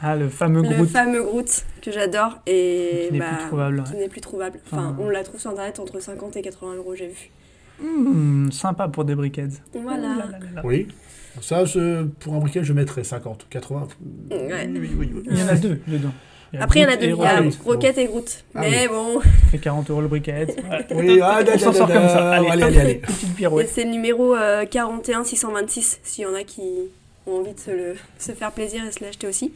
[0.02, 2.40] Ah, le fameux Le Groot fameux Groot que j'adore.
[2.48, 3.84] Et qui n'est bah, plus trouvable.
[3.84, 4.00] qui ouais.
[4.00, 4.60] n'est plus trouvable.
[4.66, 7.30] Enfin, Enfin, on la trouve sur Internet entre 50 et 80 euros, j'ai vu.
[7.80, 9.62] Hmm, sympa pour des briquettes.
[9.74, 10.28] Voilà.
[10.64, 10.88] Oui.
[11.42, 13.88] Ça, je- pour un briquet, je mettrais 50, 80.
[14.32, 14.68] Ouais.
[14.72, 15.24] Oui, oui, oui, oui.
[15.30, 16.10] Il y en a deux dedans.
[16.54, 17.08] Il Après, il y en a deux.
[17.08, 17.98] et Il y a Rocket.
[17.98, 18.44] Et Groot.
[18.56, 20.48] Ah Mais bon, Ça fait 40 euros le briquet.
[20.48, 20.86] Ouais.
[20.96, 22.32] Oui, ah, da, On s'en sort comme ça.
[22.32, 22.96] Allez, allez, allez, allez.
[22.96, 23.70] Petite et pirouette.
[23.74, 26.62] c'est le numéro euh, 41 626, s'il y en a qui
[27.26, 29.52] ont envie de se, le, se faire plaisir et se l'acheter aussi.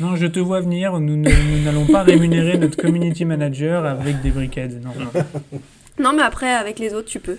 [0.00, 0.98] Non, je te vois venir.
[0.98, 4.82] Nous n'allons pas rémunérer notre community manager avec des briquettes.
[4.82, 5.22] Non, non.
[5.98, 7.36] Non, mais après, avec les autres, tu peux.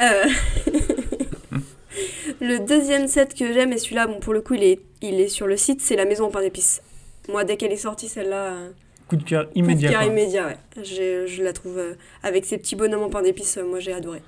[0.00, 0.24] Euh,
[2.40, 5.28] le deuxième set que j'aime, et celui-là, bon, pour le coup, il est, il est
[5.28, 6.82] sur le site, c'est la maison en pain d'épices.
[7.28, 8.70] Moi, dès qu'elle est sortie, celle-là, euh,
[9.08, 9.90] Coup de cœur coup de immédiat.
[9.90, 10.84] cœur immédiat, ouais.
[10.84, 14.20] Je la trouve, euh, avec ces petits bonhommes en pain d'épices, euh, moi, j'ai adoré.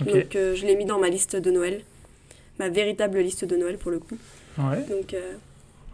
[0.00, 1.80] Donc, je l'ai mis dans ma liste de Noël.
[2.58, 4.16] Ma véritable liste de Noël, pour le coup.
[4.58, 5.14] Ouais, Donc,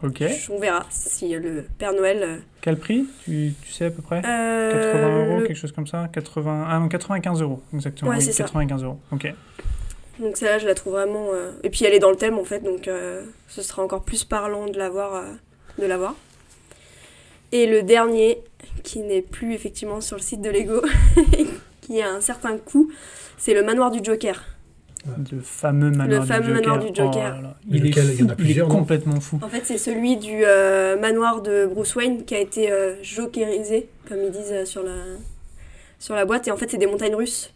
[0.02, 0.22] ok.
[0.50, 2.40] on verra si le Père Noël...
[2.60, 4.22] Quel prix tu, tu sais à peu près?
[4.24, 6.08] Euh, 80 euros, le- quelque chose comme ça?
[6.12, 6.66] 80...
[6.68, 8.10] Ah non, 95 euros, exactement.
[8.10, 8.44] Ouais, oui, c'est ça.
[8.44, 9.32] 95 euros, ok.
[10.20, 11.28] Donc celle-là, je la trouve vraiment...
[11.32, 14.02] euh, Et puis elle est dans le thème, en fait, donc euh, ce sera encore
[14.02, 15.24] plus parlant de la voir.
[15.78, 16.14] de la voir.
[17.52, 18.38] Et le dernier,
[18.82, 20.82] qui n'est plus effectivement sur le site de Lego,
[21.82, 22.90] qui a un certain coût,
[23.38, 24.42] c'est le manoir du Joker.
[25.32, 26.72] Le fameux manoir, Le fameux du, Joker.
[26.74, 27.32] manoir du Joker.
[27.32, 27.56] Oh là là.
[27.68, 28.04] Mais Il, est lequel?
[28.04, 29.40] Fou, Il y en a plusieurs, il est complètement fou.
[29.42, 33.88] En fait, c'est celui du euh, manoir de Bruce Wayne qui a été euh, jokerisé,
[34.08, 34.94] comme ils disent euh, sur la,
[35.98, 36.46] sur la boîte.
[36.46, 37.52] Et en fait, c'est des montagnes russes.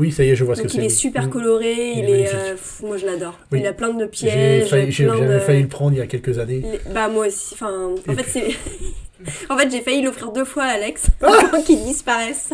[0.00, 0.78] Oui, ça y est, je vois ce que Donc c'est.
[0.78, 1.30] il est super Mm.
[1.30, 3.38] coloré, Il il, est euh, pff, moi, je l'adore.
[3.52, 3.60] Oui.
[3.60, 5.38] Il a plein de pièges, failli, j'ai- de...
[5.38, 6.64] failli le prendre il y a quelques années.
[6.92, 8.48] Bah moi aussi, enfin, en Et fait puis- c'est...
[9.50, 12.50] en fait j'ai failli l'offrir deux fois à Alex, Ah avant qu'il disparaisse.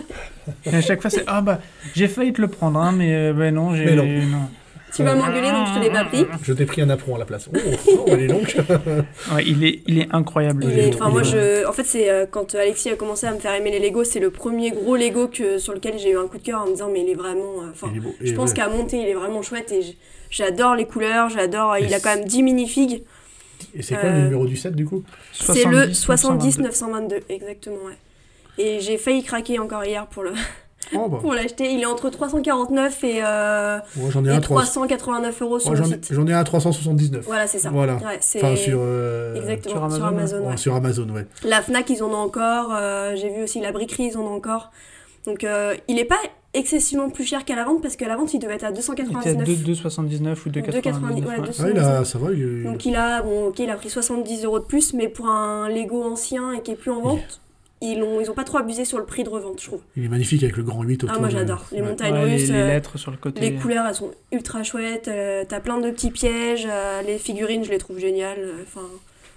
[0.66, 1.60] Et à chaque fois, c'est Ah bah,
[1.94, 3.84] j'ai failli te le prendre, hein, mais euh, bah, non, j'ai.
[3.84, 4.48] Mais non.
[4.92, 6.26] Tu vas m'engueuler donc je te l'ai pas pris.
[6.42, 7.48] Je t'ai pris un apron à la place.
[7.54, 7.56] Oh,
[7.96, 8.52] oh elle est longue.
[9.32, 10.64] Ouais, il, est, il est incroyable.
[10.64, 11.64] Il le est- moi je...
[11.64, 14.18] En fait c'est euh, quand Alexis a commencé à me faire aimer les Lego, c'est
[14.18, 16.72] le premier gros Lego que, sur lequel j'ai eu un coup de cœur en me
[16.72, 17.62] disant mais il est vraiment...
[17.62, 18.12] euh, Enfin, Il est beau.
[18.20, 18.56] je pense ouais.
[18.56, 19.80] qu'à monter il est vraiment chouette et
[20.28, 21.78] j'adore les couleurs, j'adore...
[21.78, 23.04] Il a quand même 10 minifigs.
[23.74, 25.02] Et c'est quoi euh, le numéro du 7 du coup?
[25.32, 27.96] C'est le 70 70 922, exactement ouais.
[28.58, 30.32] Et j'ai failli craquer encore hier pour le
[30.94, 31.18] Oh bah.
[31.20, 31.70] pour l'acheter.
[31.72, 34.62] Il est entre 349 et, euh, Moi j'en ai et un 3.
[34.62, 36.08] 389 euros sur Moi, le j'en ai- site.
[36.12, 37.24] j'en ai un à 379.
[37.26, 37.70] Voilà, c'est ça.
[37.70, 37.94] Voilà.
[37.96, 40.56] Ouais, c'est Enfin sur, euh, exactement sur sur Amazon, ouais, ouais.
[40.56, 41.26] sur Amazon, ouais.
[41.44, 42.70] La Fnac, ils en ont encore.
[42.74, 44.70] euh, J'ai vu aussi la briquerie, ils en ont encore.
[45.26, 46.18] Donc, euh, il est pas
[46.54, 48.78] excessivement plus cher qu'à la vente parce qu'à la vente, il devait être à Il
[48.78, 49.62] était à 299.
[49.64, 50.80] 2 2,79 ou 2,99.
[50.80, 51.46] 2,99, ouais, ouais.
[51.46, 51.62] 200.
[51.64, 52.62] Ah, il a, ça va, il est...
[52.64, 55.68] Donc, il a, bon, ok, il a pris 70 euros de plus, mais pour un
[55.68, 57.40] Lego ancien et qui est plus en vente,
[57.82, 59.80] ils ont, ils ont pas trop abusé sur le prix de revente, je trouve.
[59.96, 61.16] il est magnifique avec le grand 8 autour.
[61.16, 61.64] Ah, moi j'adore.
[61.72, 61.88] Les Ouais.
[61.88, 62.48] montagnes les, russes.
[62.50, 63.40] les euh, lettres sur le côté.
[63.40, 65.08] Les couleurs, elles sont ultra chouettes.
[65.08, 66.66] euh, T'as plein de petits pièges.
[66.70, 68.50] euh, les figurines, je les trouve géniales.
[68.62, 68.86] Enfin,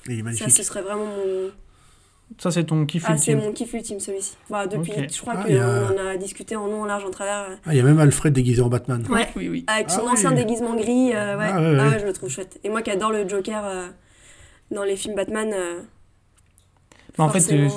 [0.09, 1.51] Il est ça, ce serait vraiment mon.
[2.39, 3.47] Ça, c'est ton kiff Ah, c'est ultime.
[3.47, 4.35] mon kiff ultime celui-ci.
[4.49, 7.11] Voilà, depuis, je crois Ah, qu'on a- en a discuté en long, en large, en
[7.11, 7.47] travers.
[7.65, 9.05] Ah, il y a même Alfred déguisé en Batman.
[9.09, 9.27] Ouais.
[9.35, 9.63] Oui, oui.
[9.67, 10.37] Avec son Ah ancien oui.
[10.37, 11.11] déguisement gris.
[11.13, 11.45] euh, ouais.
[11.51, 11.99] Ah, ouais, ouais.
[11.99, 12.59] je le trouve chouette.
[12.63, 13.87] Et moi qui adore le Joker euh,
[14.71, 15.51] dans les films Batman.
[15.53, 15.81] euh,
[17.17, 17.69] Mais en fait, euh,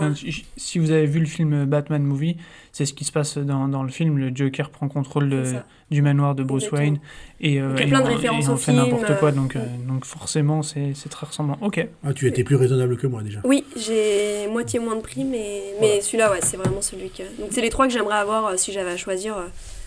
[0.57, 2.39] si- vous avez vu le film Batman Movie,
[2.73, 4.17] c'est ce qui se passe dans, dans le film.
[4.19, 5.45] Le Joker prend contrôle de-
[5.91, 6.81] du manoir de Bruce Exactement.
[6.83, 7.01] Wayne
[7.41, 8.73] et, euh, Donc, il y a et plein de en- références et en au fait
[8.73, 9.29] n'importe quoi.
[9.29, 11.59] euh, Donc, euh, donc forcément, c'est c'est très ressemblant.
[11.61, 11.87] Ok.
[12.03, 13.41] Ah, tu étais plus raisonnable que moi déjà.
[13.45, 17.23] Oui, j'ai moitié moins de prix, mais, mais celui-là, ouais, c'est vraiment celui que.
[17.39, 19.47] Donc, c'est les trois que j'aimerais avoir euh, si j'avais à choisir euh,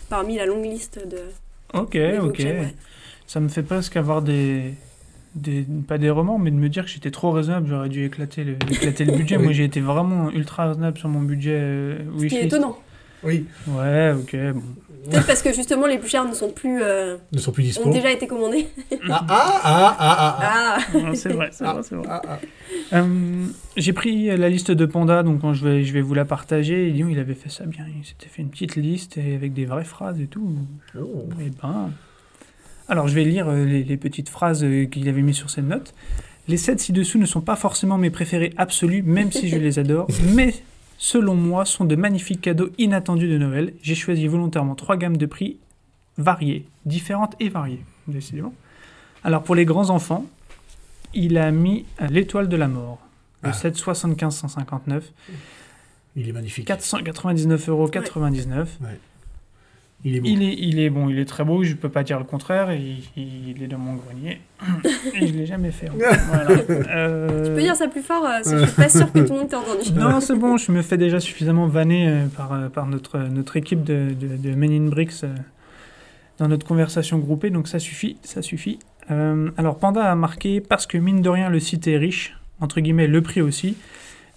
[0.09, 1.17] parmi la longue liste de.
[1.73, 2.39] Ok, ok.
[2.39, 2.73] ouais.
[3.27, 4.73] Ça me fait presque avoir des,
[5.41, 5.65] des.
[5.87, 7.67] Pas des romans, mais de me dire que j'étais trop raisonnable.
[7.69, 9.35] J'aurais dû éclater le, éclater le budget.
[9.39, 9.43] Oui.
[9.43, 12.43] Moi, j'ai été vraiment ultra raisonnable sur mon budget euh, Ce qui est wishlist.
[12.45, 12.77] étonnant.
[13.23, 13.45] Oui.
[13.67, 14.35] Ouais, ok.
[14.53, 14.61] Bon.
[15.11, 16.81] Peut-être parce que justement les plus chers ne sont plus.
[16.83, 17.87] euh, Ne sont plus dispo.
[17.87, 18.67] ont déjà été commandés.
[19.09, 20.77] Ah, ah, ah, ah, ah, ah.
[20.93, 22.05] Ah c'est vrai, c'est vrai, c'est vrai.
[22.09, 22.39] Ah, ah.
[22.93, 23.45] Euh,
[23.77, 26.87] J'ai pris la liste de Panda, donc quand je vais, je vais vous la partager.
[26.87, 27.85] Et Lyon, il avait fait ça bien.
[27.97, 30.55] Il s'était fait une petite liste et avec des vraies phrases et tout.
[30.97, 31.27] Oh.
[31.41, 31.91] Eh ben.
[32.89, 35.61] Alors, je vais lire euh, les, les petites phrases euh, qu'il avait mis sur ses
[35.61, 35.93] notes.
[36.47, 40.07] Les sept ci-dessous ne sont pas forcément mes préférés absolus, même si je les adore,
[40.33, 40.55] mais
[40.97, 43.73] selon moi, sont de magnifiques cadeaux inattendus de Noël.
[43.83, 45.57] J'ai choisi volontairement trois gammes de prix
[46.17, 48.53] variées, différentes et variées, décidément.
[49.23, 50.25] Alors, pour les grands enfants,
[51.13, 52.99] il a mis euh, l'étoile de la mort.
[53.43, 53.53] Le Ah.
[53.53, 55.11] 7 75 159,
[56.15, 56.67] Il est magnifique.
[56.67, 57.87] 499,99 euros.
[60.05, 60.27] Il est beau.
[60.29, 62.71] Il est, il est bon, il est très beau, je peux pas dire le contraire,
[62.71, 64.39] il, il est dans mon grenier.
[65.19, 65.89] Et je l'ai jamais fait.
[65.97, 66.51] Voilà.
[66.89, 69.19] Euh, Tu peux dire ça plus fort, euh, parce que je suis pas sûre que
[69.19, 69.91] tout le monde t'ait entendu.
[69.93, 73.57] Non, c'est bon, je me fais déjà suffisamment vanner euh, par, euh, par notre, notre
[73.57, 75.25] équipe de, de, de Men in Bricks
[76.37, 78.79] dans notre conversation groupée, donc ça suffit, ça suffit.
[79.11, 82.79] Euh, alors, Panda a marqué parce que mine de rien, le site est riche, entre
[82.79, 83.75] guillemets, le prix aussi,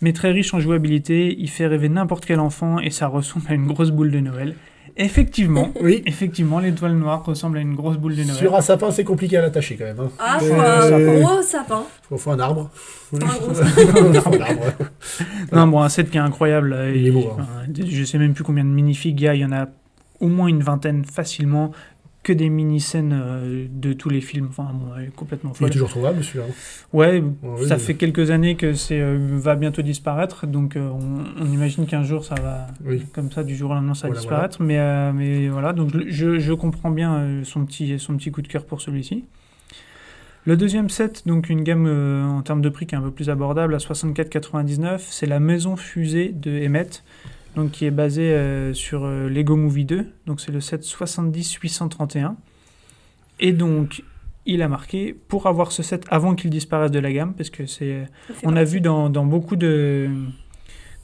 [0.01, 3.55] mais très riche en jouabilité, il fait rêver n'importe quel enfant et ça ressemble à
[3.55, 4.57] une grosse boule de Noël.
[4.97, 6.03] Effectivement, Oui.
[6.07, 8.37] effectivement, l'étoile noire ressemble à une grosse boule de Noël.
[8.37, 10.01] Sur un sapin, c'est compliqué à l'attacher quand même.
[10.01, 10.11] Hein.
[10.19, 11.83] Ah, faut Euh, un gros sapin.
[12.09, 12.71] Faut, faut un arbre.
[13.15, 14.37] Un gros Faut un arbre.
[15.53, 16.73] Non, bon, un set qui est incroyable.
[16.73, 17.47] euh, Il est beau, hein.
[17.75, 19.35] je sais même plus combien de minifigs il y a.
[19.35, 19.67] Il y en a
[20.21, 21.73] au moins une vingtaine facilement.
[22.23, 24.47] Que des mini-scènes euh, de tous les films.
[24.51, 26.45] Enfin, bon, ouais, complètement Il est toujours trouvable celui-là.
[26.49, 26.55] hein.
[26.93, 27.81] Ouais, oui, ça oui.
[27.81, 30.47] fait quelques années que c'est euh, va bientôt disparaître.
[30.47, 32.69] Donc, euh, on, on imagine qu'un jour, ça va.
[32.85, 33.03] Oui.
[33.13, 34.63] Comme ça, du jour au lendemain, ça va Voilà, disparaître.
[34.63, 38.67] Mais, mais voilà, donc je, je- comprends bien son, petit, son petit coup de cœur
[38.67, 39.25] pour celui-ci.
[40.45, 43.31] Le deuxième set, donc une gamme en termes de prix qui est un peu plus
[43.31, 47.05] abordable, à 64,99, c'est la Maison Fusée de Emmett,
[47.57, 50.07] donc qui est basée euh, sur euh, Lego Movie 2.
[50.27, 52.35] Donc c'est le set 70-831.
[53.41, 54.03] Et donc,
[54.47, 57.67] il a marqué pour avoir ce set avant qu'il disparaisse de la gamme, parce que
[57.67, 58.05] c'est
[58.45, 60.09] on a vu dans, dans beaucoup de,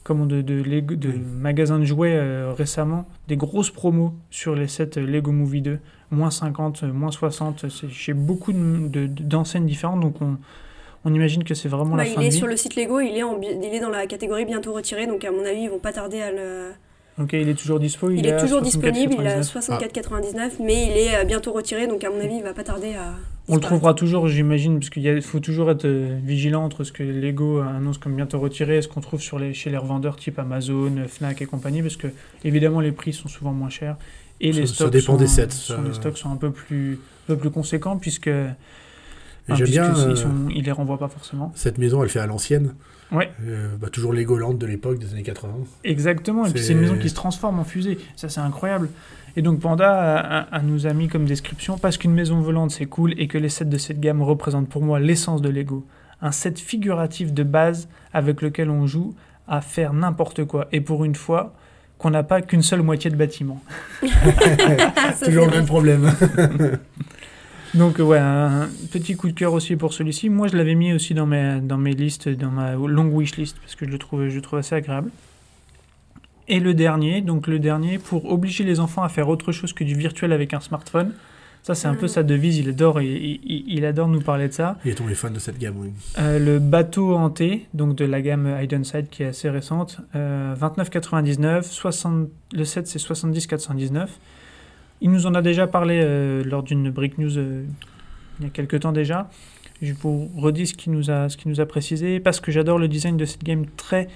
[0.05, 1.19] comment de, de, Lego- de Oui.
[1.41, 5.79] magasins de jouets euh, récemment des grosses promos sur les sets Lego Movie 2,
[6.11, 10.37] moins 50, euh, moins 60, c'est chez beaucoup de- de- d'enseignes différentes, donc on,
[11.09, 12.37] on imagine que c'est vraiment Bah, la il fin est de vie.
[12.37, 15.25] sur le site Lego, il est, en, il est dans la catégorie bientôt retiré, donc
[15.25, 16.71] à mon avis, ils vont pas tarder à le.
[17.21, 18.11] Ok, il est toujours dispo.
[18.11, 18.63] Il, est, toujours 64,99.
[18.63, 19.41] disponible, il est à Ah.
[19.41, 22.95] 64,99, mais il est euh, bientôt retiré, donc à mon avis, il va pas tarder
[22.95, 23.15] à.
[23.49, 27.03] On le trouvera toujours, j'imagine, parce qu'il faut toujours être euh, vigilant entre ce que
[27.03, 30.39] Lego annonce comme bientôt retiré et ce qu'on trouve sur les, chez les revendeurs type
[30.39, 32.09] Amazon, Fnac et compagnie, parce que
[32.45, 33.97] évidemment les prix sont souvent moins chers
[34.41, 36.51] et Ça- les ça stocks, dépend sont, des sets, sont- les stocks sont un peu
[36.51, 38.29] plus, un peu plus conséquents puisque,
[39.49, 39.93] Et enfin, J'aime bien.
[39.95, 41.53] ils, euh, sont- ils les renvoient pas forcément.
[41.55, 42.75] Cette maison, elle fait à l'ancienne.
[43.11, 43.31] Ouais.
[43.47, 45.55] Euh, bah, toujours Legoland de l'époque, des années 80.
[45.85, 48.91] Exactement, et puis C'est- une maison qui se transforme en fusée, ça c'est incroyable.
[49.37, 52.71] Et donc Panda a, a- a nous a mis comme description, parce qu'une maison volante
[52.71, 55.87] c'est cool et que les sets de cette gamme représentent pour moi l'essence de Lego.
[56.21, 59.15] Un set figuratif de base avec lequel on joue
[59.47, 60.69] à faire n'importe quoi.
[60.73, 61.55] Et pour une fois,
[61.97, 63.63] qu'on n'a pas qu'une seule moitié de bâtiment.
[65.25, 66.11] Toujours le même problème.
[67.75, 70.29] Donc euh, ouais, un petit coup de cœur aussi pour celui-ci.
[70.31, 73.57] Moi je l'avais mis aussi dans mes, dans mes listes, dans ma longue wish list,
[73.61, 75.11] parce que je le trouve, je le trouve assez agréable.
[76.49, 79.85] Et le dernier, donc le dernier, pour obliger les enfants à faire autre chose que
[79.85, 81.13] du virtuel avec un smartphone.
[81.63, 82.09] Ça c'est un peu Mhm.
[82.09, 83.11] sa devise, il adore, il,
[83.45, 84.79] il- il adore nous parler de ça.
[84.87, 85.91] Il est tombé fan de cette gamme, oui.
[86.19, 91.67] Euh, le bateau hanté, donc de la gamme Hidden-Side qui est assez récente, euh, 29,99,
[91.71, 94.09] 60 le set c'est 70,419.
[95.01, 97.65] Il nous en a déjà parlé euh, lors d'une Brick News euh,
[98.41, 99.31] il y a quelques temps déjà.
[99.81, 102.79] Je vous redis ce qu'il nous, a- ce qu'il nous a précisé, parce que j'adore
[102.79, 104.09] le design de cette game très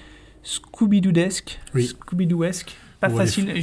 [0.43, 1.59] Scooby-Doo-esque.
[1.73, 1.85] Oui.
[1.85, 2.75] Scooby-Doo-esque.
[2.99, 3.53] Pas Ouais, facile,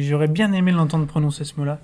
[0.00, 1.80] j'aurais bien aimé l'entendre prononcer ce mot-là.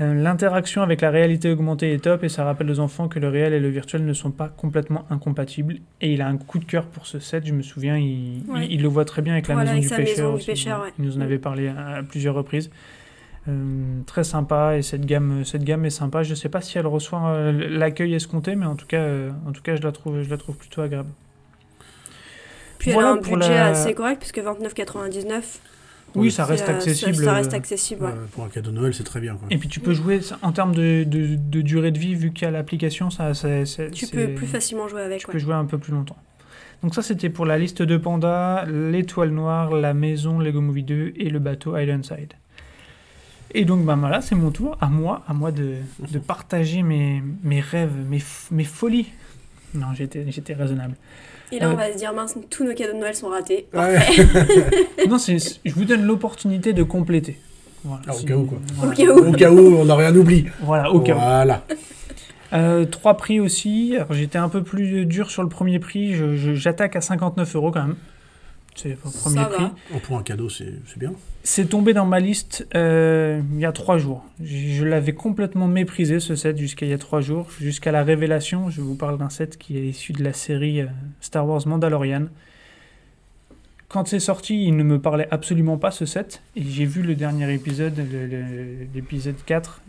[0.00, 3.28] Euh, L'interaction avec la réalité augmentée est top et ça rappelle aux enfants que le
[3.28, 5.76] réel et le virtuel ne sont pas complètement incompatibles.
[6.00, 8.66] Et il a un coup de cœur pour ce set, je me souviens, il, Ouais.
[8.66, 10.24] il- il le voit très bien avec la Voilà, maison avec du pêcheur.
[10.26, 10.46] maison du aussi.
[10.46, 10.88] pêcheur, ouais.
[10.98, 12.70] Il nous en avait parlé à, à plusieurs reprises.
[13.48, 16.22] Euh, très sympa et cette gamme, cette gamme est sympa.
[16.22, 19.52] Je sais pas si elle reçoit euh, l'accueil escompté, mais en tout cas, euh, en
[19.52, 21.10] tout cas, je la trouve, je la trouve plutôt agréable.
[22.78, 25.58] Puis Voilà elle a un pour budget la- assez correct, puisque 29,99.
[26.14, 27.14] Oui, Oui, ça reste euh, accessible.
[27.16, 28.10] Ça, reste accessible, ouais.
[28.10, 29.34] Euh, pour un cadeau de Noël, c'est très bien.
[29.36, 29.48] Quoi.
[29.50, 32.44] Et puis tu peux jouer en termes de, de- de durée de vie, vu qu'il
[32.44, 35.32] y a l'application, ça, ça- c'est- Tu peux plus facilement jouer avec, Tu ouais.
[35.32, 36.18] peux jouer un peu plus longtemps.
[36.82, 41.12] Donc ça, c'était pour la liste de Panda, l'étoile noire, la maison Lego Movie 2
[41.16, 42.34] et le bateau Islandside.
[43.54, 45.74] Et donc, bah voilà, c'est mon tour, à moi, à moi de,
[46.10, 49.08] de partager mes, mes rêves, mes, mes folies.
[49.74, 50.94] Non, j'étais j'étais raisonnable.
[51.50, 53.66] Et là, Euh, on va se dire, mince, tous nos cadeaux de Noël sont ratés.
[53.74, 53.98] Ouais.
[55.08, 57.38] non, c'est- je vous donne l'opportunité de compléter.
[57.84, 58.58] Voilà, Ah, au cas où, quoi.
[58.74, 59.28] Voilà, Au cas où.
[59.28, 60.46] Au cas où on n'a rien oublié.
[60.62, 61.18] Voilà, au cas où.
[61.18, 61.62] Voilà.
[62.54, 63.94] Euh, trois prix aussi.
[64.10, 66.12] J'étais un peu plus dur sur le premier prix.
[66.14, 67.94] Je- je- J'attaque à 59 euros quand même.
[68.74, 69.64] C'est premier Ça prix.
[69.94, 71.12] Oh, pour un cadeau, c'est c'est bien.
[71.44, 74.24] C'est tombé dans ma liste euh, il y a trois jours.
[74.42, 78.02] Je, je l'avais complètement méprisé ce set jusqu'à il y a trois jours, jusqu'à la
[78.02, 78.70] révélation.
[78.70, 80.86] Je vous parle d'un set qui est issu de la série euh,
[81.20, 82.26] Star Wars Mandalorian.
[83.88, 86.40] Quand c'est sorti, il ne me parlait absolument pas ce set.
[86.56, 87.92] Et j'ai vu le dernier épisode,
[88.94, 89.82] l'épisode 4,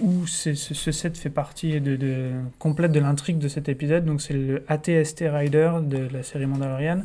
[0.00, 4.06] où ce, ce set fait partie de, de- complète de l'intrigue de cet épisode.
[4.06, 7.02] Donc c'est le ATST Rider de la série Mandalorian.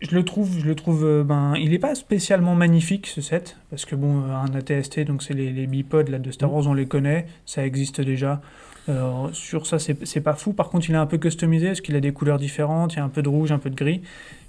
[0.00, 3.58] Je le trouve, je le trouve, euh, ben, il n'est pas spécialement magnifique ce set,
[3.68, 6.66] parce que bon, euh, un ATST, donc c'est les, les bipodes là, de Star Wars,
[6.66, 8.40] on les connaît, ça existe déjà.
[8.88, 10.54] Euh, sur ça, c'est pas fou.
[10.54, 13.00] Par contre, il est un peu customisé, parce qu'il a des couleurs différentes, il y
[13.00, 14.00] a un peu de rouge, un peu de gris.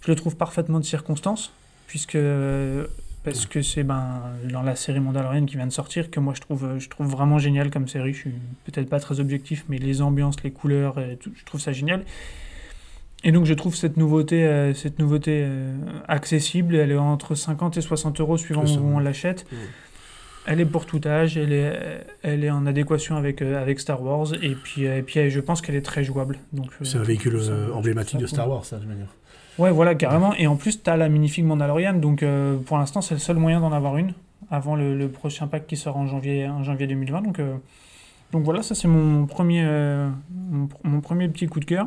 [0.06, 1.52] Je le trouve parfaitement de circonstance,
[1.86, 2.18] puisque
[3.24, 6.42] parce que c'est ben, dans la série Mandalorian qui vient de sortir que moi je
[6.42, 8.14] trouve, je trouve vraiment génial comme série.
[8.14, 8.34] Je suis
[8.66, 12.04] peut-être pas très objectif, mais les ambiances, les couleurs, je trouve ça génial.
[13.24, 15.76] Et donc je trouve cette nouveauté, euh, cette nouveauté euh,
[16.08, 16.76] accessible.
[16.76, 19.46] Elle est entre 50 et 60 euros suivant où on l'achète.
[20.48, 24.02] Elle est pour tout âge, elle est, elle est en adéquation avec, euh, avec Star
[24.02, 26.40] Wars, et puis, et puis je pense qu'elle est très jouable.
[26.82, 28.50] C'est un véhicule ça- emblématique de Star.
[28.50, 29.14] Wars, ça, de manière.
[29.60, 30.34] Ouais, voilà, carrément.
[30.36, 32.26] Et en plus, tu as la minifig Mandalorian, donc
[32.66, 34.14] pour l'instant, c'est le seul moyen d'en avoir une
[34.50, 37.22] avant le, le prochain pack qui sort en janvier, en janvier 2020.
[37.22, 37.40] Donc,
[38.32, 39.64] donc voilà, ça c'est mon premier,
[40.32, 41.86] mon, mon premier petit coup de cœur.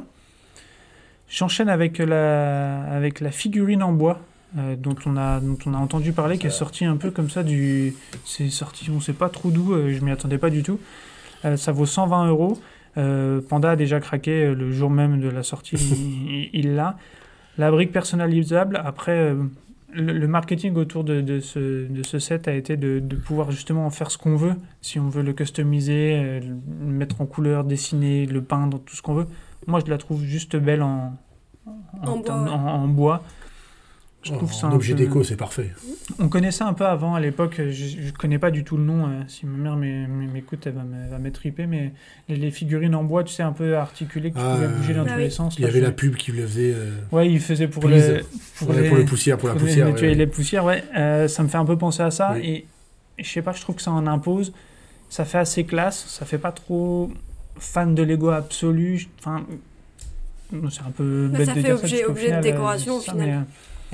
[1.29, 4.21] J'enchaîne avec la, avec la figurine en bois.
[4.59, 7.29] euh, dont, on a, dont on a entendu parler, qui est sortie un peu comme
[7.31, 7.95] ça du.
[8.25, 10.79] C'est sorti, on sait pas trop d'où, euh, je m'y attendais pas du tout.
[11.45, 12.59] Euh, ça vaut 120 euros.
[12.97, 15.77] Euh, Panda a déjà craqué le jour même de la sortie,
[16.53, 16.97] il- l'a.
[17.59, 19.35] La brique personnalisable, après,
[19.93, 23.51] le, le marketing autour de, de ce, de ce set a été de, de pouvoir
[23.51, 24.55] justement en faire ce qu'on veut.
[24.81, 26.55] Si on veut le customiser, le
[26.93, 29.27] mettre en couleur, dessiner, le peindre, tout ce qu'on veut.
[29.67, 31.15] Moi, je la trouve juste belle en,
[32.03, 32.51] En bois, ouais.
[32.51, 33.23] en- en bois.
[34.23, 35.71] Je trouve en ça un objet peu- déco, c'est parfait.
[36.19, 39.07] on connaissait un peu avant, à l'époque, je ne connais pas du tout le nom,
[39.07, 40.73] euh, si ma mère m'é- m'é- m'écoute, elle
[41.11, 41.93] va m'étriper, mais
[42.31, 44.95] les, les figurines en bois, tu sais, un peu articulées, que tu Ah, pouvais bouger
[44.95, 45.23] dans ah tous oui.
[45.25, 45.59] les sens.
[45.59, 48.15] Il y avait la pub qui le faisait euh, Ouais, il faisait pour, Please.
[48.15, 48.23] les,
[48.57, 49.87] pour, ouais, les, pour le poussière, pour la pour poussière.
[49.89, 50.15] nettoyer ouais.
[50.15, 50.83] les poussières, ouais.
[50.97, 52.41] Euh, ça me fait un peu penser à ça, Oui.
[52.47, 52.67] et,
[53.19, 54.55] et je sais pas, je trouve que ça en impose,
[55.11, 57.11] ça fait assez classe, ça fait pas trop
[57.59, 59.45] fan de Lego absolu, enfin...
[60.71, 62.51] C'est un peu bête ça de fait dire ça, objet- puisqu'au objet de final, euh,
[62.53, 63.27] décoration, au ça, final.
[63.29, 63.41] mais, euh,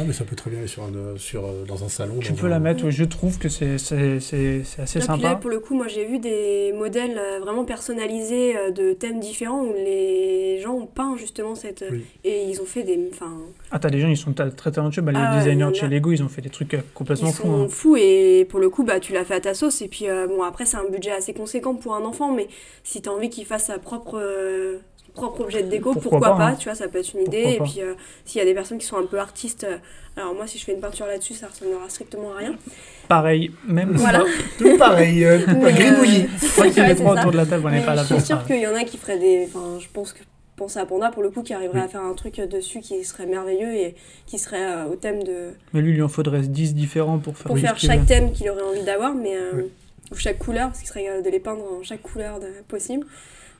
[0.00, 2.14] Ah, mais ça peut très bien aller sur un, euh, sur, euh, dans un salon.
[2.20, 5.34] tu peux un- la mettre, je trouve que c'est c'est- c'est- c'est assez là, sympa.
[5.36, 9.72] pour le coup, moi j'ai vu des modèles euh, vraiment personnalisés de thèmes différents où
[9.74, 11.84] les gens ont peint justement cette.
[11.90, 12.04] Oui.
[12.24, 12.98] Et ils ont fait des.
[13.12, 13.32] Enfin,
[13.70, 15.02] Ah, t'as des gens, ils sont très talentueux.
[15.02, 15.88] Bah, les Ah designers de chez.
[15.88, 17.42] Lego, ils ont fait des trucs ils complètement fous.
[17.42, 17.68] sont hein.
[17.68, 19.82] fous et pour le coup, bah, tu l'as fait à ta sauce.
[19.82, 22.48] Et puis, euh, bon, après, c'est un budget assez conséquent pour un enfant, mais
[22.84, 24.18] si t'as envie qu'il fasse sa propre.
[24.18, 24.78] euh,
[25.14, 26.56] propre objet de déco, Pourquoi pourquoi, pas, hein.
[26.58, 27.56] tu vois, ça peut être une idée.
[27.58, 27.94] Pourquoi et puis, euh,
[28.24, 29.76] s'il y a des personnes qui sont un peu artistes, euh,
[30.16, 32.54] alors moi, si je fais une peinture là-dessus, ça ressemblera strictement à rien.
[33.08, 34.24] Pareil, même Voilà.
[34.58, 36.26] Tout pareil, euh, gribouillis.
[36.40, 37.94] Je crois qu'il y a Ouais, c'est trois autour de la table, on n'est pas
[37.94, 39.48] là je pour suis sûre qu'il y en a qui feraient des.
[39.52, 40.20] Enfin, je pense que.
[40.56, 41.84] Pense à Panda pour le coup qui arriverait Oui.
[41.86, 43.94] à faire un truc dessus qui serait merveilleux et
[44.26, 45.52] qui serait euh, au thème de.
[45.72, 48.50] Mais lui, il lui en faudrait 10 différents pour faire Pour faire chaque thème qu'il
[48.50, 49.36] aurait envie d'avoir, mais.
[49.36, 49.62] euh, Oui.
[50.12, 53.06] Ou chaque couleur, parce qu'il serait capable de les peindre en chaque couleur de- possible.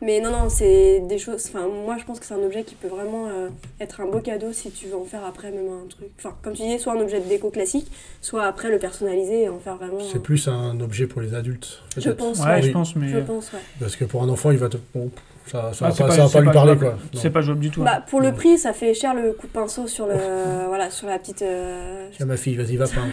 [0.02, 1.44] Mais non, non, c'est des choses.
[1.48, 3.48] Enfin, moi je pense que c'est un objet qui peut vraiment euh,
[3.80, 6.08] être un beau cadeau si tu veux en faire après même un truc.
[6.18, 7.90] Enfin, comme tu disais, soit un objet de déco classique,
[8.22, 10.00] soit après le personnaliser et en faire vraiment.
[10.10, 11.82] C'est plus un objet pour les adultes.
[11.98, 12.62] Je pense, Ouais, ouais.
[12.62, 12.72] je Oui.
[12.72, 13.08] pense, mais.
[13.08, 13.58] Je pense, ouais.
[13.78, 14.78] Parce que pour un enfant, il va te.
[14.94, 15.10] bon,
[15.50, 16.96] ça, ça Ah, pas, ça va c'est pas lui parler, jouable.
[16.96, 17.20] quoi.
[17.20, 17.82] C'est pas jouable du tout.
[17.82, 17.84] hein.
[17.86, 18.34] Bah, pour le Non.
[18.34, 20.14] prix, ça fait cher le coup de pinceau sur le.
[20.68, 21.42] voilà, sur la petite.
[21.42, 23.12] euh, Tiens, ma fille, vas-y, va peindre.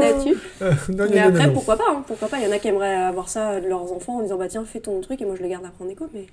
[0.00, 0.36] là-dessus.
[0.62, 1.52] Euh, non, Mais non, après, non.
[1.52, 3.92] pourquoi pas hein, Pourquoi pas Il y en a qui aimeraient avoir ça de leurs
[3.92, 5.88] enfants en disant bah tiens, fais ton truc et moi je le garde après en
[5.88, 6.08] écho.
[6.14, 6.26] Mais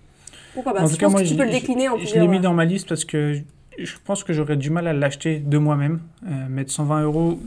[0.53, 0.81] pourquoi pas?
[0.83, 2.27] En Je tout cas, pense moi, que tu je- peux le décliner en Je l'ai
[2.27, 5.39] mis dans ma liste parce que je- je pense que j'aurais du mal à l'acheter
[5.39, 5.99] de moi-même.
[6.25, 7.37] Euh, mettre 120 euros.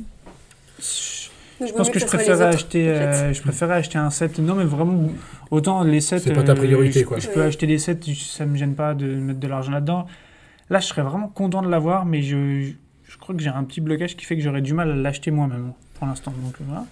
[1.61, 3.05] Donc, Je pense que je préférais acheter, en fait.
[3.29, 4.39] euh, je préférais acheter un set.
[4.39, 5.09] Non, mais vraiment,
[5.51, 6.19] autant les sets.
[6.19, 7.19] C'est pas ta priorité, je, quoi.
[7.19, 7.47] Je peux Oui.
[7.47, 10.07] acheter des sets, ça me gêne pas de mettre de l'argent là-dedans.
[10.69, 12.71] Là, je serais vraiment content de l'avoir, mais je,
[13.09, 15.31] je crois que j'ai un petit blocage qui fait que j'aurais du mal à l'acheter
[15.31, 16.33] moi-même pour l'instant.
[16.45, 16.85] Donc voilà.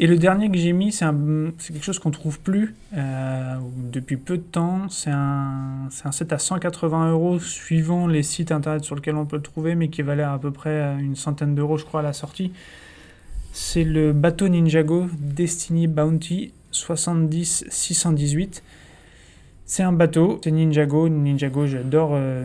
[0.00, 3.54] Et le dernier que j'ai mis, c'est un- c'est quelque chose qu'on trouve plus euh,
[3.92, 4.88] depuis peu de temps.
[4.88, 9.24] C'est un, c'est un set à 180 euros suivant les sites internet sur lesquels on
[9.26, 12.00] peut le trouver, mais qui valait à peu près euh, une centaine d'euros, je crois,
[12.00, 12.52] à la sortie.
[13.56, 18.62] C'est le bateau Ninjago Destiny Bounty 70-618.
[19.64, 21.08] C'est un bateau, c'est Ninjago.
[21.08, 22.44] Ninjago, j'adore euh,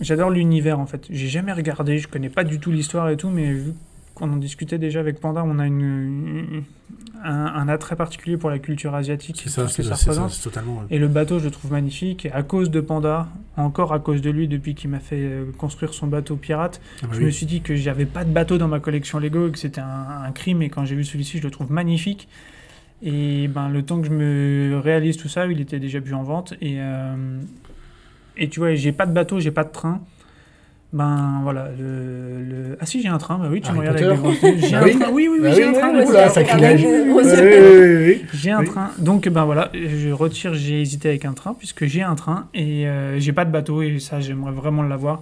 [0.00, 1.04] j'adore l'univers en fait.
[1.10, 3.74] J'ai jamais regardé, je connais pas du tout l'histoire et tout, mais vu
[4.18, 6.62] qu'on en discutait déjà avec Panda, on a une, une-
[7.24, 10.82] un, un attrait particulier pour la culture asiatique, C'est ça, c'est ça ça, totalement.
[10.90, 12.26] Et le bateau, je le trouve magnifique.
[12.26, 15.44] Et à cause de Panda, encore à cause de lui, depuis qu'il m'a fait euh,
[15.58, 17.24] construire son bateau pirate, Ah bah je oui.
[17.26, 19.80] me suis dit que j'avais pas de bateau dans ma collection Lego et que c'était
[19.80, 20.62] un, un crime.
[20.62, 22.28] Et quand j'ai vu celui-ci, je le trouve magnifique.
[23.02, 26.22] Et ben, le temps que je me réalise tout ça, il était déjà plus en
[26.22, 26.54] vente.
[26.60, 27.40] Et, euh,
[28.36, 30.00] et tu vois, j'ai pas de bateau, j'ai pas de train.
[30.90, 34.02] Ben voilà, le, le- Ah si, j'ai un train, bah oui, tu Harry me regardes
[34.02, 34.56] avec des yeux.
[34.58, 36.02] J'ai Ah un oui train, oui, oui, oui, Ah j'ai oui, un train.
[36.06, 36.86] oula, sacrilège.
[38.32, 42.02] J'ai un train, donc ben voilà, je retire, j'ai hésité avec un train, puisque j'ai
[42.02, 45.20] un train et euh, j'ai pas de bateau, et ça j'aimerais vraiment l'avoir.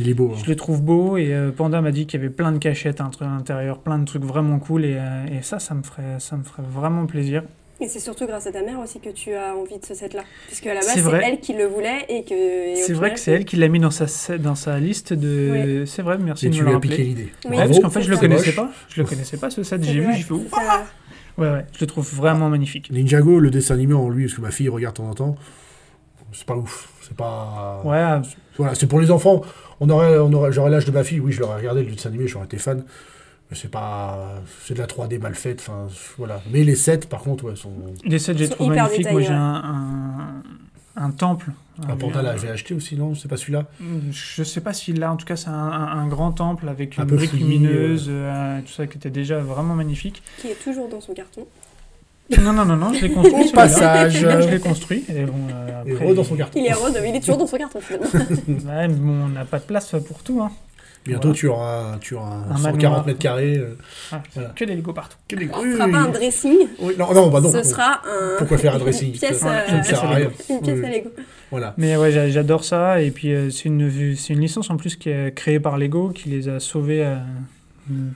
[0.00, 0.32] Il est beau.
[0.34, 0.38] hein.
[0.44, 3.00] Je le trouve beau, et euh, Panda m'a dit qu'il y avait plein de cachettes
[3.00, 6.36] à l'intérieur, plein de trucs vraiment cool, et, euh, et ça, ça me, ferait, ça
[6.36, 7.44] me ferait vraiment plaisir.
[7.80, 10.22] Et c'est surtout grâce à ta mère aussi que tu as envie de ce set-là.
[10.46, 12.76] Puisque à la base, C'est elle qui le voulait et que.
[12.76, 15.84] C'est vrai que c'est elle qui l'a mis dans sa, dans sa liste de...
[15.86, 17.08] C'est vrai, merci Et de tu me lui le as piqué rappeler.
[17.08, 17.32] l'idée.
[17.46, 17.56] Oui.
[17.56, 18.56] Ouais, parce qu'en fait, je le connaissais moche.
[18.56, 18.70] pas.
[18.88, 19.82] Je le connaissais pas, ce set.
[19.82, 20.84] J'ai vu, j'ai fait ça.
[21.36, 22.90] Ouais, ouais, je le trouve vraiment magnifique.
[22.92, 25.36] Ninjago, le dessin animé en lui, parce que ma fille regarde de temps en temps,
[26.32, 26.88] c'est pas ouf.
[27.02, 27.82] C'est pas.
[27.84, 28.22] Ouais,
[28.56, 29.42] Voilà, c'est pour les enfants.
[29.80, 32.08] On aurait, on aurait, j'aurais l'âge de ma fille, oui, je l'aurais regardé le dessin
[32.10, 32.84] animé, j'aurais été fan.
[33.54, 34.34] C'est pas.
[34.64, 35.86] C'est de la 3D mal faite, enfin,
[36.18, 36.40] voilà.
[36.52, 37.72] Mais les sets, par contre, ouais, sont.
[38.04, 39.10] les sets, j'ai Ils sont trouvé magnifiques.
[39.10, 40.42] Moi, j'ai un,
[40.96, 41.50] un, un temple.
[41.88, 43.14] Un panda Un- l'avait acheté aussi, non?
[43.16, 43.64] C'est pas celui-là?
[44.12, 46.98] Je sais pas s'il l'a, en tout cas c'est un, un- un grand temple avec
[46.98, 50.22] Un une peu brique lumineuse, euh, tout ça qui était déjà vraiment magnifique.
[50.40, 51.46] Qui est toujours dans son carton.
[52.40, 53.50] Non, non, non, non, je l'ai construit.
[53.52, 54.18] passage.
[54.20, 55.04] Je l'ai construit.
[55.08, 56.60] Et bon, euh, Et après, re dans son carton.
[56.60, 58.06] Il est rose, il est toujours dans son carton finalement.
[58.48, 60.40] Ouais, mais bon, on n'a pas de place pour tout.
[60.42, 60.52] Hein.
[61.04, 61.34] Bientôt, Voilà.
[61.38, 63.06] tu auras, tu auras Un 140 manoir.
[63.06, 63.56] mètres carrés.
[63.58, 63.76] euh,
[64.10, 64.48] Ah, Voilà.
[64.56, 65.16] Que des Lego partout.
[65.28, 66.12] que des- Ce oui, sera oui, pas un oui.
[66.12, 67.50] dressing, Oui, non, non, bah non.
[67.52, 67.64] ce bon.
[67.64, 68.38] sera un.
[68.38, 70.30] Pourquoi faire un dressing Une pièce, Ça- euh, ça ne sert à rien.
[70.50, 71.10] Une pièce Oui, à Lego.
[71.50, 71.74] Voilà.
[71.76, 73.02] Mais ouais, j'a- j'adore ça.
[73.02, 76.08] Et puis, euh, c'est une, c'est une licence en plus qui est créée par Lego,
[76.08, 77.16] qui les a sauvés, euh,
[77.88, 78.08] mm,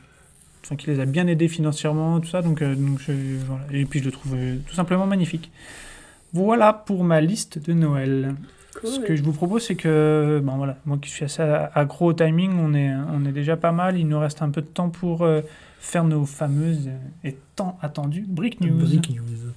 [0.65, 2.41] enfin, qui les a bien aidés financièrement, tout ça.
[2.43, 3.13] Donc, euh, donc je-
[3.47, 3.63] voilà.
[3.73, 5.51] Et puis, je le trouve euh, tout simplement magnifique.
[6.33, 8.35] Voilà pour ma liste de Noël.
[8.85, 12.13] Ce que je vous propose, c'est que, bon voilà, moi qui suis assez accro au
[12.13, 13.99] timing, on est, on est déjà pas mal.
[13.99, 15.41] Il nous reste un peu de temps pour euh,
[15.81, 16.91] faire nos fameuses
[17.25, 18.79] et tant attendues Brick News.
[18.79, 19.53] Brick news.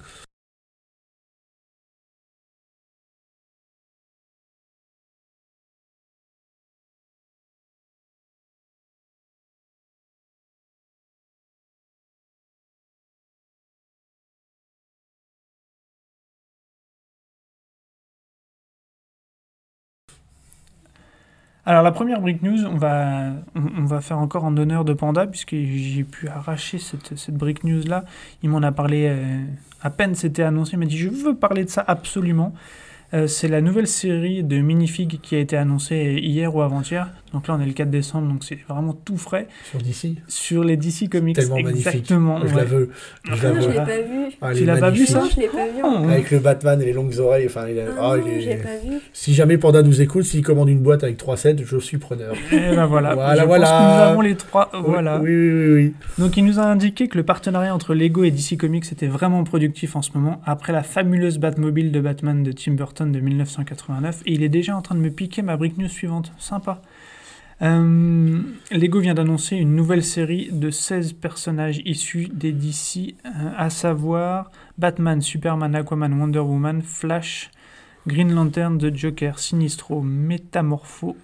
[21.64, 25.28] Alors la première Brick News, on va, on, va faire encore en honneur de Panda,
[25.28, 28.04] puisque j'ai pu arracher cette, cette Brick News là.
[28.42, 29.44] Il m'en a parlé euh,
[29.80, 32.52] à peine c'était annoncé, il m'a dit je veux parler de ça absolument.
[33.14, 37.10] Euh, c'est la nouvelle série de Minifig qui a été annoncée hier ou avant-hier.
[37.32, 39.48] Donc là on est le 4 décembre, donc c'est vraiment tout frais.
[39.70, 41.86] Sur DC Sur les DC Comics, Tellement magnifique.
[41.86, 42.46] exactement.
[42.46, 42.90] Je la veux.
[43.24, 44.36] Je la Ah, je l'ai pas vu.
[44.42, 45.80] Ah, Tu l'as pas vu, ça je l'ai pas vu.
[45.82, 47.46] Oh, Avec le Batman et les longues oreilles.
[47.46, 48.98] Enfin, il a- Ah, non, il est- je l'ai pas vu.
[49.12, 52.34] Si jamais Panda nous écoute, s'il commande une boîte avec 3 sets, je suis preneur.
[52.52, 53.14] Et ben voilà.
[53.14, 54.70] Voilà, Je pense que nous avons les trois.
[54.84, 55.18] Voilà.
[55.20, 55.94] Oui, oui, oui, oui.
[56.18, 59.42] Donc il nous a indiqué que le partenariat entre Lego et DC Comics était vraiment
[59.44, 64.22] productif en ce moment, après la fabuleuse Batmobile de Batman de Tim Burton de 1989,
[64.26, 66.32] et il est déjà en train de me piquer ma brique news suivante.
[66.38, 66.80] Sympa.
[67.62, 68.40] Euh,
[68.72, 74.50] Lego vient d'annoncer une nouvelle série de 16 personnages issus des DC, euh, à savoir
[74.78, 77.50] Batman, Superman, Aquaman, Wonder Woman, Flash,
[78.06, 81.16] Green Lantern, The Joker, Sinistro, Métamorpho.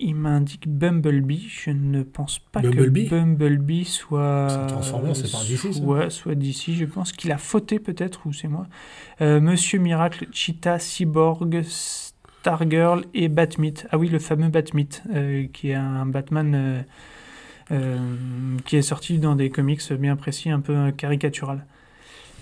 [0.00, 1.46] Il m'indique Bumblebee.
[1.48, 4.48] Je ne pense pas Bumblebee que Bumblebee soit.
[4.82, 6.72] C'est pas DC, soit DC.
[6.72, 8.66] Je pense qu'il a fauté peut-être, ou c'est moi.
[9.20, 11.62] Euh, Monsieur Miracle, Cheetah, Cyborg,
[12.48, 13.86] Stargirl et Batmite.
[13.90, 16.82] Ah oui, le fameux Batmite, euh, qui est un Batman euh,
[17.70, 17.96] euh,
[18.66, 21.64] qui est sorti dans des comics bien précis, un peu caricatural.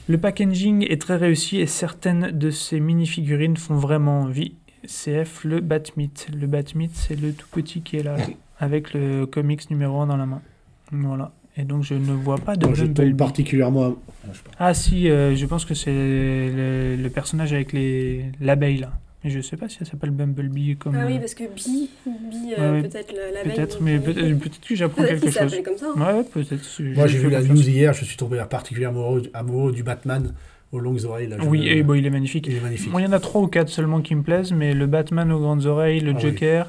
[0.09, 4.57] Le packaging est très réussi et certaines de ces mini-figurines font vraiment envie.
[4.89, 6.27] CF, le Batmite.
[6.37, 8.16] Le Batmite, c'est le tout petit qui est là,
[8.59, 10.43] avec le comics numéro 1 dans la main.
[10.91, 11.31] Voilà.
[11.57, 13.85] Et donc je ne vois pas de Moi, je tombe particulièrement.
[13.85, 14.33] à- Ah.
[14.59, 18.91] Ah si, euh, je pense que c'est le, le personnage avec les l'abeille là.
[19.24, 20.97] Mais je sais pas si elle s'appelle Bumblebee comme.
[20.97, 24.01] Ah oui, euh, parce que Bee, Bee euh, Ouais, peut-être la, la peut-être, mais euh,
[24.01, 25.32] peut-être que j'apprends quelque chose.
[25.35, 25.86] s'appelle comme ça.
[25.97, 26.01] hein.
[26.16, 26.82] Ouais, peut-être.
[26.97, 30.32] Moi, j'ai vu la news hier, je suis tombé particulièrement amoureux, amoureux du Batman
[30.73, 31.28] aux longues oreilles.
[31.28, 32.47] Là, Oui, et bon, il est magnifique.
[32.49, 32.90] il est magnifique.
[32.90, 35.31] Moi, il y en a trois ou quatre seulement qui me plaisent, mais le Batman
[35.31, 36.20] aux grandes oreilles, le Ah oui.
[36.31, 36.66] Joker,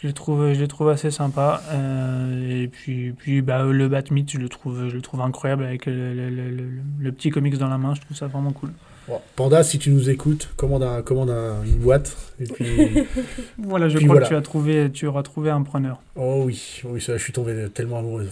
[0.00, 1.60] je les trouve, je les trouve assez sympas.
[1.72, 5.84] Euh, et puis, puis bah, le Batmite, je le trouve, je le trouve incroyable avec
[5.86, 6.68] le, le- le- le-
[7.00, 7.94] le petit comics dans la main.
[7.94, 8.70] Je trouve ça vraiment cool.
[9.08, 12.16] Bon, Panda, si tu nous écoutes, commande, un, commande un- une boîte.
[12.40, 12.66] Et puis...
[13.58, 14.26] Voilà, je Puis crois voilà.
[14.26, 16.00] que tu as trouvé, tu auras trouvé un preneur.
[16.16, 18.28] oh oui, oui ça, je suis tombé tellement amoureux.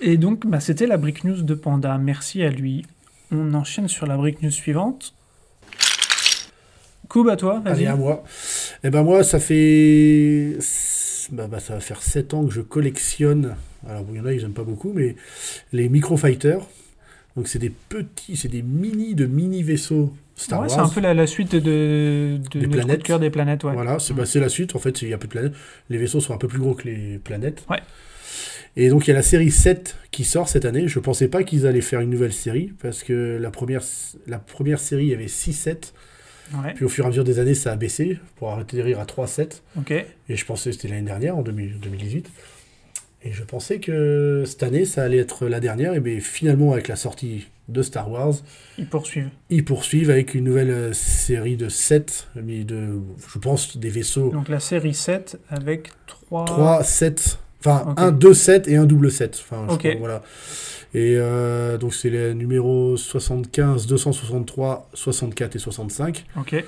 [0.00, 1.96] Et donc, bah, c'était la Brick News de Panda.
[1.98, 2.84] Merci à lui.
[3.32, 5.14] On enchaîne sur la Brick News suivante.
[7.08, 7.72] Coup à toi, vas-y.
[7.74, 8.22] Allez, à moi.
[8.84, 10.58] Eh ben moi, ça fait...
[11.32, 13.54] Bah, bah, ça va faire 7 ans que je collectionne,
[13.88, 15.14] alors il y en a, ils n'aiment pas beaucoup, mais
[15.72, 16.60] les Microfighters.
[17.38, 20.74] Donc c'est des petits, c'est des mini de mini vaisseaux Star Ouais, Wars.
[20.74, 23.02] c'est un peu la, la suite de, de Des notre coup de planètes.
[23.04, 23.64] cœur des planètes.
[23.64, 23.72] Ouais.
[23.72, 24.16] Voilà, c'est Mm.
[24.16, 24.74] bah, c'est la suite.
[24.76, 25.52] En fait, il y a peu de planètes.
[25.88, 27.64] Les vaisseaux sont un peu plus gros que les planètes.
[27.70, 27.78] Ouais.
[28.76, 30.86] Et donc, il y a la série 7 qui sort cette année.
[30.88, 33.82] Je pensais pas qu'ils allaient faire une nouvelle série parce que la première,
[34.26, 35.80] la première série, il y avait 6 sets.
[36.54, 39.06] Ouais, Puis au fur et à mesure des années, ça a baissé pour atterrir à
[39.06, 39.48] 3 sets.
[39.76, 39.90] ok.
[39.92, 42.30] Et je pensais, c'était l'année dernière, en 2000 2018.
[43.24, 45.94] Et je pensais que cette année, ça allait être la dernière.
[45.94, 48.34] Et bien finalement, avec la sortie de Star Wars,
[48.78, 49.28] Ils poursuivent.
[49.50, 53.00] ils poursuivent avec une nouvelle euh, série de 7, mais de,
[53.32, 54.30] je pense, des vaisseaux.
[54.30, 56.44] Donc la série 7 avec 3...
[56.46, 57.94] 3 sets, enfin Ok.
[57.98, 59.38] un 2 sets et un double set.
[59.42, 59.80] Enfin, je Ok.
[59.80, 60.22] crois, voilà.
[60.94, 66.24] Et euh, donc c'est les numéros 75, 263, 64 et 65.
[66.38, 66.64] Ok.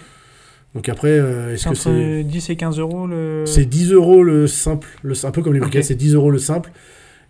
[0.74, 2.22] Donc après, euh, est-ce que c'est...
[2.24, 3.44] 10 et 15 euros le...
[3.46, 6.38] C'est 10 euros le simple, le, un peu comme les briquets, c'est 10 euros le
[6.38, 6.70] simple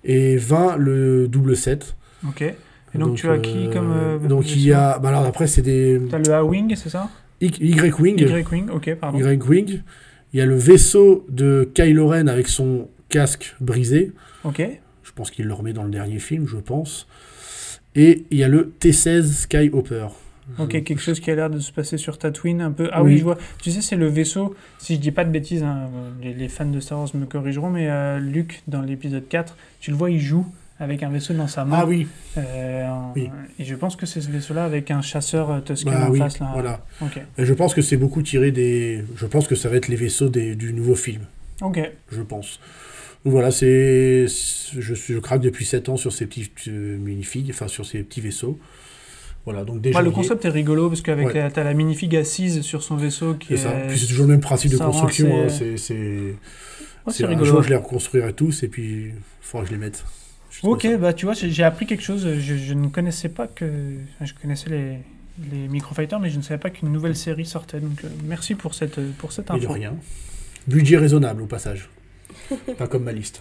[0.05, 1.97] et 20 le double set.
[2.29, 2.43] Ok.
[2.43, 3.93] Et donc, tu as qui euh, comme...
[3.93, 4.99] euh, donc il y a.
[4.99, 6.01] Bah alors après, c'est des.
[6.11, 7.09] T'as le A-Wing, c'est ça?
[7.41, 8.21] Y-Wing.
[8.21, 9.19] Y-Wing, ok, pardon.
[9.19, 9.81] Y-Wing.
[10.33, 14.13] Il y a le vaisseau de Kylo Ren avec son casque brisé.
[14.45, 14.63] Ok.
[15.03, 17.07] Je pense qu'il le remet dans le dernier film, je pense.
[17.95, 20.07] Et il y a le T-16 Skyhopper.
[20.59, 22.89] Ok, quelque chose qui a l'air de se passer sur Tatooine un peu.
[22.93, 23.03] Ah.
[23.03, 23.13] Oui.
[23.13, 23.39] oui, je vois.
[23.63, 25.89] Tu sais, c'est le vaisseau, si je dis pas de bêtises, hein,
[26.23, 29.91] les, les fans de Star Wars me corrigeront, mais euh, Luke, dans l'épisode 4, tu
[29.91, 30.47] le vois, il joue
[30.79, 31.79] avec un vaisseau dans sa main.
[31.83, 32.07] Ah oui,
[32.39, 33.29] Euh, Oui.
[33.59, 36.19] Et je pense que c'est ce vaisseau-là avec un chasseur euh, Tusken bah en oui,
[36.19, 36.39] face.
[36.41, 36.51] Là.
[36.55, 36.85] voilà.
[37.03, 37.21] Ok.
[37.39, 39.05] Et je pense que c'est beaucoup tiré des.
[39.17, 41.23] Je pense que ça va être les vaisseaux des- du nouveau film.
[41.63, 41.79] Ok.
[42.11, 42.59] je pense.
[43.27, 47.69] Donc voilà, c'est, je, je craque depuis 7 ans sur ces petits euh, minifigs, enfin
[47.69, 48.59] sur ces petits vaisseaux.
[49.45, 49.99] Voilà, donc déjà.
[49.99, 51.35] Ouais, le concept est rigolo parce qu'avec Ouais.
[51.35, 53.57] la- t'as la minifig assise sur son vaisseau qui c'est est.
[53.59, 53.71] ça.
[53.89, 55.45] Puis c'est toujours le même principe de construction.
[55.45, 56.35] hein, C'est, c'est, Ouais,
[57.09, 57.47] c'est c'est un rigolo.
[57.47, 60.05] jour, je les reconstruirai tous et puis il faudra que je les mette.
[60.51, 60.97] Je Ok, ça.
[60.99, 62.27] bah tu vois, j'ai appris quelque chose.
[62.39, 63.65] Je, je ne connaissais pas que.
[63.65, 64.99] enfin, Je connaissais les,
[65.51, 67.81] les Microfighters, mais je ne savais pas qu'une nouvelle série sortait.
[67.81, 69.73] Donc euh, merci pour cette, pour cette de info.
[69.73, 69.95] rien.
[70.69, 71.89] Budget raisonnable au passage.
[72.79, 73.41] Pas comme ma liste.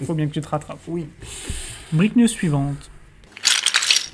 [0.00, 0.80] Il faut bien que tu te rattrapes.
[0.88, 1.06] Oui.
[1.92, 2.90] Brique news suivante.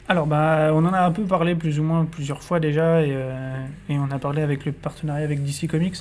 [0.08, 3.10] Alors, bah, on en a un peu parlé plus ou moins plusieurs fois déjà, et,
[3.12, 3.54] euh,
[3.88, 5.96] et on a parlé avec le partenariat avec DC Comics.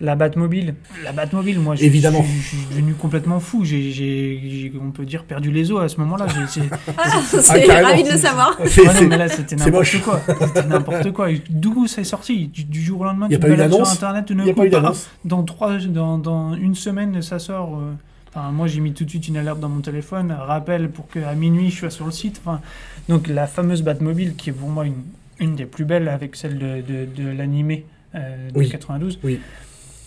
[0.00, 0.74] La Batmobile.
[1.04, 2.22] La Batmobile, moi, je, Évidemment.
[2.22, 3.64] je, je suis devenu complètement fou.
[3.64, 6.26] J'ai, on peut dire, perdu les os à ce moment-là.
[6.52, 6.62] J'ai-
[6.98, 8.58] Ah, c'est ravi de le savoir.
[8.66, 10.20] C'est- Ouais, non, c'est- mais là, c'était n'importe quoi.
[10.46, 11.28] C'était n'importe quoi.
[11.48, 13.78] D'où c'est sorti du, du jour au lendemain, Y a tu pas eu balades sur
[13.78, 15.08] d'annonce Internet, Il d'un n'y a coup, pas eu d'annonce.
[15.24, 17.76] dans, trois, dans, dans une semaine, ça sort.
[17.78, 17.92] euh,
[18.34, 21.34] Enfin, moi, j'ai mis tout de suite une alerte dans mon téléphone, rappel pour qu'à
[21.34, 22.40] minuit, je sois sur le site.
[22.44, 22.60] Enfin,
[23.08, 25.02] donc, la fameuse Batmobile, qui est pour moi une,
[25.38, 27.86] une des plus belles avec celle de, de, de l'animé
[28.16, 28.68] euh, de Oui.
[28.68, 29.20] 92.
[29.22, 29.38] Oui.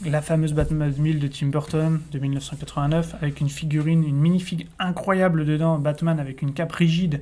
[0.06, 5.80] La fameuse Batmobile de Tim Burton de 1989, avec une figurine, une minifig incroyable dedans,
[5.80, 7.22] Batman avec une cape rigide.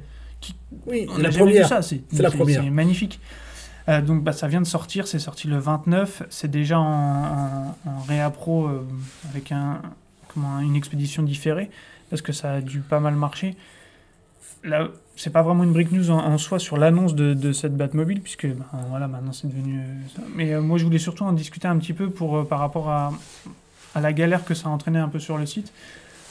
[0.87, 2.63] Oui, On la jamais vu ça, c'est C'est la première.
[2.63, 3.19] C'est magnifique.
[3.87, 7.75] Euh, donc bah, ça vient de sortir, c'est sorti le 29, c'est déjà en, en,
[7.85, 8.83] en réappro euh,
[9.29, 9.79] avec un,
[10.35, 11.71] comment, une expédition différée,
[12.11, 13.55] parce que ça a dû pas mal marcher.
[14.63, 18.21] Là, c'est pas vraiment une break news en, soi sur l'annonce de, de cette Batmobile,
[18.21, 19.83] puisque bah, voilà, maintenant c'est devenu euh,
[20.15, 20.21] ça.
[20.35, 22.89] Mais euh, moi je voulais surtout en discuter un petit peu pour, euh, par rapport
[22.89, 23.13] à,
[23.99, 25.71] la galère que ça a entraîné un peu sur le site.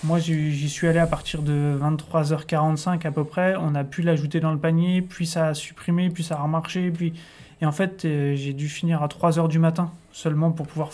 [0.02, 3.56] Moi, j'y suis allé à partir de 23h45 à peu près.
[3.56, 6.90] On a pu l'ajouter dans le panier, puis ça a supprimé, puis ça a remarché.
[6.90, 7.14] Puis...
[7.62, 10.90] Et en fait, j'ai dû finir à 3h du matin seulement pour pouvoir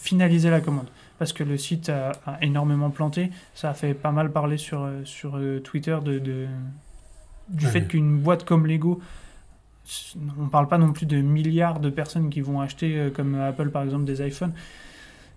[0.00, 0.86] finaliser la commande.
[1.18, 3.30] Parce que le site a, a énormément planté.
[3.54, 6.46] Ça a fait pas mal parler sur, euh, sur euh, Twitter de, de-
[7.48, 9.00] du fait qu'une boîte comme Lego,
[10.38, 13.70] on parle pas non plus de milliards de personnes qui vont acheter, euh, comme Apple
[13.70, 14.52] par exemple, des iPhones.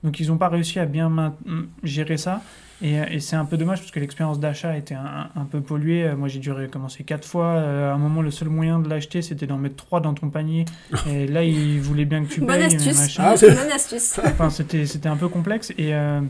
[0.03, 1.35] Donc ils n'ont pas réussi à bien
[1.83, 2.41] gérer ça.
[2.81, 5.59] Et, euh, et c'est un peu dommage parce que l'expérience d'achat était un, un peu
[5.59, 6.03] polluée.
[6.05, 7.47] Euh, Moi, j'ai dû recommencer quatre fois.
[7.57, 10.29] Euh, à un moment, le seul moyen de l'acheter, c'était d'en mettre trois dans ton
[10.29, 10.65] panier.
[11.09, 12.63] Et là, ils voulaient bien que tu Bonne payes.
[12.75, 13.17] astuce.
[13.19, 14.19] Ah, c'est- Bonne astuce.
[14.23, 15.71] Enfin, c'était, c'était un peu complexe.
[15.77, 16.21] Et, euh,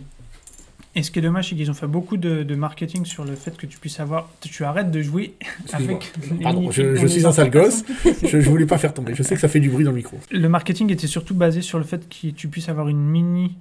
[0.95, 3.35] et ce qui est dommage, c'est qu'ils ont fait beaucoup de, de marketing sur le
[3.35, 4.27] fait que tu puisses avoir.
[4.41, 5.35] Tu arrêtes de jouer
[5.71, 6.11] avec.
[6.41, 7.83] Pardon, je, suis un sale gosse.
[8.23, 9.13] Je, je voulais pas faire tomber.
[9.13, 10.17] Je sais que ça fait du bruit dans le micro.
[10.31, 13.55] Le marketing était surtout basé sur le fait que tu puisses avoir une mini,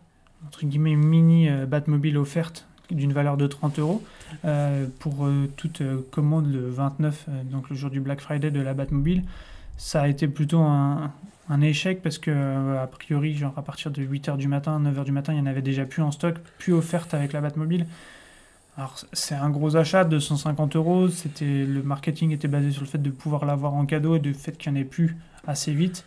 [0.47, 4.03] entre guillemets, une mini euh, Batmobile offerte d'une valeur de 30 euros
[4.45, 8.51] euh, pour euh, toute euh, commande le 29, euh, donc le jour du Black Friday
[8.51, 9.25] de la Batmobile.
[9.77, 11.13] Ça a été plutôt un,
[11.63, 15.33] échec parce que, a priori, genre à partir de 8h du matin, 9h du matin,
[15.33, 17.87] il y en avait déjà plus en stock, plus offerte avec la Batmobile.
[18.77, 21.09] Alors, c'est un gros achat de 150 euros.
[21.41, 24.53] Le marketing était basé sur le fait de pouvoir l'avoir en cadeau et du fait
[24.59, 25.17] qu'il n'y en ait plus
[25.47, 26.05] assez vite.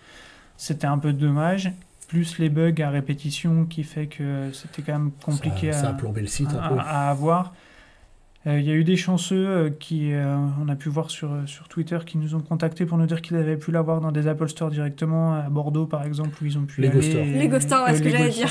[0.58, 1.72] C'était un peu dommage.
[2.12, 5.92] Plus les bugs à répétition qui fait que c'était quand même compliqué ça, ça à,
[5.92, 6.76] a plombé le site à, un peu.
[6.80, 7.54] à avoir.
[8.48, 11.32] Euh, Il y a eu des chanceux euh, qui, euh, on a pu voir sur,
[11.32, 14.12] euh, sur Twitter, qui nous ont contactés pour nous dire qu'ils avaient pu l'avoir dans
[14.12, 17.12] des Apple Store directement, à Bordeaux par exemple, où ils ont pu Lego aller.
[17.12, 17.24] Store.
[17.24, 18.50] et- Lego Store, ouais, ce que Lego j'allais Store,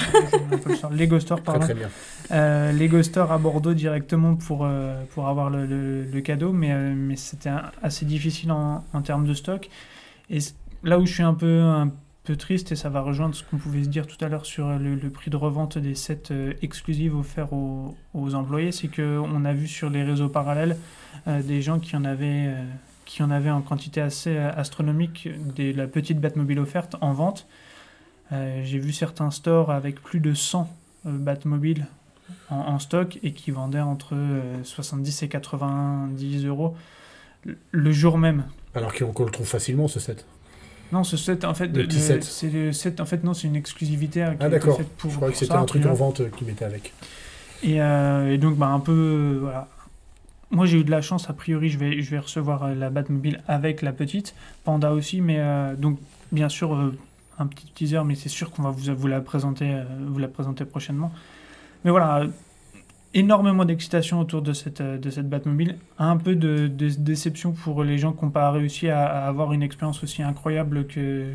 [0.60, 0.74] dire.
[0.76, 1.60] Store, Lego Store, Très pardon.
[1.66, 1.88] très bien.
[2.30, 6.72] Euh, Lego Store à Bordeaux directement pour, euh, pour avoir le, le- le cadeau, mais,
[6.72, 7.50] euh, mais c'était
[7.82, 9.68] assez difficile en, en termes de stock.
[10.30, 10.38] Et
[10.84, 11.90] là où je suis un peu, un
[12.24, 14.68] peu triste, et ça va rejoindre ce qu'on pouvait se dire tout à l'heure sur
[14.68, 17.94] euh, le, prix de revente des sets euh, exclusifs offerts aux,
[18.34, 20.76] employés, c'est qu'on a vu sur les réseaux parallèles
[21.26, 22.54] euh, des gens qui en avaient...
[23.04, 27.46] qui en avaient en quantité assez astronomique de la petite Batmobile offerte en vente.
[28.30, 30.68] J'ai vu certains stores avec plus de 100
[31.06, 31.86] euh, Batmobiles
[32.50, 36.76] en, en stock et qui vendaient entre euh, 70 et 90 euros
[37.72, 38.44] le- jour même.
[38.74, 40.26] Alors qu'on le trouve facilement ce set.
[40.92, 42.24] Non, ce set, en fait, Le petit set.
[42.24, 44.76] c'est le set, en fait, non, c'est une exclusivité qui Ah d'accord.
[44.76, 45.10] faite pour.
[45.10, 46.92] Je croyais que c'était ça, un truc en vente euh, qu'ils mettaient avec.
[47.62, 49.68] Et, euh, et donc, bah, un peu, euh, voilà.
[50.50, 53.40] Moi, j'ai eu de la chance, a priori, je vais, je vais recevoir la Batmobile
[53.46, 54.34] avec la petite,
[54.64, 55.98] Panda aussi, mais euh, donc,
[56.32, 56.92] bien sûr,
[57.38, 60.64] un petit teaser, mais c'est sûr qu'on va vous, vous, la présenter, vous la présenter
[60.64, 61.12] prochainement.
[61.84, 62.24] Mais voilà,
[63.14, 67.82] énormément d'excitation autour de cette, euh, de cette Batmobile, un peu de, de déception pour
[67.84, 71.34] les gens qui n'ont pas réussi à, à avoir une expérience aussi incroyable que,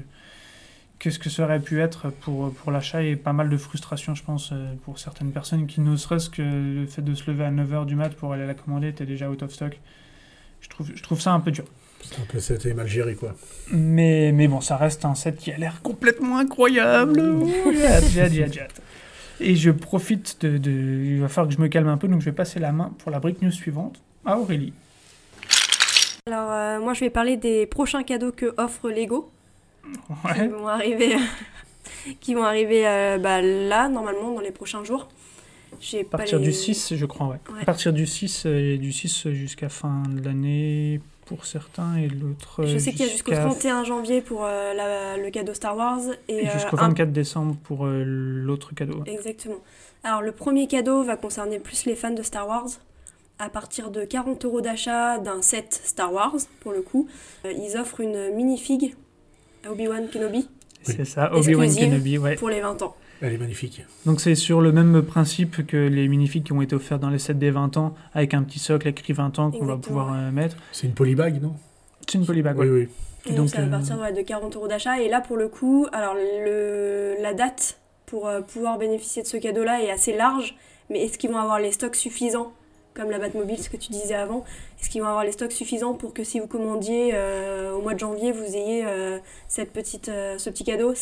[1.00, 4.16] que ce que ça aurait pu être pour, pour l'achat et pas mal de frustration,
[4.16, 7.46] je pense, euh, pour certaines personnes qui, ne serait-ce que le fait de se lever
[7.46, 9.78] à 9h du mat pour aller la commander, était déjà out of stock.
[10.62, 11.66] Je trouve, je trouve ça un peu dur.
[12.02, 13.36] C'est un peu c'était mal géré quoi.
[13.72, 17.22] Mais, mais bon, ça reste un set qui a l'air complètement incroyable.
[17.74, 18.82] J'ai hâte, j'ai hâte, j'ai hâte, j'ai hâte.
[19.40, 22.22] Et je profite de, de- Il va falloir que je me calme un peu, donc
[22.22, 24.74] je vais passer la main pour la break news suivante à Aurélie.
[26.28, 29.30] Alors, euh, moi, je vais parler des prochains cadeaux que offre Lego.
[29.84, 30.48] qui Ouais.
[30.48, 31.16] vont arriver,
[32.20, 35.08] qui vont arriver euh, bah, là, normalement, dans les prochains jours.
[35.94, 37.40] À partir les- du 6, je crois, ouais.
[37.54, 37.62] Ouais.
[37.62, 42.66] À partir du 6, euh, du 6 jusqu'à fin de l'année pour certains, et l'autre.
[42.66, 45.76] Je sais qu'il y a jusqu'au jusqu'à- 31 janvier pour euh, la- le cadeau Star
[45.76, 46.00] Wars.
[46.28, 49.04] Et, et euh, jusqu'au un- 24 décembre pour euh, l'autre cadeau.
[49.06, 49.58] Exactement.
[50.04, 52.68] Alors, le premier cadeau va concerner plus les fans de Star Wars.
[53.40, 57.08] À partir de 40 euros d'achat d'un set Star Wars, pour le coup,
[57.46, 58.96] euh, ils offrent une minifig
[59.70, 60.48] Obi-Wan Kenobi
[60.84, 61.74] C'est ça, Obi-Wan.
[61.76, 62.36] Kenobi, ouais.
[62.36, 62.96] pour les 20 ans.
[63.22, 63.84] Elle est magnifique.
[64.06, 67.20] Donc c'est sur le même principe que les minifigs qui ont été offerts dans les
[67.20, 70.32] sets des 20 ans, avec un petit socle écrit 20 ans qu'on va pouvoir euh,
[70.32, 70.58] mettre.
[70.72, 71.56] C'est une polybag, non?
[72.08, 72.74] C'est une polybag, Oui, ouais.
[72.74, 72.88] oui.
[73.28, 75.02] Et donc, Donc, ça va euh, partir ouais, de 40 euros d'achat.
[75.02, 79.38] Et là, pour le coup, alors le, la date pour euh, pouvoir bénéficier de ce
[79.38, 80.56] cadeau-là est assez large.
[80.90, 82.54] Mais est-ce qu'ils vont avoir les stocks suffisants?
[82.94, 84.46] Comme la Batmobile, ce que tu disais avant.
[84.80, 87.94] Est-ce qu'ils vont avoir les stocks suffisants pour que si vous commandiez euh, au mois
[87.94, 89.18] de janvier, vous ayez euh,
[89.50, 90.94] cette petite, euh, ce petit cadeau?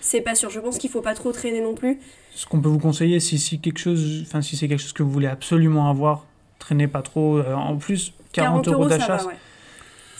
[0.00, 0.50] C'est pas sûr.
[0.50, 1.98] Je pense qu'il faut pas trop traîner non plus.
[2.34, 5.02] Ce qu'on peut vous conseiller, si, si quelque chose, enfin si c'est quelque chose que
[5.02, 6.26] vous voulez absolument avoir,
[6.58, 7.38] traînez pas trop.
[7.38, 9.34] Euh, en plus, 40, euros ça d'achat, ouais.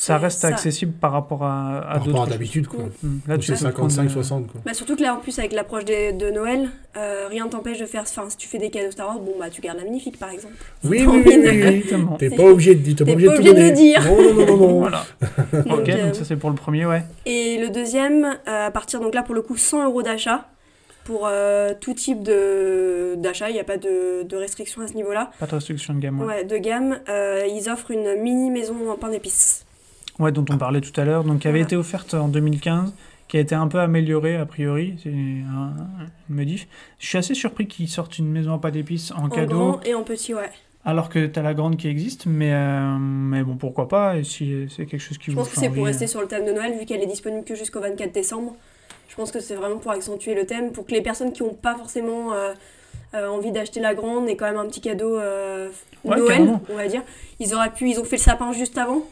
[0.01, 2.29] Ça reste ça- accessible par rapport à, à Par rapport d'autres à choses.
[2.33, 2.85] d'habitude, quoi.
[3.05, 4.61] Hum, Là, tu c'est peux prendre, 55, euh, 60, quoi.
[4.65, 7.79] Bah surtout que là en plus avec l'approche des- de Noël, euh, rien ne t'empêche
[7.79, 8.03] de faire.
[8.03, 10.31] Enfin, si tu fais des cadeaux Star Wars, bon bah tu gardes la magnifique par
[10.31, 10.55] exemple.
[10.85, 12.17] Oui, oui, oui, de- oui, oui.
[12.19, 14.03] T'es pas obligé de, t'es T'es pas obligé de obligé de le dire.
[14.05, 14.79] Non, non, non, non, non.
[14.81, 15.05] Voilà.
[15.53, 17.03] Donc, ok, euh, donc ça c'est pour le premier, ouais.
[17.27, 20.49] Et le deuxième, euh, à partir donc là pour le coup 100 euros d'achat
[21.05, 24.95] pour euh, tout type de d'achat, il n'y a pas de, de restriction à ce
[24.95, 25.31] niveau-là.
[25.41, 26.21] Pas de restriction de gamme.
[26.21, 26.27] Ouais.
[26.27, 29.65] Ouais, de gamme, euh, ils offrent une mini maison en pain d'épices.
[30.21, 31.67] Ouais, dont on parlait tout à l'heure, donc qui avait Voilà.
[31.67, 32.95] été offerte en 2015,
[33.27, 35.75] qui a été un peu améliorée a priori, c'est un-
[36.29, 36.69] une modif.
[36.99, 39.81] Je suis assez surpris qu'ils sortent une maison à pas d'épices en, En cadeau, grand
[39.85, 40.51] et en petit, ouais.
[40.85, 44.67] alors que t'as la grande qui existe, mais, euh, mais bon, pourquoi pas, et si
[44.69, 46.45] c'est quelque chose qui Je vous pense que c'est pour rester euh, sur le thème
[46.45, 48.57] de Noël vu qu'elle est disponible que jusqu'au 24 décembre.
[49.09, 51.55] Je pense que c'est vraiment pour accentuer le thème, pour que les personnes qui n'ont
[51.55, 52.53] pas forcément euh,
[53.15, 56.63] euh, envie d'acheter la grande aient quand même un petit cadeau Ouais, Noël, carrément.
[56.71, 57.03] on va dire.
[57.41, 59.03] Ils auraient pu, ils ont fait le sapin juste avant.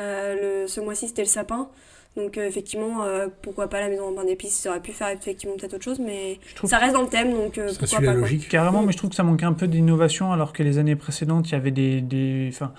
[0.00, 1.68] Euh, le, ce mois-ci c'était le sapin.
[2.16, 5.08] Donc euh, effectivement, euh, pourquoi pas la maison en pain d'épices, ça aurait pu faire
[5.10, 7.78] effectivement peut-être autre chose, mais je trouve ça reste dans le thème, donc euh, Ça
[7.78, 8.04] pourquoi pas.
[8.06, 8.14] quoi.
[8.14, 8.48] logique.
[8.48, 11.48] Carrément, mais je trouve que ça manque un peu d'innovation, alors que les années précédentes,
[11.50, 12.00] il y avait des...
[12.00, 12.72] des enfin,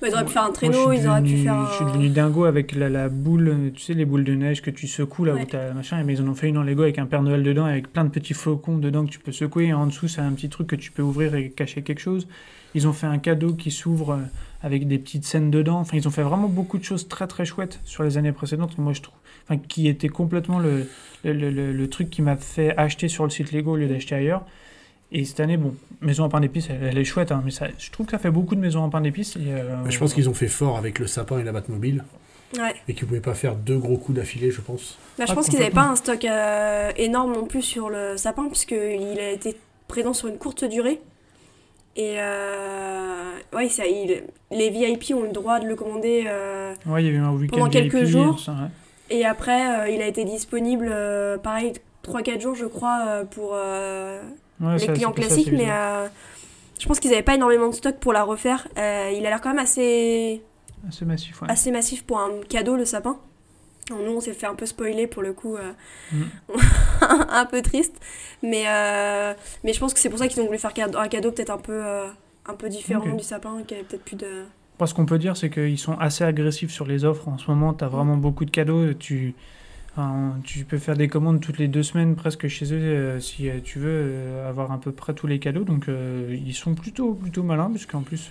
[0.00, 1.74] Bah, ils auraient pu faire un traîneau, je suis ils auraient pu devenu- faire Je
[1.74, 1.88] suis un...
[1.88, 5.26] devenu dingo avec la, la boule, tu sais, les boules de neige que tu secoues
[5.26, 5.42] là Ouais.
[5.42, 7.42] où t'as machin, mais ils en ont fait une en Lego avec un Père Noël
[7.42, 10.22] dedans, avec plein de petits flocons dedans que tu peux secouer, et en dessous, c'est
[10.22, 12.26] un petit truc que tu peux ouvrir et cacher quelque chose.
[12.74, 14.16] Ils ont fait un cadeau qui s'ouvre euh,
[14.62, 15.78] avec des petites scènes dedans.
[15.78, 18.76] Enfin, ils ont fait vraiment beaucoup de choses très très chouettes sur les années précédentes.
[18.78, 19.14] Moi, je trouve,
[19.48, 20.88] enfin, qui était complètement le,
[21.24, 24.44] le, le- truc qui m'a fait acheter sur le site Lego au lieu d'acheter ailleurs.
[25.10, 27.66] Et cette année, bon, Maison en pain d'épices, elle, elle est chouette, hein, mais ça,
[27.78, 29.36] je trouve que ça fait beaucoup de maisons en pain d'épices.
[29.36, 32.04] et, euh, Je pense qu'ils ont fait fort avec le sapin et la Batmobile.
[32.58, 32.74] Ouais.
[32.88, 34.98] Et qu'ils pouvaient pas faire deux gros coups d'affilée, je pense.
[35.18, 38.16] Bah, je Ah, pense qu'ils n'avaient pas un stock euh, énorme non plus sur le
[38.16, 39.56] sapin, puisqu'il a été
[39.86, 41.00] présent sur une courte durée.
[42.00, 44.22] Et euh, ouais, ça, il-
[44.52, 46.24] les VIP ont le droit de le commander.
[46.28, 48.38] euh, Ouais, il y a eu un week-end Pendant quelques VIP, jours.
[48.38, 48.68] ça, ouais.
[49.10, 50.94] et après, euh, il a été disponible,
[51.42, 51.72] pareil,
[52.04, 54.20] 3-4 jours, je crois, pour Ouais,
[54.74, 55.50] les ça, clients classiques.
[55.52, 55.66] Mais
[56.78, 58.68] je pense qu'ils n'avaient pas énormément de stock pour la refaire.
[58.76, 58.80] Il
[59.26, 60.40] a l'air quand même assez,
[61.04, 63.18] massif, assez massif pour un cadeau, le sapin.
[63.90, 65.72] Nous, on s'est fait un peu spoiler pour le coup, euh,
[66.12, 66.22] Mm.
[67.30, 67.94] un peu triste.
[68.42, 69.34] Mais, euh,
[69.64, 71.58] mais je pense que c'est pour ça qu'ils ont voulu faire un cadeau peut-être un
[71.58, 72.06] peu, euh,
[72.46, 74.44] un peu différent du sapin, qui avait peut-être plus de.
[74.78, 77.28] Moi, ce qu'on peut dire, c'est qu'ils sont assez agressifs sur les offres.
[77.28, 78.92] En ce moment, tu as vraiment beaucoup de cadeaux.
[78.94, 79.34] Tu,
[79.92, 83.80] enfin, tu peux faire des commandes toutes les deux semaines presque chez eux si tu
[83.80, 84.12] veux
[84.48, 85.64] avoir à peu près tous les cadeaux.
[85.64, 85.86] Donc,
[86.30, 88.30] ils sont plutôt, plutôt malins, puisqu'en plus,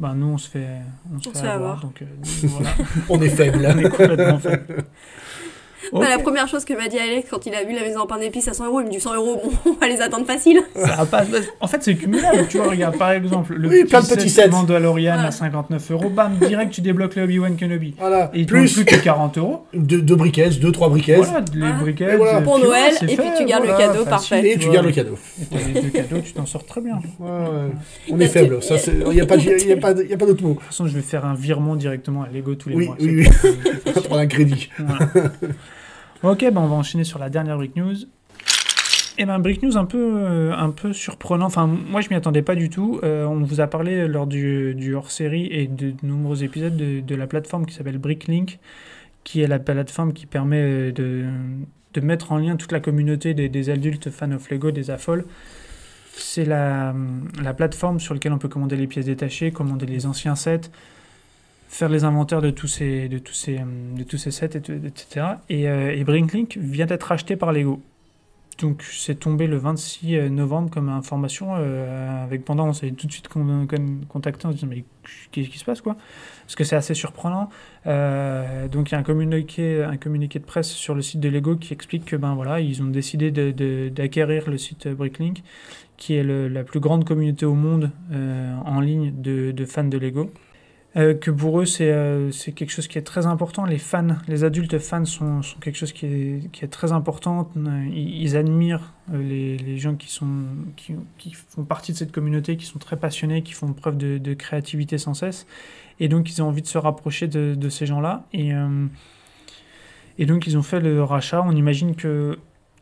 [0.00, 0.66] bah, nous, on se fait,
[1.14, 1.76] on se On fait fait avoir.
[1.78, 1.80] avoir.
[1.80, 2.06] Donc, euh,
[2.48, 2.70] voilà,
[3.08, 3.66] On est faible.
[3.74, 4.84] on est complètement faible.
[5.92, 8.06] Bah, la première chose que m'a dit Alex quand il a vu la maison en
[8.06, 10.26] pain d'épices à 100 euros, il me dit 100 euros, bon, on va les attendre
[10.26, 10.60] facile.
[10.74, 11.24] Ça va pas-
[11.60, 12.46] En fait, c'est cumulable.
[12.48, 14.50] Tu vois, regarde, par exemple, le Oui, plein de petits set sets.
[14.50, 15.28] Mandalorian Voilà.
[15.28, 17.94] à 59 euros, bam, direct, tu débloques le Obi-Wan Kenobi.
[17.98, 18.30] Voilà.
[18.34, 19.66] Et plus plus que 40 euros.
[19.74, 21.16] deux, deux briquets, deux, trois briquets.
[21.16, 22.14] Voilà, les briquettes.
[22.14, 22.38] Et voilà.
[22.38, 24.50] euh, Pour Noël, et puis tu gardes le cadeau, facile, parfait.
[24.52, 25.18] Et tu gardes le cadeau.
[25.52, 26.96] Et les deux cadeaux, tu t'en sors très bien.
[26.96, 27.70] De toute Ouais, ouais.
[28.10, 28.58] On est a faible.
[29.08, 30.58] il n'y a pas, il y a pas, il y a pas d'autre mot.
[30.60, 32.96] façon, je vais faire un virement directement à Lego tous les Oui, mois.
[33.00, 33.92] oui, oui.
[33.92, 34.68] Prendre un crédit.
[34.78, 35.10] Voilà.
[36.22, 37.96] Ok, ben on va enchaîner sur la dernière Brick News.
[39.18, 41.46] Et ben Brick News un peu, euh, un peu surprenant.
[41.46, 43.00] Enfin, moi je m'y attendais pas du tout.
[43.02, 47.64] Euh, on vous a parlé lors du, hors-série et de, nombreux épisodes de, la plateforme
[47.64, 48.58] qui s'appelle Bricklink,
[49.24, 51.24] qui est la plateforme qui permet euh, de,
[51.94, 55.24] de mettre en lien toute la communauté des, des adultes fans of Lego, des affoles.
[56.12, 56.94] C'est la,
[57.42, 60.70] la plateforme sur laquelle on peut commander les pièces détachées, commander les anciens sets,
[61.68, 63.58] faire les inventaires de tous ces, de tous ces,
[63.96, 65.26] de tous ces sets, etc.
[65.48, 67.80] Et, euh, et Brinklink vient d'être acheté par Lego.
[68.58, 71.48] Donc c'est tombé le 26 novembre comme information.
[71.58, 74.84] euh, avec Panda, on s'est tout de suite con- con- contacté en se disant mais
[75.30, 75.94] qu'est-ce qui se passe quoi?
[76.46, 77.50] Parce que c'est assez surprenant.
[77.86, 81.28] Euh, donc il y a un communiqué, un communiqué de presse sur le site de
[81.28, 85.42] Lego qui explique que ben voilà ils ont décidé de- de- d'acquérir le site Bricklink,
[85.98, 89.98] qui est la plus grande communauté au monde euh, en ligne de, de fans de
[89.98, 90.30] Lego.
[90.96, 93.66] Euh, que pour eux, c'est euh, quelque chose qui est très important.
[93.66, 97.50] Les fans, les adultes fans sont, sont quelque chose qui est, qui est très important.
[97.58, 100.26] Euh, Ils, admirent euh, les, les gens qui, sont,
[100.74, 104.16] qui, qui font partie de cette communauté, qui sont très passionnés, qui font preuve de,
[104.16, 105.46] de créativité sans cesse.
[106.00, 108.24] Et donc, ils ont envie de se rapprocher de, de ces gens-là.
[108.32, 108.52] Et,
[110.18, 111.42] et donc, ils ont fait le rachat.
[111.42, 112.38] On imagine que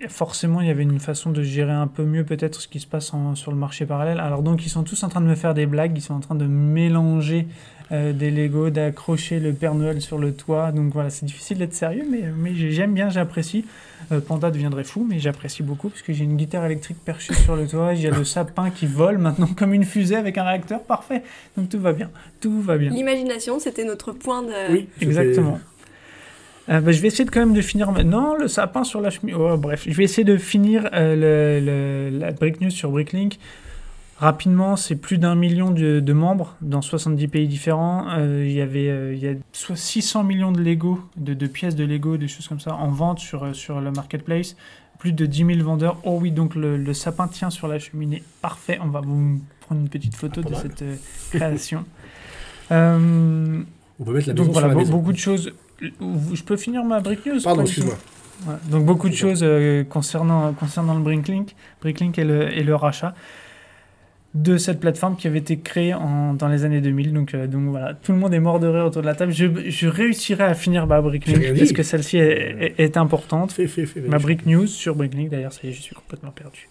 [0.09, 2.87] forcément, il y avait une façon de gérer un peu mieux peut-être ce qui se
[2.87, 4.19] passe sur le marché parallèle.
[4.19, 5.97] Alors donc, ils sont tous en train de me faire des blagues.
[5.97, 7.47] Ils sont en train de mélanger
[7.93, 10.73] euh, des Lego, d'accrocher le Père Noël sur le toit.
[10.73, 13.65] Donc voilà, c'est difficile d'être sérieux, mais, mais j'ai- j'aime bien, j'apprécie.
[14.13, 17.57] Euh, Panda deviendrait fou, mais j'apprécie beaucoup parce que j'ai une guitare électrique perchée sur
[17.57, 17.95] le toit.
[17.95, 21.23] J'ai le sapin qui vole maintenant comme une fusée avec un réacteur parfait.
[21.57, 22.91] Donc tout va bien, tout va bien.
[22.91, 24.73] L'imagination, c'était notre point de.
[24.73, 25.59] Oui, Exactement.
[26.71, 29.11] Euh, bah, je vais essayer de quand même de finir maintenant le sapin sur la
[29.11, 29.35] chemise.
[29.39, 31.15] Oh, bref, je vais essayer de finir euh,
[31.61, 33.39] le, le- la Brick News sur Bricklink.
[34.19, 38.07] Rapidement, c'est plus d'un million de, de membres dans 70 pays différents.
[38.17, 41.75] Euh, Il y avait euh, y a soit 600 millions de Lego, de, de pièces
[41.75, 44.57] de Lego, des choses comme ça, en vente sur, euh, sur le marketplace.
[45.01, 45.99] Plus de 10 000 vendeurs.
[46.05, 48.23] Oh oui, donc le, le sapin tient sur la cheminée.
[48.41, 48.79] Parfait.
[48.81, 50.95] On va vous prendre une petite photo Ah, de cette euh,
[51.33, 51.85] création.
[52.71, 55.53] On peut mettre la donc voilà, la beaucoup de choses.
[55.81, 57.95] Je peux finir ma brick news Pardon, excuse-moi.
[58.47, 59.45] Ouais, Donc beaucoup de choses
[59.91, 63.15] concernant, concernant le Bricklink, Bricklink et, le, et le rachat
[64.35, 67.13] de cette plateforme qui avait été créée en, dans les années 2000.
[67.13, 69.33] Donc, euh, donc voilà, tout le monde est mort de rire autour de la table.
[69.33, 73.53] Je, je réussirai à finir ma Bricklink rien parce que celle-ci est, est- est importante.
[73.53, 73.87] Fais, fais.
[74.09, 76.69] Ma brick news sur Bricklink, d'ailleurs, ça y est, je suis complètement perdu.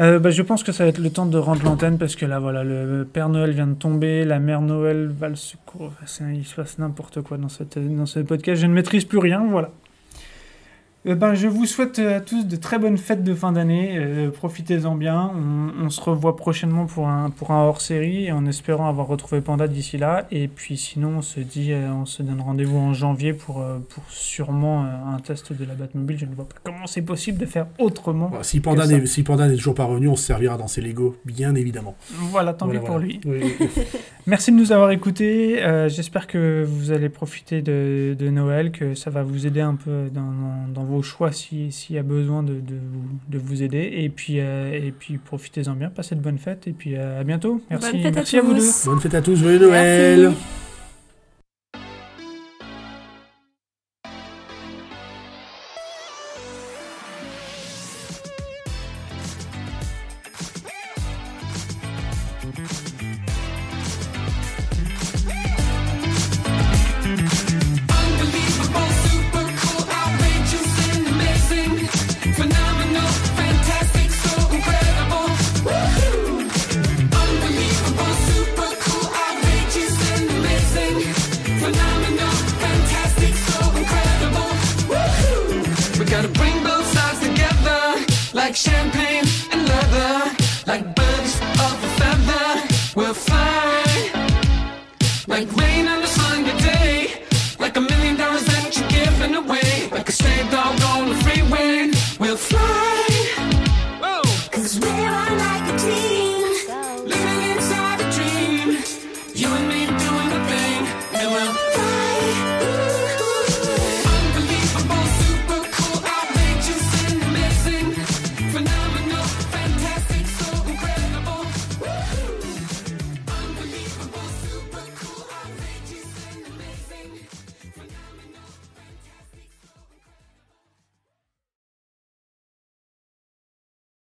[0.00, 2.24] Euh, bah, je pense que ça va être le temps de rendre l'antenne parce que
[2.26, 5.92] là, voilà, le Père Noël vient de tomber, la Mère Noël va le secourir.
[6.02, 8.60] Enfin, il se passe n'importe quoi dans, cette, dans ce podcast.
[8.60, 9.70] Je ne maîtrise plus rien, voilà.
[11.04, 13.94] Euh, ben, je vous souhaite euh, à tous de très bonnes fêtes de fin d'année.
[13.96, 15.32] Euh, Profitez-en bien.
[15.34, 19.66] On, on se revoit prochainement pour un, pour un hors-série en espérant avoir retrouvé Panda
[19.66, 20.26] d'ici là.
[20.30, 23.78] Et puis sinon, on se dit, euh, on se donne rendez-vous en janvier pour, euh,
[23.88, 26.18] pour sûrement un test de la Batmobile.
[26.18, 28.28] Je ne vois pas comment c'est possible de faire autrement.
[28.28, 30.82] Voilà, si Panda n'est si Panda n'est toujours pas revenu, on se servira dans ses
[30.82, 31.96] Lego, bien évidemment.
[32.30, 33.06] Voilà, tant Voilà, pis pour voilà.
[33.06, 33.20] lui.
[33.26, 33.66] Oui, oui.
[34.28, 35.56] Merci de nous avoir écoutés.
[35.88, 40.08] J'espère que vous allez profiter de, de Noël, que ça va vous aider un peu
[40.14, 40.22] dans,
[40.72, 43.90] dans vos vos choix si- s'il y a besoin de, de vous, de vous aider.
[43.94, 47.24] Et puis, euh, et puis profitez-en bien, passez de bonnes fêtes et puis euh, à
[47.24, 47.60] bientôt.
[47.70, 48.68] Merci, Bonne fête merci à à vous deux.
[48.84, 50.61] Bonne fête à tous, joyeux Noël Merci.